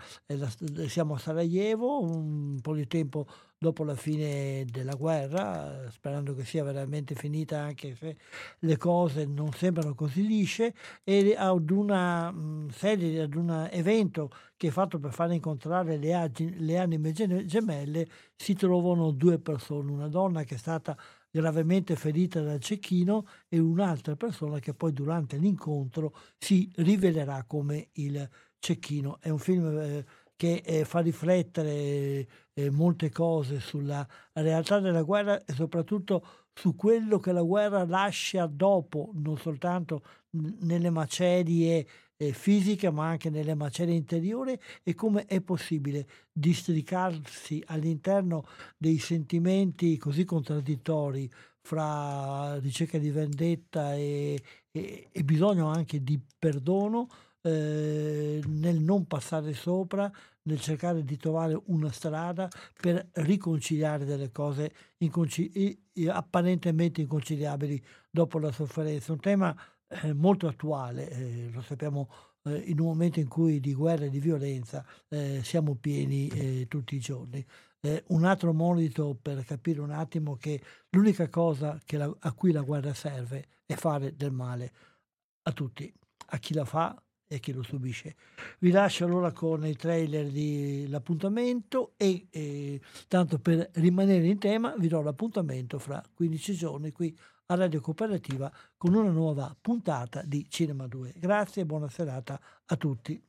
siamo 0.88 1.16
a 1.16 1.18
Sarajevo 1.18 2.02
un 2.02 2.60
po' 2.62 2.76
di 2.76 2.88
tempo 2.88 3.26
dopo 3.58 3.84
la 3.84 3.96
fine 3.96 4.66
della 4.70 4.96
guerra, 4.96 5.90
sperando 5.92 6.34
che 6.34 6.46
sia 6.46 6.64
veramente 6.64 7.14
finita 7.14 7.60
anche 7.60 7.96
se 7.96 8.18
le 8.60 8.78
cose 8.78 9.26
non 9.26 9.52
sembrano 9.52 9.96
così 9.96 10.26
lisce, 10.26 10.74
e 11.04 11.36
ad 11.38 11.70
una 11.70 12.34
serie, 12.72 13.22
ad 13.22 13.36
un 13.36 13.68
evento 13.72 14.32
che 14.56 14.68
è 14.68 14.72
fatto 14.72 15.00
per 15.00 15.12
far 15.12 15.32
incontrare 15.34 15.98
le, 15.98 16.32
le 16.58 16.78
anime 16.78 17.12
gemelle, 17.12 18.08
si 18.36 18.54
trovano 18.54 19.12
due 19.12 19.40
persone, 19.40 19.92
una 19.92 20.08
donna 20.08 20.44
che 20.44 20.56
è 20.56 20.58
stata 20.58 20.98
gravemente 21.32 21.96
ferita 21.96 22.42
dal 22.42 22.60
cecchino 22.60 23.28
e 23.48 23.60
un'altra 23.60 24.16
persona 24.16 24.60
che 24.60 24.74
poi 24.74 24.94
durante 24.94 25.38
l'incontro 25.38 26.16
si 26.38 26.72
rivelerà 26.78 27.44
come 27.46 27.90
il 27.94 28.28
Cecchino. 28.60 29.18
È 29.20 29.30
un 29.30 29.40
film 29.40 29.78
eh, 29.78 30.06
che 30.36 30.62
eh, 30.66 30.86
fa 30.86 31.00
riflettere 31.00 32.28
eh, 32.54 32.70
molte 32.70 33.10
cose 33.10 33.60
sulla 33.60 34.08
realtà 34.34 34.80
della 34.80 35.04
guerra 35.04 35.44
e 35.44 35.54
soprattutto 35.54 36.26
su 36.54 36.76
quello 36.76 37.20
che 37.20 37.32
la 37.32 37.42
guerra 37.42 37.86
lascia 37.86 38.46
dopo, 38.46 39.12
non 39.14 39.38
soltanto 39.38 40.04
nelle 40.32 40.90
macerie 40.90 41.88
fisiche 42.34 42.92
ma 42.92 43.08
anche 43.08 43.30
nelle 43.30 43.56
macerie 43.56 43.96
interiori 43.96 44.60
e 44.84 44.94
come 44.94 45.26
è 45.26 45.40
possibile 45.40 46.06
districarsi 46.34 47.64
all'interno 47.68 48.46
dei 48.78 48.98
sentimenti 48.98 49.98
così 49.98 50.26
contraddittori 50.26 51.32
fra 51.62 52.58
ricerca 52.60 52.98
di 52.98 53.10
vendetta 53.12 53.96
e, 53.96 54.42
e, 54.72 55.08
e 55.12 55.24
bisogno 55.24 55.68
anche 55.68 56.04
di 56.04 56.20
perdono 56.38 57.08
eh, 57.42 58.42
nel 58.46 58.80
non 58.80 59.06
passare 59.06 59.54
sopra, 59.54 60.12
nel 60.44 60.60
cercare 60.60 61.04
di 61.04 61.18
trovare 61.18 61.60
una 61.66 61.92
strada 61.92 62.50
per 62.80 63.10
riconciliare 63.14 64.06
delle 64.06 64.32
cose 64.32 64.74
inconci- 64.98 65.80
apparentemente 66.08 67.02
inconciliabili 67.02 67.84
dopo 68.10 68.40
la 68.40 68.52
sofferenza. 68.52 69.12
Un 69.12 69.20
tema 69.20 69.56
eh, 69.88 70.14
molto 70.14 70.48
attuale, 70.48 71.10
eh, 71.10 71.50
lo 71.52 71.62
sappiamo 71.62 72.10
eh, 72.44 72.56
in 72.68 72.80
un 72.80 72.88
momento 72.88 73.20
in 73.20 73.28
cui 73.28 73.60
di 73.60 73.74
guerra 73.74 74.06
e 74.06 74.10
di 74.10 74.20
violenza 74.20 74.86
eh, 75.08 75.42
siamo 75.44 75.76
pieni 75.76 76.28
eh, 76.28 76.66
tutti 76.68 76.96
i 76.96 77.00
giorni. 77.00 77.46
un 78.08 78.26
altro 78.26 78.54
monito 78.54 79.18
per 79.22 79.44
capire 79.46 79.80
un 79.82 79.92
attimo 79.92 80.36
che 80.36 80.62
l'unica 80.90 81.30
cosa 81.30 81.80
che 81.86 81.98
la, 81.98 82.14
a 82.20 82.34
cui 82.34 82.52
la 82.52 82.62
guerra 82.62 82.94
serve 82.94 83.46
è 83.66 83.76
fare 83.76 84.16
del 84.16 84.32
male 84.32 84.72
a 85.44 85.52
tutti, 85.54 85.92
a 86.32 86.38
chi 86.38 86.54
la 86.54 86.66
fa 86.66 87.02
e 87.32 87.40
chi 87.40 87.54
lo 87.54 87.62
subisce. 87.62 88.16
Vi 88.58 88.72
lascio 88.72 89.06
allora 89.06 89.32
con 89.32 89.66
il 89.66 89.76
trailer 89.76 90.30
di 90.30 90.88
l'appuntamento 90.90 91.94
e 91.96 92.26
eh, 92.32 92.82
tanto 93.08 93.38
per 93.38 93.70
rimanere 93.74 94.26
in 94.26 94.40
tema 94.40 94.74
vi 94.78 94.88
do 94.88 95.02
l'appuntamento 95.02 95.78
fra 95.78 96.04
15 96.16 96.54
giorni 96.56 96.92
qui 96.92 97.16
a 97.46 97.56
Radio 97.56 97.82
Cooperativa 97.82 98.52
con 98.76 98.96
una 98.96 99.12
nuova 99.12 99.56
puntata 99.60 100.24
di 100.24 100.48
Cinema 100.50 100.88
2. 100.88 101.14
Grazie 101.18 101.62
e 101.62 101.66
buona 101.66 101.88
serata 101.88 102.40
a 102.66 102.76
tutti. 102.76 103.29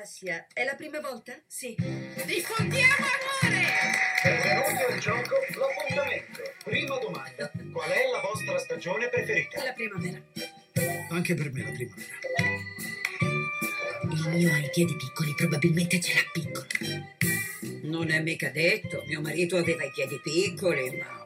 Asia, 0.00 0.46
è 0.54 0.64
la 0.64 0.74
prima 0.76 0.98
volta? 1.00 1.38
Sì. 1.46 1.76
Diffondiamo 2.24 3.04
amore! 3.04 3.66
Benvenuti 4.22 4.92
al 4.92 4.98
gioco 4.98 5.34
L'appuntamento. 5.58 6.40
Prima 6.64 6.98
domanda. 6.98 7.50
Qual 7.70 7.90
è 7.90 8.10
la 8.10 8.20
vostra 8.20 8.58
stagione 8.60 9.10
preferita? 9.10 9.62
La 9.62 9.74
primavera. 9.74 10.18
Anche 11.10 11.34
per 11.34 11.52
me 11.52 11.64
la 11.64 11.72
primavera. 11.72 12.14
Il 14.10 14.28
mio 14.30 14.52
ha 14.54 14.58
i 14.58 14.70
piedi 14.70 14.96
piccoli, 14.96 15.34
probabilmente 15.34 16.00
ce 16.00 16.14
l'ha 16.14 16.30
piccolo. 16.32 16.66
Non 17.82 18.10
è 18.10 18.20
mica 18.20 18.48
detto. 18.48 19.04
Mio 19.06 19.20
marito 19.20 19.58
aveva 19.58 19.84
i 19.84 19.90
piedi 19.90 20.18
piccoli, 20.22 20.96
ma... 20.96 21.24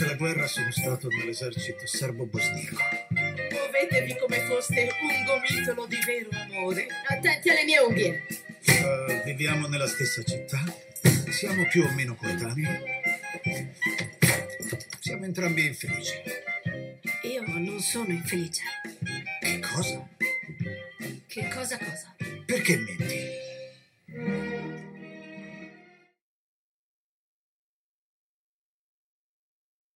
Durante 0.00 0.04
la 0.04 0.14
guerra 0.14 0.46
sono 0.46 0.70
stato 0.70 1.08
nell'esercito 1.08 1.86
serbo-bosniaco. 1.86 2.76
Muovetevi 3.10 4.16
come 4.16 4.40
foste 4.46 4.88
un 5.02 5.24
gomitolo 5.24 5.86
di 5.86 5.98
vero 6.06 6.28
amore. 6.30 6.86
Attenti 7.06 7.50
alle 7.50 7.64
mie 7.64 7.78
unghie. 7.80 8.26
Uh, 8.64 9.24
viviamo 9.24 9.68
nella 9.68 9.86
stessa 9.86 10.22
città. 10.22 10.64
Siamo 11.28 11.66
più 11.66 11.82
o 11.82 11.92
meno 11.92 12.14
coetanei. 12.14 12.80
Siamo 15.00 15.26
entrambi 15.26 15.66
infelici. 15.66 16.14
Io 17.24 17.42
non 17.46 17.78
sono 17.80 18.10
infelice. 18.10 18.62
Che 19.40 19.60
cosa? 19.60 20.08
Che 21.26 21.48
cosa 21.52 21.76
cosa? 21.76 22.14
Perché 22.46 22.76
menti? 22.76 23.29